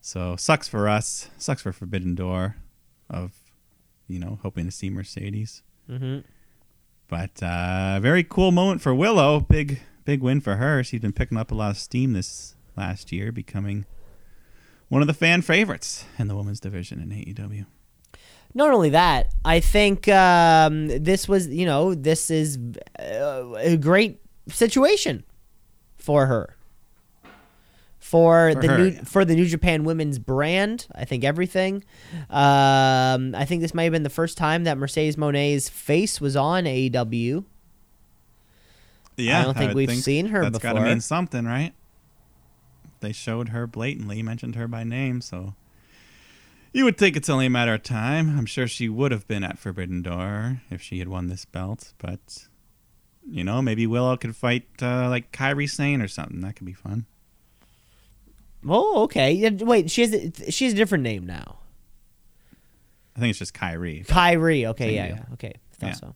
[0.00, 2.56] So sucks for us, sucks for Forbidden Door,
[3.10, 3.32] of
[4.06, 5.62] you know hoping to see Mercedes.
[5.88, 6.20] Mm-hmm.
[7.08, 9.40] But uh, very cool moment for Willow.
[9.40, 10.82] Big big win for her.
[10.82, 13.84] She's been picking up a lot of steam this last year, becoming
[14.88, 17.66] one of the fan favorites in the women's division in AEW.
[18.58, 22.58] Not only that, I think um, this was, you know, this is
[22.98, 25.22] uh, a great situation
[25.96, 26.56] for her.
[28.00, 29.04] For, For the her, new yeah.
[29.04, 31.84] for the New Japan Women's brand, I think everything.
[32.30, 36.34] Um, I think this might have been the first time that Mercedes Moné's face was
[36.34, 37.44] on AEW.
[39.16, 40.50] Yeah, I don't think would we've seen her before.
[40.50, 41.74] That's got to mean something, right?
[43.00, 45.54] They showed her blatantly, mentioned her by name, so
[46.72, 48.38] you would think it's only a matter of time.
[48.38, 51.92] I'm sure she would have been at Forbidden Door if she had won this belt,
[51.98, 52.46] but
[53.30, 56.40] you know, maybe Willow could fight uh, like Kairi Sane or something.
[56.40, 57.06] That could be fun.
[58.66, 59.50] Oh, okay.
[59.50, 61.58] Wait, she has a, she has a different name now.
[63.16, 64.06] I think it's just Kairi.
[64.06, 64.66] Kairi.
[64.68, 65.24] Okay, yeah, yeah.
[65.34, 65.92] Okay, thought Yeah.
[65.94, 66.14] so.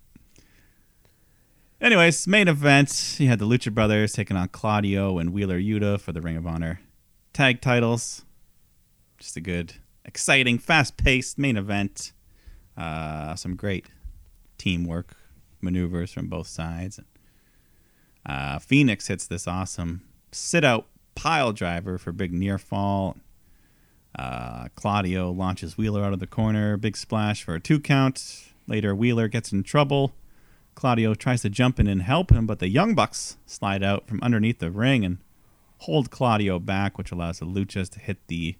[1.80, 3.16] Anyways, main event.
[3.18, 6.46] You had the Lucha Brothers taking on Claudio and Wheeler Yuta for the Ring of
[6.46, 6.80] Honor
[7.32, 8.24] tag titles.
[9.18, 9.74] Just a good,
[10.04, 12.12] exciting, fast paced main event.
[12.76, 13.86] Uh, some great
[14.58, 15.16] teamwork
[15.60, 17.00] maneuvers from both sides.
[18.24, 23.16] Uh, Phoenix hits this awesome sit out pile driver for big near fall.
[24.18, 26.76] Uh, Claudio launches Wheeler out of the corner.
[26.76, 28.44] Big splash for a two count.
[28.66, 30.12] Later, Wheeler gets in trouble.
[30.74, 34.20] Claudio tries to jump in and help him, but the Young Bucks slide out from
[34.22, 35.18] underneath the ring and
[35.78, 38.56] hold Claudio back, which allows the Luchas to hit the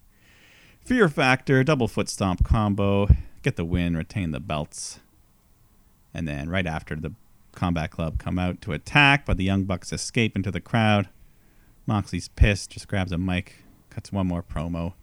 [0.84, 3.08] Fear Factor double foot stomp combo,
[3.42, 4.98] get the win, retain the belts.
[6.12, 7.14] And then right after the
[7.52, 11.08] Combat Club come out to attack, but the Young Bucks escape into the crowd.
[11.86, 14.94] Moxley's pissed, just grabs a mic, cuts one more promo,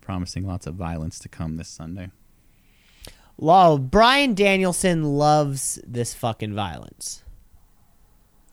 [0.00, 2.10] promising lots of violence to come this Sunday.
[3.38, 7.22] Lol, Bryan Danielson loves this fucking violence.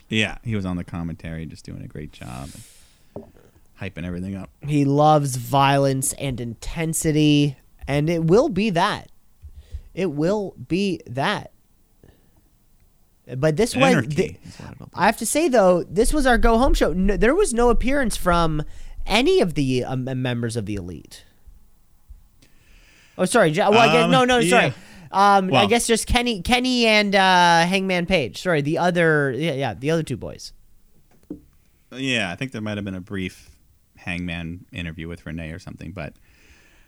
[0.10, 2.50] Yeah, he was on the commentary, just doing a great job,
[3.82, 4.50] hyping everything up.
[4.66, 9.10] He loves violence and intensity, and it will be that.
[9.94, 11.52] It will be that.
[13.38, 14.06] But this was.
[14.08, 14.92] Th- is what it'll be.
[14.96, 16.92] I have to say though, this was our go home show.
[16.94, 18.64] No, there was no appearance from
[19.06, 21.24] any of the um, members of the elite.
[23.18, 23.52] Oh, sorry.
[23.52, 24.68] Well, I guess Um, no, no, sorry.
[24.68, 24.74] yeah.
[25.38, 28.42] Um, I guess just Kenny, Kenny, and uh, Hangman Page.
[28.42, 30.54] Sorry, the other, yeah, yeah, the other two boys.
[31.94, 33.51] Yeah, I think there might have been a brief
[34.06, 36.14] Hangman interview with Renee or something, but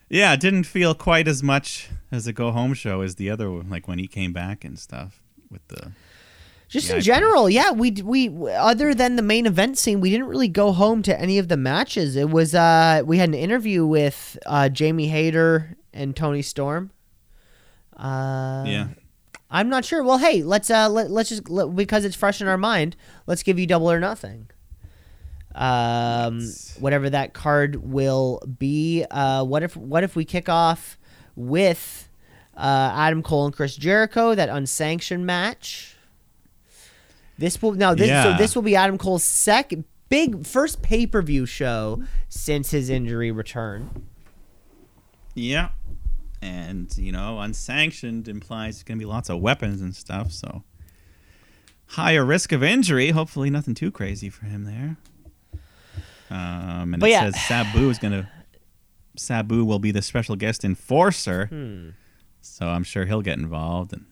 [0.09, 3.49] yeah, it didn't feel quite as much as a go home show as the other,
[3.49, 5.91] one, like when he came back and stuff with the.
[6.69, 10.47] Just in general, yeah, we we other than the main event scene, we didn't really
[10.47, 12.15] go home to any of the matches.
[12.15, 16.89] It was uh we had an interview with uh Jamie Hayter and Toni Storm.
[17.95, 18.87] Uh Yeah.
[19.51, 20.03] I'm not sure.
[20.03, 22.95] Well, hey, let's uh let, let's just let, because it's fresh in our mind,
[23.27, 24.47] let's give you double or nothing.
[25.55, 26.41] Um
[26.79, 29.05] whatever that card will be.
[29.09, 30.97] Uh what if what if we kick off
[31.35, 32.09] with
[32.55, 35.95] uh Adam Cole and Chris Jericho, that unsanctioned match?
[37.37, 42.03] This will now this so this will be Adam Cole's second big first pay-per-view show
[42.29, 44.05] since his injury return.
[45.33, 45.69] Yeah.
[46.43, 50.31] and you know, unsanctioned implies there's gonna be lots of weapons and stuff.
[50.31, 50.63] So
[51.87, 53.09] higher risk of injury.
[53.11, 54.97] Hopefully, nothing too crazy for him there.
[56.33, 57.29] Um, and But it yeah.
[57.29, 58.29] says Sabu is gonna.
[59.15, 61.89] Sabu will be the special guest enforcer, Hmm.
[62.41, 64.05] so I'm sure he'll get involved, and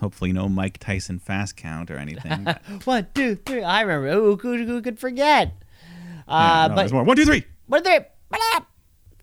[0.00, 2.42] hopefully no Mike Tyson fast count or anything.
[2.44, 3.62] But, One, two, three.
[3.62, 4.08] I remember.
[4.18, 5.54] Ooh, who, who could forget?
[6.26, 7.04] Uh, no, but there's more.
[7.04, 7.44] One, two, three.
[7.68, 8.06] What are they?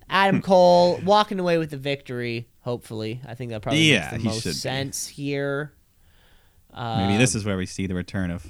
[0.10, 2.48] Adam Cole walking away with the victory.
[2.62, 4.54] Hopefully, I think that probably Yeah, makes the he most should be.
[4.54, 5.74] sense here.
[6.76, 8.46] Maybe this Um, is where we see the return of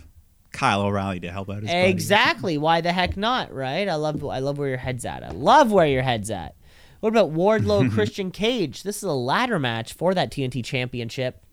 [0.51, 1.89] Kyle O'Reilly to help out his buddy.
[1.89, 2.57] exactly.
[2.57, 3.53] Why the heck not?
[3.53, 3.87] Right?
[3.87, 4.23] I love.
[4.25, 5.23] I love where your head's at.
[5.23, 6.55] I love where your head's at.
[6.99, 8.83] What about Wardlow Christian Cage?
[8.83, 11.43] This is a ladder match for that TNT Championship.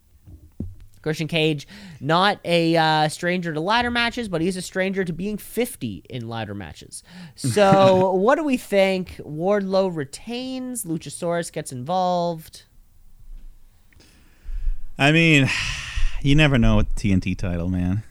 [1.01, 1.67] Christian Cage,
[2.01, 6.29] not a uh, stranger to ladder matches, but he's a stranger to being 50 in
[6.29, 7.03] ladder matches.
[7.37, 9.17] So, what do we think?
[9.19, 12.65] Wardlow retains, Luchasaurus gets involved.
[14.99, 15.49] I mean,
[16.23, 18.03] you never know with the TNT title, man.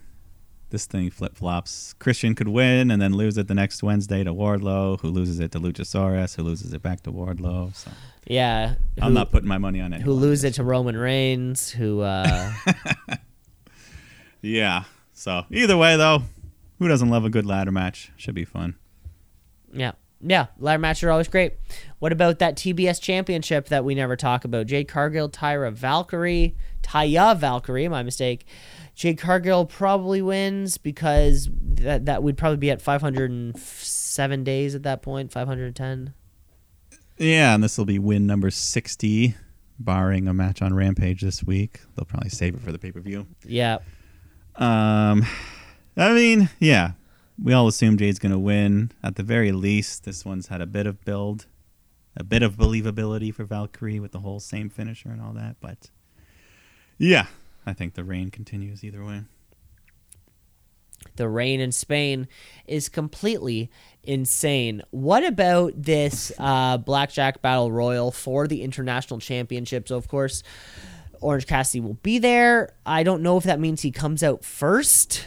[0.70, 1.94] This thing flip flops.
[1.98, 5.50] Christian could win and then lose it the next Wednesday to Wardlow, who loses it
[5.52, 7.74] to Luchasaurus, who loses it back to Wardlow.
[7.74, 7.90] So
[8.26, 8.74] Yeah.
[9.00, 10.02] I'm not putting my money on it.
[10.02, 10.20] who anyone.
[10.20, 12.52] lose it to Roman Reigns, who uh
[14.42, 14.84] Yeah.
[15.12, 16.22] So either way, though,
[16.78, 18.12] who doesn't love a good ladder match?
[18.16, 18.76] Should be fun.
[19.72, 19.92] yeah.
[20.20, 21.54] Yeah, ladder matches are always great.
[22.00, 24.66] What about that TBS championship that we never talk about?
[24.66, 28.44] Jade Cargill, Tyra Valkyrie, Taya Valkyrie, my mistake.
[28.98, 35.02] Jade Cargill probably wins because that that would probably be at 507 days at that
[35.02, 36.14] point, 510.
[37.16, 39.36] Yeah, and this will be win number 60,
[39.78, 41.78] barring a match on Rampage this week.
[41.94, 43.28] They'll probably save it for the pay per view.
[43.44, 43.78] Yeah.
[44.56, 45.24] Um,
[45.96, 46.92] I mean, yeah,
[47.40, 48.90] we all assume Jade's gonna win.
[49.04, 51.46] At the very least, this one's had a bit of build,
[52.16, 55.54] a bit of believability for Valkyrie with the whole same finisher and all that.
[55.60, 55.90] But
[56.98, 57.26] yeah,
[57.68, 59.22] I think the reign continues either way.
[61.16, 62.26] the rain in Spain
[62.66, 63.70] is completely
[64.04, 64.82] insane.
[64.90, 69.90] What about this uh, Blackjack Battle Royal for the international championships?
[69.90, 70.42] Of course,
[71.20, 72.74] Orange Cassidy will be there.
[72.86, 75.26] I don't know if that means he comes out first.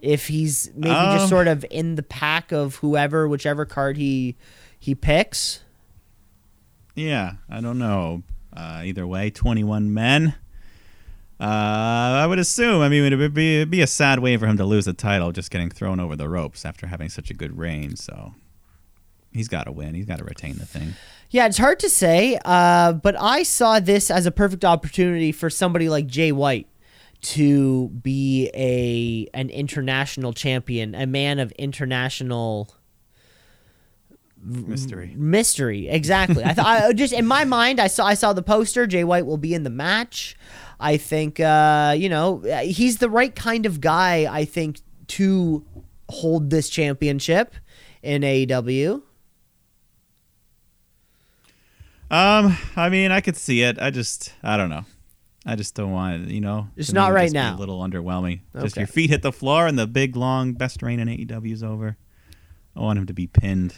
[0.00, 4.36] If he's maybe just Um, sort of in the pack of whoever, whichever card he
[4.78, 5.60] he picks.
[6.94, 8.22] Yeah, I don't know.
[8.56, 10.34] Uh, either way, 21 men.
[11.40, 12.82] Uh, I would assume.
[12.82, 14.92] I mean, it would be it'd be a sad way for him to lose the
[14.92, 17.96] title, just getting thrown over the ropes after having such a good reign.
[17.96, 18.34] So
[19.32, 19.94] he's got to win.
[19.94, 20.94] He's got to retain the thing.
[21.30, 25.48] Yeah, it's hard to say, uh, but I saw this as a perfect opportunity for
[25.48, 26.66] somebody like Jay White
[27.22, 32.74] to be a an international champion, a man of international
[34.42, 35.14] Mystery.
[35.16, 35.88] mystery.
[35.88, 36.42] Exactly.
[36.42, 38.86] I thought I just in my mind, I saw I saw the poster.
[38.86, 40.36] Jay White will be in the match.
[40.80, 44.26] I think uh, you know he's the right kind of guy.
[44.32, 45.64] I think to
[46.08, 47.54] hold this championship
[48.02, 49.02] in AEW.
[52.10, 53.78] Um, I mean, I could see it.
[53.80, 54.84] I just, I don't know.
[55.46, 56.30] I just don't want it.
[56.32, 57.56] You know, it's not right now.
[57.56, 58.40] A little underwhelming.
[58.60, 61.62] Just your feet hit the floor and the big long best reign in AEW is
[61.62, 61.96] over.
[62.76, 63.74] I want him to be pinned,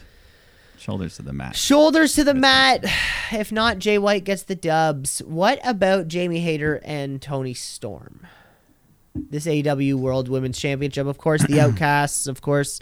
[0.82, 1.56] shoulders to the mat.
[1.56, 2.84] Shoulders to the mat.
[3.32, 5.20] If not, Jay White gets the dubs.
[5.20, 8.26] What about Jamie Hayter and Toni Storm?
[9.14, 12.78] This AEW World Women's Championship, of course, the Outcasts, of course.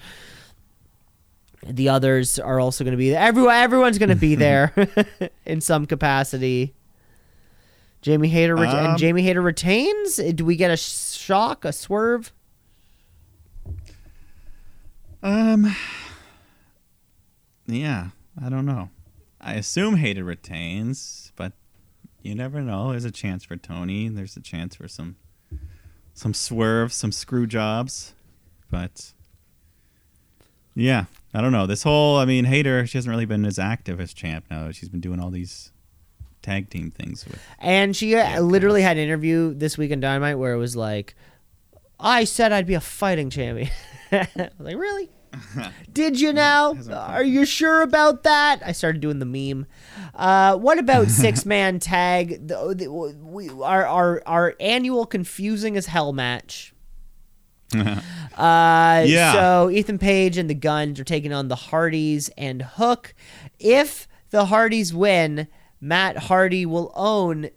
[1.64, 3.20] The others are also going to be there.
[3.22, 4.72] Everyone, everyone's going to be there
[5.46, 6.74] in some capacity.
[8.02, 10.16] Jamie Hayter ret- and Um, Jamie Hayter retains.
[10.16, 12.32] Do we get a shock, a swerve?
[15.22, 15.76] Um,
[17.76, 18.08] yeah,
[18.42, 18.90] I don't know.
[19.40, 21.52] I assume Hayter retains, but
[22.22, 22.90] you never know.
[22.90, 24.08] There's a chance for Toni.
[24.08, 25.16] There's a chance for some,
[26.14, 28.14] some swerve, some screw jobs,
[28.70, 29.12] but
[30.74, 31.66] yeah, I don't know.
[31.66, 34.70] This whole, I mean, Hayter, she hasn't really been as active as champ now.
[34.70, 35.72] She's been doing all these
[36.42, 37.40] tag team things with.
[37.58, 41.14] And she uh, literally had an interview this week in Dynamite where it was like,
[41.98, 43.70] I said I'd be a fighting champion.
[44.12, 45.10] I was like, really?
[45.92, 46.74] Did you now?
[46.92, 48.60] Are you sure about that?
[48.64, 49.66] I started doing the meme.
[50.14, 52.48] Uh, what about six man tag?
[52.48, 56.74] The, the, we, our, our, our annual confusing as hell match.
[58.36, 59.32] Uh, Yeah.
[59.32, 63.14] So Ethan Page and the Guns are taking on the Hardys and Hook.
[63.58, 65.46] If the Hardys win,
[65.80, 67.50] Matt Hardy will own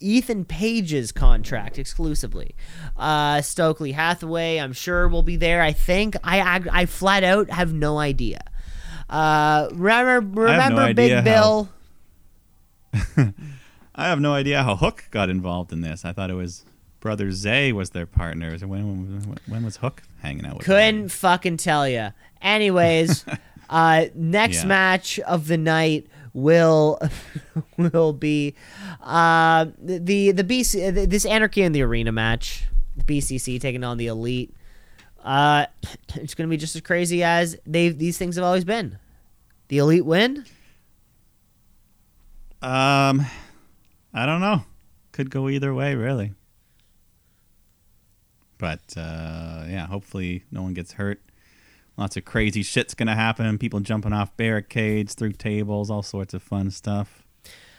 [0.00, 2.54] Ethan Page's contract exclusively.
[2.96, 5.62] Uh, Stokely Hathaway, I'm sure, will be there.
[5.62, 6.16] I think.
[6.22, 8.40] I I, I flat out have no idea.
[9.08, 11.68] Uh, remember have no remember Big how- Bill?
[13.94, 16.04] I have no idea how Hook got involved in this.
[16.04, 16.64] I thought it was
[17.00, 18.58] brother Zay was their partner.
[18.58, 20.66] So when when was Hook hanging out with?
[20.66, 22.08] Couldn't fucking tell you.
[22.42, 23.24] Anyways,
[23.70, 24.66] uh, next Yeah.
[24.68, 26.06] match of the night
[26.36, 27.00] will
[27.78, 28.54] will be
[29.02, 32.64] uh, the the BC this Anarchy in the Arena match.
[32.98, 34.54] BCC taking on the Elite.
[35.22, 35.66] Uh,
[36.14, 38.98] it's gonna be just as crazy as they these things have always been.
[39.68, 40.44] The Elite win.
[42.62, 43.26] Um,
[44.14, 44.62] I don't know.
[45.12, 46.34] Could go either way, really.
[48.58, 51.20] But uh, yeah, hopefully no one gets hurt.
[51.96, 53.56] Lots of crazy shit's gonna happen.
[53.58, 57.22] People jumping off barricades, through tables, all sorts of fun stuff.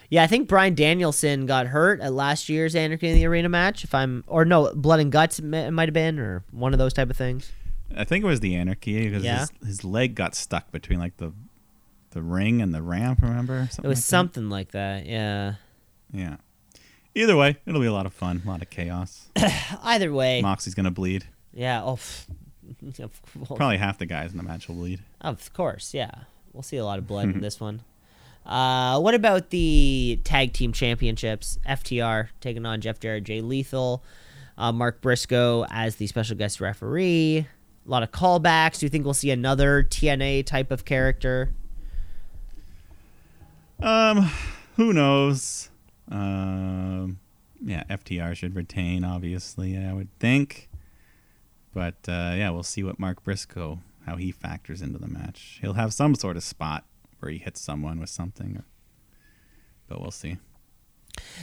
[0.09, 3.83] Yeah, I think Bryan Danielson got hurt at last year's Anarchy in the Arena match.
[3.83, 6.93] If I'm or no, Blood and Guts it might have been or one of those
[6.93, 7.51] type of things.
[7.95, 9.39] I think it was the anarchy because Yeah?
[9.61, 11.33] his, his leg got stuck between like the
[12.11, 13.19] the ring and the ramp.
[13.21, 13.67] Remember?
[13.69, 14.07] Something It was like that?
[14.09, 15.05] something like that.
[15.05, 15.53] Yeah.
[16.11, 16.37] Yeah.
[17.13, 19.27] Either way, it'll be a lot of fun, a lot of chaos.
[19.83, 20.41] Either way.
[20.41, 21.25] Moxie's gonna bleed.
[21.53, 21.83] Yeah.
[21.83, 22.36] Oh, pff, of, well,
[23.55, 24.99] Probably half the guys in the match will bleed.
[25.21, 25.93] of course.
[25.93, 26.11] Yeah.
[26.53, 27.81] We'll see a lot of blood in this one.
[28.45, 31.59] Uh, what about the tag team championships?
[31.67, 34.01] FTR taking on Jeff Jarrett, Jay Lethal,
[34.57, 37.39] uh, Mark Briscoe as the special guest referee.
[37.85, 38.79] A lot of callbacks.
[38.79, 41.53] Do you think we'll see another TNA type of character?
[43.81, 44.29] Um,
[44.75, 45.69] who knows?
[46.09, 47.19] Um,
[47.63, 49.77] yeah, FTR should retain, obviously.
[49.77, 50.69] I would think,
[51.77, 53.77] but uh, yeah, we'll see what Mark Briscoe
[54.07, 55.59] how he factors into the match.
[55.61, 56.85] He'll have some sort of spot
[57.19, 58.63] where he hits someone with something,
[59.87, 60.37] but we'll see.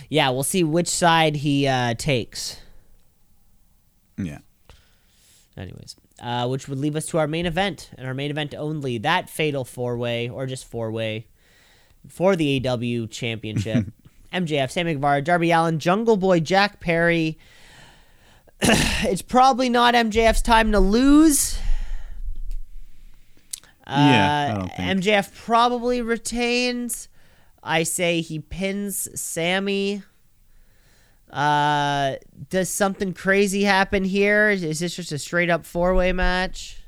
[0.09, 2.56] Yeah, we'll see which side he uh, takes.
[4.19, 4.39] Yeah.
[5.56, 8.98] Anyways, uh, which would leave us to our main event and our main event only
[8.98, 11.28] that fatal four way or just four way
[12.09, 13.86] for the AW Championship.
[14.32, 17.39] MJF, Sammy Guevara, Darby Allin, Jungle Boy, Jack Perry.
[18.60, 21.59] it's probably not MJF's time to lose.
[23.86, 27.09] Yeah, I Uh, don't think- MJF probably retains.
[27.62, 30.02] I say he pins Sammy.
[31.31, 32.14] Uh,
[32.51, 34.51] does something crazy happen here?
[34.51, 36.78] Is is this just a straight up four way match?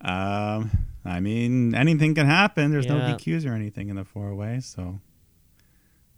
[0.00, 0.70] Um,
[1.04, 2.70] I mean, anything can happen.
[2.70, 5.00] There's no DQs or anything in the four way, so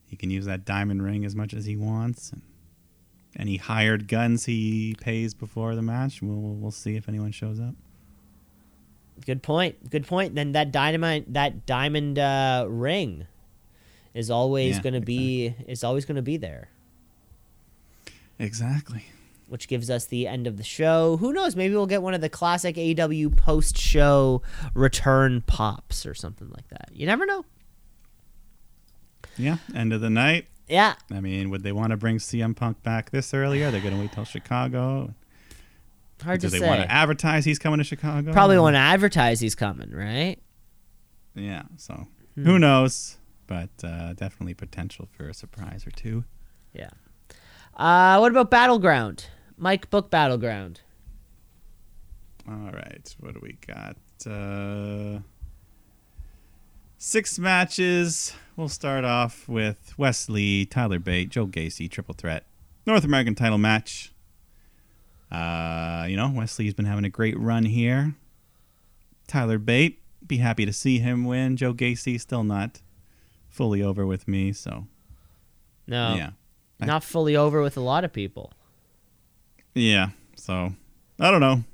[0.04, 2.30] he can use that diamond ring as much as he wants.
[2.32, 2.42] And
[3.40, 7.74] any hired guns he pays before the match, we'll we'll see if anyone shows up.
[9.26, 9.90] Good point.
[9.90, 10.34] Good point.
[10.34, 13.26] Then that dynamite, that diamond uh, ring,
[14.14, 16.68] is always Yeah, going to be is always going to be there,
[18.38, 19.04] Exactly.
[19.48, 21.16] which gives us the end of the show.
[21.18, 21.54] Who knows?
[21.56, 24.42] Maybe we'll get one of the classic AW post show
[24.74, 26.90] return pops or something like that.
[26.92, 27.44] You never know.
[29.36, 29.58] Yeah.
[29.74, 30.46] End of the night.
[30.70, 33.62] Yeah, I mean, would they want to bring CM Punk back this early?
[33.64, 35.12] Are they going to wait till Chicago?
[36.22, 36.66] hard Do to they say.
[36.68, 38.32] want to advertise he's coming to Chicago?
[38.32, 40.36] Probably want to advertise he's coming, right?
[41.34, 41.62] Yeah.
[41.76, 42.06] So
[42.36, 42.44] Hmm.
[42.44, 43.16] who knows?
[43.46, 46.24] But uh, definitely potential for a surprise or two.
[46.72, 46.90] Yeah.
[47.74, 49.26] Uh, what about Battleground?
[49.56, 50.82] Mike book Battleground.
[52.48, 53.96] All right, what do we got?
[54.26, 55.20] Uh,
[57.00, 58.34] six matches.
[58.56, 62.44] We'll start off with Wesley, Tyler Bate, Joe Gacy, triple threat,
[62.86, 64.12] North American title match.
[65.32, 68.14] Uh, you know, Wesley's been having a great run here.
[69.26, 71.56] Tyler Bate, be happy to see him win.
[71.56, 72.82] Joe Gacy still not
[73.48, 74.86] fully over with me, so
[75.86, 76.30] No, yeah,
[76.78, 78.52] not fully over with a lot of people.
[79.74, 80.10] yeah.
[80.36, 80.72] So
[81.18, 81.64] I don't know.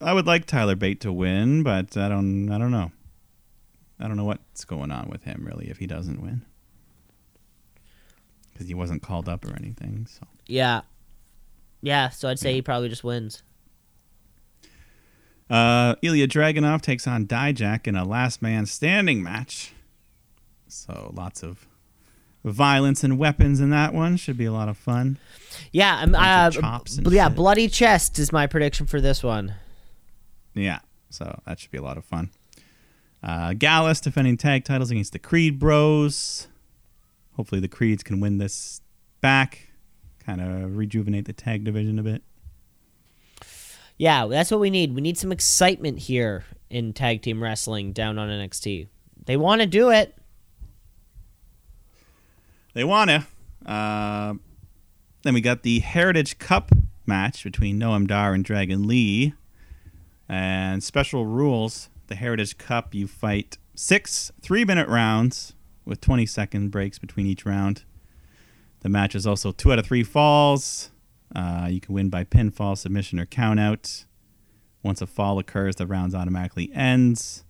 [0.00, 2.50] I would like Tyler Bate to win, but I don't.
[2.50, 2.90] I don't know.
[3.98, 6.42] I don't know what's going on with him really if he doesn't win,
[8.52, 10.06] because he wasn't called up or anything.
[10.10, 10.82] So Yeah.
[11.82, 13.42] Yeah, so I'd say he probably just wins.
[15.48, 19.72] uh, Ilya Dragunov takes on Dijak in a last man standing match.
[20.66, 21.66] So lots of
[22.44, 24.16] violence and weapons in that one.
[24.16, 25.18] Should be a lot of fun.
[25.70, 27.36] Yeah, I'm, uh, chops yeah, shit.
[27.36, 29.54] bloody chest is my prediction for this one.
[30.54, 32.30] Yeah, so that should be a lot of fun.
[33.26, 36.46] Uh, Gallus defending tag titles against the Creed Bros.
[37.34, 38.80] Hopefully, the Creeds can win this
[39.20, 39.72] back,
[40.24, 42.22] kind of rejuvenate the tag division a bit.
[43.98, 44.94] Yeah, that's what we need.
[44.94, 48.86] We need some excitement here in tag team wrestling down on NXT.
[49.24, 50.16] They want to do it.
[52.74, 53.26] They want to.
[53.68, 54.34] Uh,
[55.22, 56.70] then we got the Heritage Cup
[57.06, 59.34] match between Noam Dar and Dragon Lee.
[60.28, 65.54] And special rules the Heritage Cup, you fight six three minute rounds
[65.84, 67.84] with 20 second breaks between each round.
[68.80, 70.90] The match is also two out of three falls.
[71.34, 74.04] Uh, you can win by pinfall, submission, or countout.
[74.82, 77.44] Once a fall occurs, the rounds automatically ends.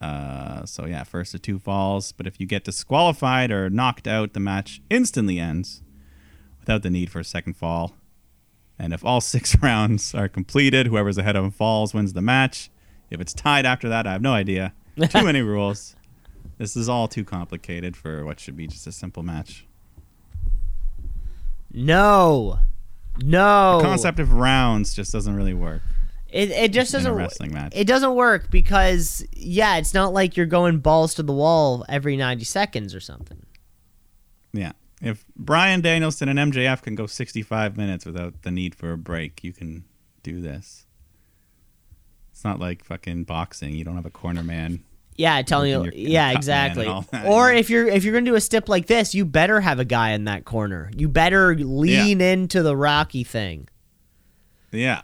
[0.00, 2.12] Uh, so yeah, first to two falls.
[2.12, 5.82] But if you get disqualified or knocked out, the match instantly ends
[6.60, 7.94] without the need for a second fall.
[8.78, 12.70] And if all six rounds are completed, whoever's ahead of them falls wins the match.
[13.10, 14.72] If it's tied after that, I have no idea.
[15.08, 15.96] Too many rules.
[16.58, 19.66] This is all too complicated for what should be just a simple match.
[21.72, 22.58] No.
[23.22, 23.78] No.
[23.78, 25.82] The concept of rounds just doesn't really work.
[26.28, 27.72] It, it just doesn't wrestling match.
[27.74, 32.16] It doesn't work because yeah, it's not like you're going balls to the wall every
[32.16, 33.44] 90 seconds or something.
[34.52, 34.72] Yeah.
[35.02, 39.42] If Bryan Danielson and MJF can go 65 minutes without the need for a break,
[39.42, 39.84] you can
[40.22, 40.86] do this.
[42.40, 43.74] It's not like fucking boxing.
[43.74, 44.82] You don't have a corner man.
[45.14, 45.90] Yeah, telling you.
[45.94, 46.86] Yeah, exactly.
[46.86, 49.26] and all that, Or if you're if you're gonna do a stip like this, you
[49.26, 50.90] better have a guy in that corner.
[50.96, 53.68] You better lean into the Rocky thing.
[54.72, 55.02] Yeah.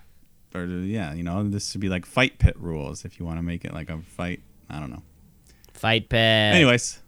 [0.55, 3.43] Or yeah, you know, this would be like fight pit rules if you want to
[3.43, 4.41] make it like a fight.
[4.71, 5.03] I don't know.
[5.75, 6.19] Fight pit.
[6.19, 7.03] Anyways,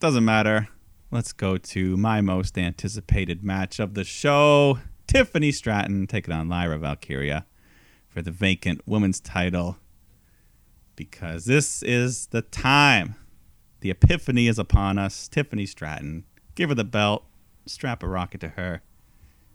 [0.00, 0.68] doesn't matter.
[1.10, 4.80] Let's go to my most anticipated match of the show.
[5.06, 7.46] Tiffany Stratton taking on Lyra Valkyria
[8.10, 9.78] for the vacant women's title.
[10.96, 13.14] Because this is the time.
[13.80, 15.28] The epiphany is upon us.
[15.28, 16.24] Tiffany Stratton.
[16.54, 17.24] Give her the belt.
[17.64, 18.82] Strap a rocket to her.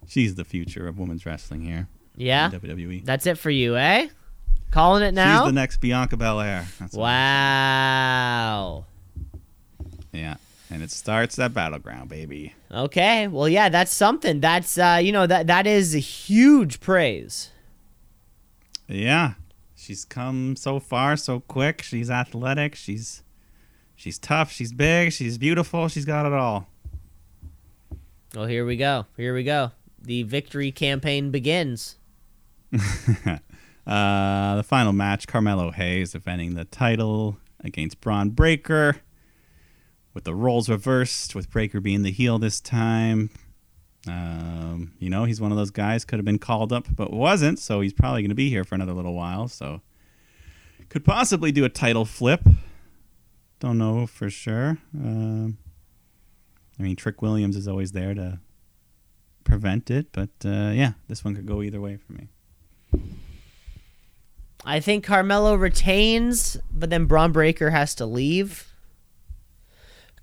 [0.08, 1.88] She's the future of women's wrestling here.
[2.16, 3.04] yeah, WWE.
[3.06, 4.08] that's it for you, eh?
[4.72, 5.40] Calling it now.
[5.40, 6.66] She's the next Bianca Belair.
[6.80, 8.86] That's wow.
[10.12, 10.36] Yeah.
[10.70, 12.54] And it starts at Battleground, baby.
[12.72, 13.28] Okay.
[13.28, 14.40] Well, yeah, that's something.
[14.40, 17.52] That's uh, you know that that is a huge praise.
[18.88, 19.34] Yeah.
[19.76, 21.82] She's come so far so quick.
[21.82, 22.76] She's athletic.
[22.76, 23.24] She's
[23.96, 24.52] she's tough.
[24.52, 25.12] She's big.
[25.12, 25.88] She's beautiful.
[25.90, 26.68] She's got it all.
[28.34, 29.06] Well, here we go.
[29.18, 29.72] Here we go.
[30.02, 31.98] The victory campaign begins.
[33.86, 38.98] Uh, the final match, Carmelo Hayes defending the title against Bron Breakker,
[40.14, 43.30] with the roles reversed, with Breakker being the heel this time.
[44.08, 47.60] Um, you know, he's one of those guys could have been called up but wasn't,
[47.60, 49.48] so he's probably going to be here for another little while.
[49.48, 49.82] So
[50.90, 52.42] could possibly do a title flip.
[53.60, 54.78] Don't know for sure.
[54.94, 55.58] Um,
[56.80, 58.40] I mean, Trick Williams is always there to
[59.44, 62.28] prevent it, but uh, yeah, this one could go either way for me.
[64.64, 68.75] I think Carmelo retains, but then Bron Breakker has to leave.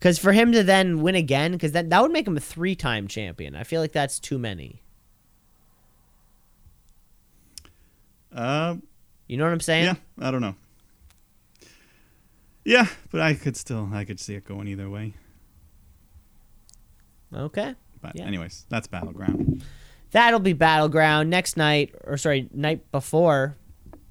[0.03, 2.74] Because for him to then win again, because that, that would make him a three
[2.74, 3.55] time champion.
[3.55, 4.83] I feel like that's too many.
[8.35, 8.79] Uh,
[9.29, 9.85] You know what I'm saying?
[9.85, 10.57] Yeah, I don't know.
[12.65, 15.15] Yeah, but I could still I could see it going either way.
[17.33, 17.77] Okay.
[18.01, 18.27] But Yeah.
[18.27, 19.62] anyways, that's battleground.
[20.11, 23.57] That'll be Battleground next night, or sorry, night before.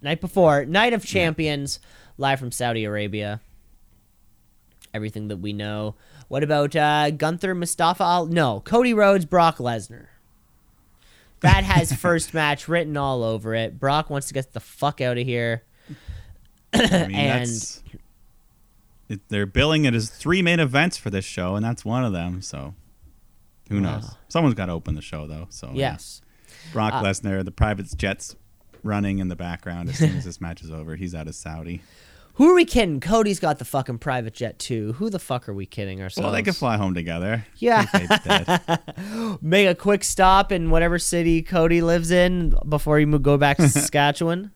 [0.02, 0.64] Night before.
[0.64, 1.82] Night of Champions,
[2.18, 3.42] live from Saudi Arabia.
[4.94, 5.96] Everything that we know.
[6.28, 8.04] What about uh, Gunther Mustafa?
[8.04, 10.08] Al- no, Cody Rhodes, Brock Lesnar.
[11.42, 13.80] That has first match written all over it.
[13.80, 15.64] Brock wants to get the fuck out of here.
[16.74, 17.80] I mean, And-
[19.10, 22.14] it, they're billing it as three main events for this show, and that's one of
[22.14, 22.42] them.
[22.42, 22.74] So
[23.70, 24.04] who knows?
[24.04, 24.10] Wow.
[24.30, 25.48] Someone's got to open the show though.
[25.50, 25.92] So yeah.
[25.94, 26.22] Yes.
[26.72, 28.36] Brock Uh, Lesnar, the private jets
[28.84, 30.96] running in the background as soon as this match is over.
[30.96, 31.82] He's out of Saudi.
[32.36, 33.00] Who are we kidding?
[33.00, 34.94] Cody's got the fucking private jet too.
[34.94, 36.26] Who the fuck are we kidding ourselves?
[36.26, 37.46] Well, they could fly home together.
[37.58, 37.86] Yeah.
[39.42, 43.68] Make a quick stop in whatever city Cody lives in before you go back to
[43.70, 44.52] Saskatchewan.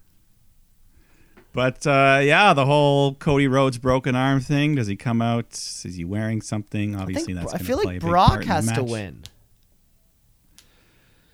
[1.55, 4.75] But uh, yeah, the whole Cody Rhodes broken arm thing.
[4.75, 5.53] Does he come out?
[5.53, 6.95] Is he wearing something?
[6.95, 7.53] I, Obviously, think, that's.
[7.53, 9.23] I feel like Brock part in the has to win.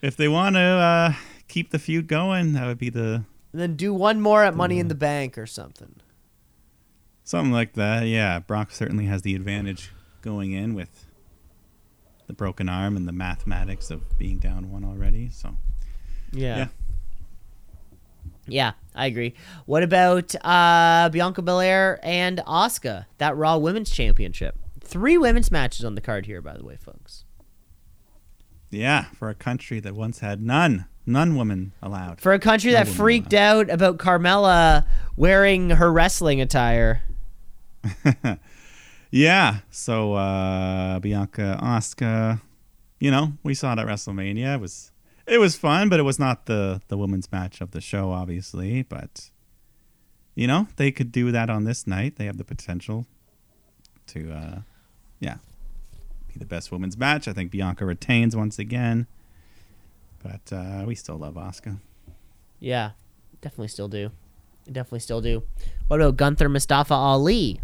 [0.02, 1.14] If they want to uh,
[1.48, 4.80] keep the feud going, that would be the And then do one more at Money
[4.80, 6.01] in the Bank or something.
[7.32, 8.04] Something like that.
[8.08, 9.92] Yeah, Brock certainly has the advantage
[10.22, 11.06] going in with
[12.28, 15.30] the broken arm and the mathematics of being down one already.
[15.32, 15.56] So
[16.34, 16.58] Yeah.
[16.58, 16.68] Yeah.
[18.48, 19.34] Yeah, I agree.
[19.66, 23.06] What about uh, Bianca Belair and Asuka?
[23.18, 24.58] That Raw Women's Championship.
[24.82, 27.24] Three women's matches on the card here, by the way, folks.
[28.72, 32.20] yeah, for a country that once had none, none women allowed.
[32.20, 34.86] For a country No that women freaked out about Carmella
[35.16, 37.04] wearing her wrestling attire.
[39.12, 42.40] Yeah, so uh, Bianca, Asuka,
[43.02, 44.56] you know, we saw it at WrestleMania.
[44.56, 44.94] It was
[45.28, 48.84] it was fun, but it was not the the women's match of the show, obviously.
[48.84, 49.30] But
[50.34, 52.16] you know, they could do that on this night.
[52.16, 53.06] They have the potential
[54.08, 54.60] to, uh,
[55.20, 55.38] yeah,
[56.30, 57.28] be the best women's match.
[57.28, 59.08] I think Bianca retains once again,
[60.24, 61.80] but uh, we still love Asuka.
[62.62, 62.92] Yeah,
[63.42, 64.12] definitely still do.
[64.72, 65.44] Definitely still do.
[65.90, 67.60] What about Gunther Mustafa Ali?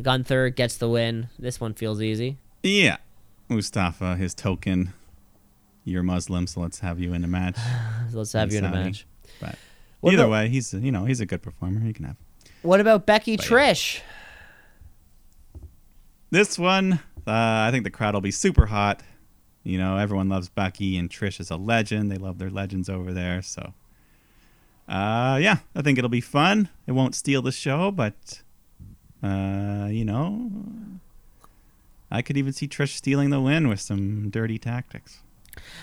[0.00, 1.28] Gunther gets the win.
[1.38, 2.36] This one feels easy.
[2.62, 2.98] Yeah,
[3.48, 4.92] Mustafa, his token.
[5.84, 7.56] You're Muslim, so let's have you in a match.
[8.12, 9.06] Let's have you in a match.
[9.40, 9.56] But
[10.00, 11.80] What either about- way, he's you know he's a good performer.
[11.80, 12.16] He can have
[12.62, 13.56] What about Becky But yeah.
[13.56, 14.00] Trish?
[16.30, 16.94] this one.
[17.26, 19.02] Uh, I think the crowd will be super hot.
[19.62, 22.10] You know, everyone loves Becky and Trish is a legend.
[22.10, 23.42] They love their legends over there.
[23.42, 23.74] So,
[24.88, 26.68] uh, yeah, I think it'll be fun.
[26.86, 28.42] It won't steal the show, but
[29.22, 30.50] uh, you know,
[32.10, 35.20] I could even see Trish stealing the win with some dirty tactics.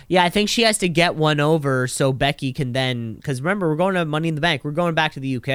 [0.08, 3.16] Yeah, I think she has to get one over so Becky can then.
[3.16, 4.64] Because remember, we're going to Money in the Bank.
[4.64, 5.48] We're going back to the UK.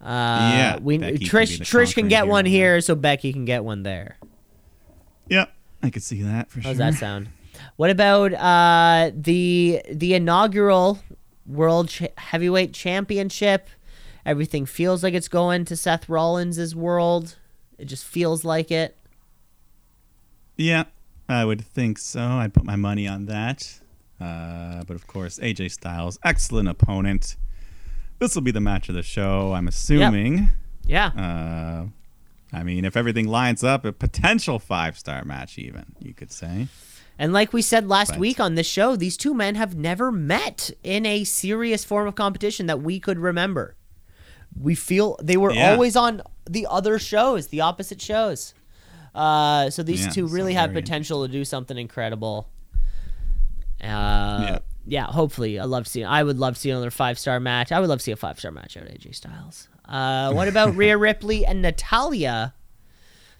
[0.00, 3.64] Uh, Yeah, we Becky Trish the Trish can get one here, so Becky can get
[3.64, 4.16] one there.
[5.28, 5.52] Yep,
[5.82, 6.90] I could see that for How's sure.
[6.90, 7.28] that sound?
[7.76, 11.00] What about uh, the the inaugural
[11.46, 13.68] World Ch- Heavyweight Championship?
[14.28, 17.36] Everything feels like it's going to Seth Rollins' world.
[17.78, 18.94] It just feels like it.
[20.56, 20.84] Yeah,
[21.30, 22.20] I would think so.
[22.20, 23.80] I'd put my money on that.
[24.20, 27.36] Uh, but of course, AJ Styles, excellent opponent.
[28.18, 30.50] This will be the match of the show, I'm assuming.
[30.84, 31.06] Yeah.
[31.06, 31.86] Uh,
[32.54, 36.68] I mean, if everything lines up, a potential five star match, even, you could say.
[37.18, 38.20] And like we said last Right.
[38.20, 42.14] week on this show, these two men have never met in a serious form of
[42.14, 43.74] competition that we could remember.
[44.60, 45.72] We feel they were Yeah.
[45.72, 48.54] always on the other shows, the opposite shows.
[49.14, 52.48] Uh, so these Yeah, two really have potential to do something incredible.
[53.82, 55.04] Uh, yeah.
[55.06, 56.06] hopefully, I love seeing.
[56.06, 57.70] I would love to see another five star match.
[57.72, 59.68] I would love to see a five star match out of AJ Styles.
[59.84, 62.54] Uh, what about Rhea Ripley and Natalya?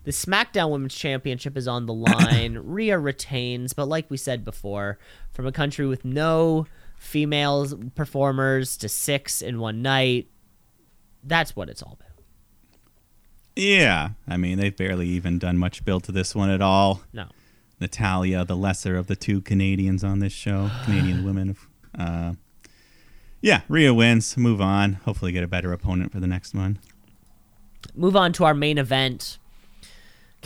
[0.05, 2.59] The SmackDown Women's Championship is on the line.
[2.63, 4.99] Rhea retains, but like we said before,
[5.33, 6.67] from a country with no
[6.97, 10.29] females performers to six in one night,
[11.29, 12.09] that's what it's all about.
[13.57, 17.03] Yeah, I mean, they've barely even done much build to this one at all.
[17.13, 17.27] No.
[17.81, 21.57] Natalya, the lesser of the two Canadians on this show, Canadian women.
[21.99, 22.35] Uh,
[23.41, 24.37] yeah, Rhea wins.
[24.37, 24.95] Move on.
[24.95, 26.79] Hopefully, get a better opponent for the next one.
[27.95, 29.39] Move on to our main event.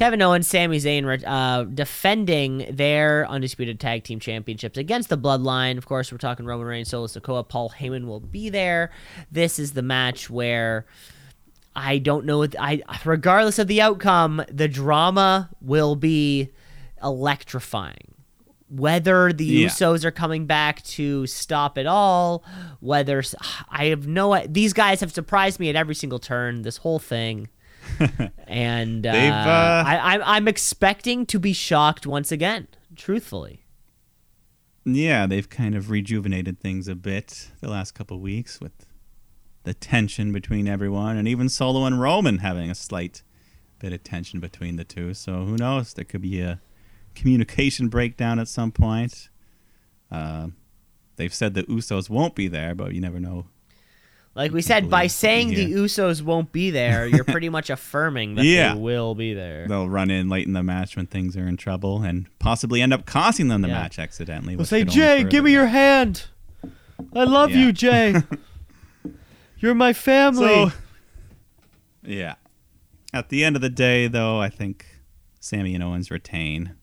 [0.02, 5.78] Kevin Owens, Sami Zayn uh, defending their undisputed tag team championships against the Bloodline.
[5.78, 7.48] Of course, we're talking Roman Reigns, Solo Sikoa.
[7.48, 8.90] Paul Heyman will be there.
[9.30, 10.86] This is the match where
[11.76, 12.44] I don't know.
[12.58, 16.50] I regardless of the outcome, the drama will be
[17.00, 18.16] electrifying.
[18.68, 19.68] Whether the Yeah.
[19.68, 22.42] Usos are coming back to stop it all,
[22.80, 23.22] whether
[23.70, 24.44] I have no.
[24.48, 26.62] These guys have surprised me at every single turn.
[26.62, 27.50] This whole thing,
[28.46, 32.68] and uh, uh, I, I'm I'm expecting to be shocked once again.
[32.94, 33.64] Truthfully,
[34.84, 38.72] Yeah, they've kind of rejuvenated things a bit the last couple weeks with
[39.64, 43.22] the tension between everyone, and even Solo and Roman having a slight
[43.78, 45.14] bit of tension between the two.
[45.14, 45.94] So who knows?
[45.94, 46.60] There could be a
[47.14, 49.28] communication breakdown at some point.
[50.10, 50.48] Uh,
[51.16, 53.46] they've said the Usos won't be there, but you never know.
[54.34, 55.72] Like we said, by believe saying the.
[55.74, 58.72] Usos won't be there, you're pretty much affirming that Yeah.
[58.74, 59.68] they will be there.
[59.68, 62.94] They'll run in late in the match when things are in trouble and possibly end
[62.94, 63.74] up costing them the Yeah.
[63.82, 64.56] match accidentally.
[64.56, 66.24] They'll say, Jay, give me your that." hand.
[67.14, 67.58] I love Yeah.
[67.58, 68.14] you, Jay.
[69.58, 70.46] You're my family.
[70.46, 70.72] So,
[72.02, 72.34] yeah.
[73.12, 74.86] At the end of the day, though, I think
[75.40, 76.74] Sami and Owens retain,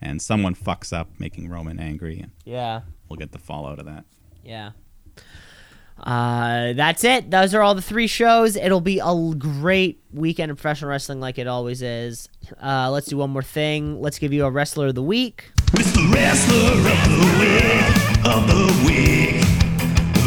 [0.00, 4.04] and someone fucks up, making Roman angry, and yeah, we'll get the fallout of that.
[4.44, 4.70] yeah.
[6.02, 7.30] Uh, that's it.
[7.30, 8.56] Those are all the three shows.
[8.56, 12.28] It'll be a great weekend of professional wrestling, like it always is.
[12.62, 14.00] Uh, let's do one more thing.
[14.00, 15.52] Let's give you a wrestler of the week.
[15.74, 19.44] Wrestler of the Week, of the Week.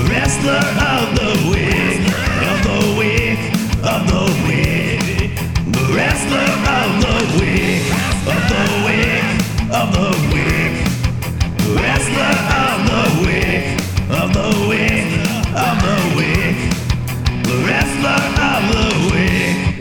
[0.10, 2.06] Wrestler of the Week,
[2.46, 3.42] of the Week,
[3.84, 5.34] of the Week.
[5.74, 7.73] The Wrestler of the Week,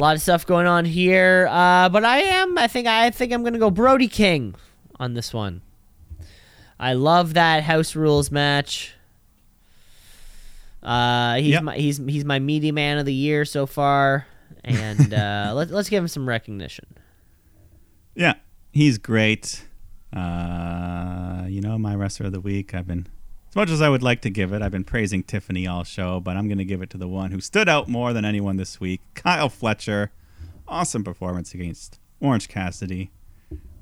[0.02, 2.58] lot of stuff going on here, uh, but I am.
[2.58, 2.86] I think.
[2.86, 4.54] I think I'm gonna go Brody King
[4.98, 5.62] on this one.
[6.80, 8.94] I love that House Rules match.
[10.82, 11.62] Uh, he's Yep.
[11.62, 14.26] my he's he's my media man of the year so far,
[14.64, 16.86] and uh, let, let's give him some recognition.
[18.14, 18.34] Yeah,
[18.72, 19.64] he's great.
[20.12, 22.74] Uh, you know, my wrestler of the week.
[22.74, 23.06] I've been
[23.52, 26.20] As much as I would like to give it, I've been praising Tiffany all show,
[26.20, 28.56] but I'm going to give it to the one who stood out more than anyone
[28.56, 30.10] this week, Kyle Fletcher.
[30.66, 33.10] Awesome performance against Orange Cassidy.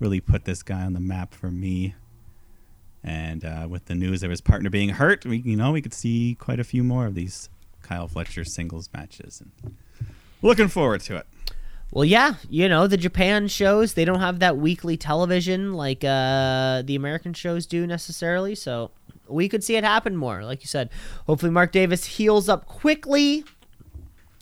[0.00, 1.94] Really put this guy on the map for me.
[3.04, 5.94] And uh, with the news of his partner being hurt, we you know we could
[5.94, 7.48] see quite a few more of these
[7.80, 9.40] Kyle Fletcher singles matches.
[9.40, 9.76] And
[10.42, 11.28] looking forward to it.
[11.92, 16.82] Well, yeah, you know the Japan shows they don't have that weekly television like uh,
[16.82, 18.90] the American shows do necessarily, so
[19.30, 20.44] we could see it happen more.
[20.44, 20.90] Like you said,
[21.26, 23.44] hopefully Mark Davis heals up quickly.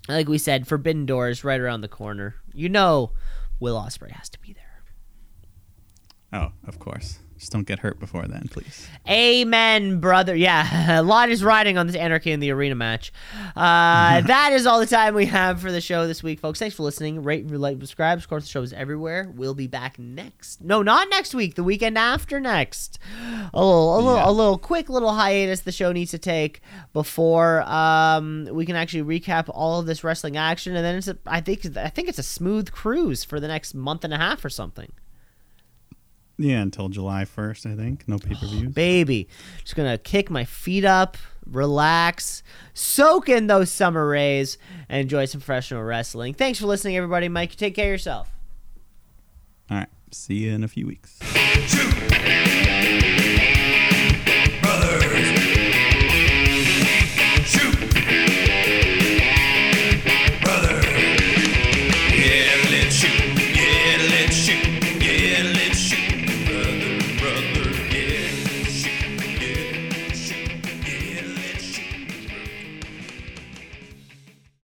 [0.09, 2.37] Like we said, Forbidden Doors right around the corner.
[2.55, 3.13] You know,
[3.61, 4.83] Will Ospreay has to be there.
[6.33, 7.19] Oh, of course.
[7.39, 8.89] Just don't get hurt before then, please.
[9.09, 10.35] Amen, brother.
[10.35, 13.13] Yeah, a lot is riding on this Anarchy in the Arena match.
[13.55, 16.59] Uh, that is all the time we have for the show this week, folks.
[16.59, 17.23] Thanks for listening.
[17.23, 18.19] Rate, like, subscribe.
[18.19, 19.33] Of course, the show is everywhere.
[19.35, 20.61] We'll be back next.
[20.61, 21.55] No, not next week.
[21.55, 22.99] The weekend after next.
[23.55, 24.29] A little, a little, Yeah.
[24.29, 26.61] a little quick little hiatus the show needs to take
[26.93, 31.09] before um, we can actually recap all of this wrestling action, and then it's.
[31.09, 31.65] A, I think.
[31.77, 34.91] I think it's a smooth cruise for the next month and a half or something.
[36.39, 38.07] Yeah, until July 1st, I think.
[38.07, 38.73] No pay per views.
[38.75, 39.29] baby.
[39.63, 41.17] Just gonna kick my feet up,
[41.47, 42.43] relax,
[42.75, 44.57] soak in those summer rays,
[44.89, 46.35] and enjoy some professional wrestling.
[46.35, 47.29] Thanks for listening, everybody.
[47.29, 48.31] Mike, take care of yourself.
[49.71, 49.89] All right.
[50.11, 51.19] See you in a few weeks.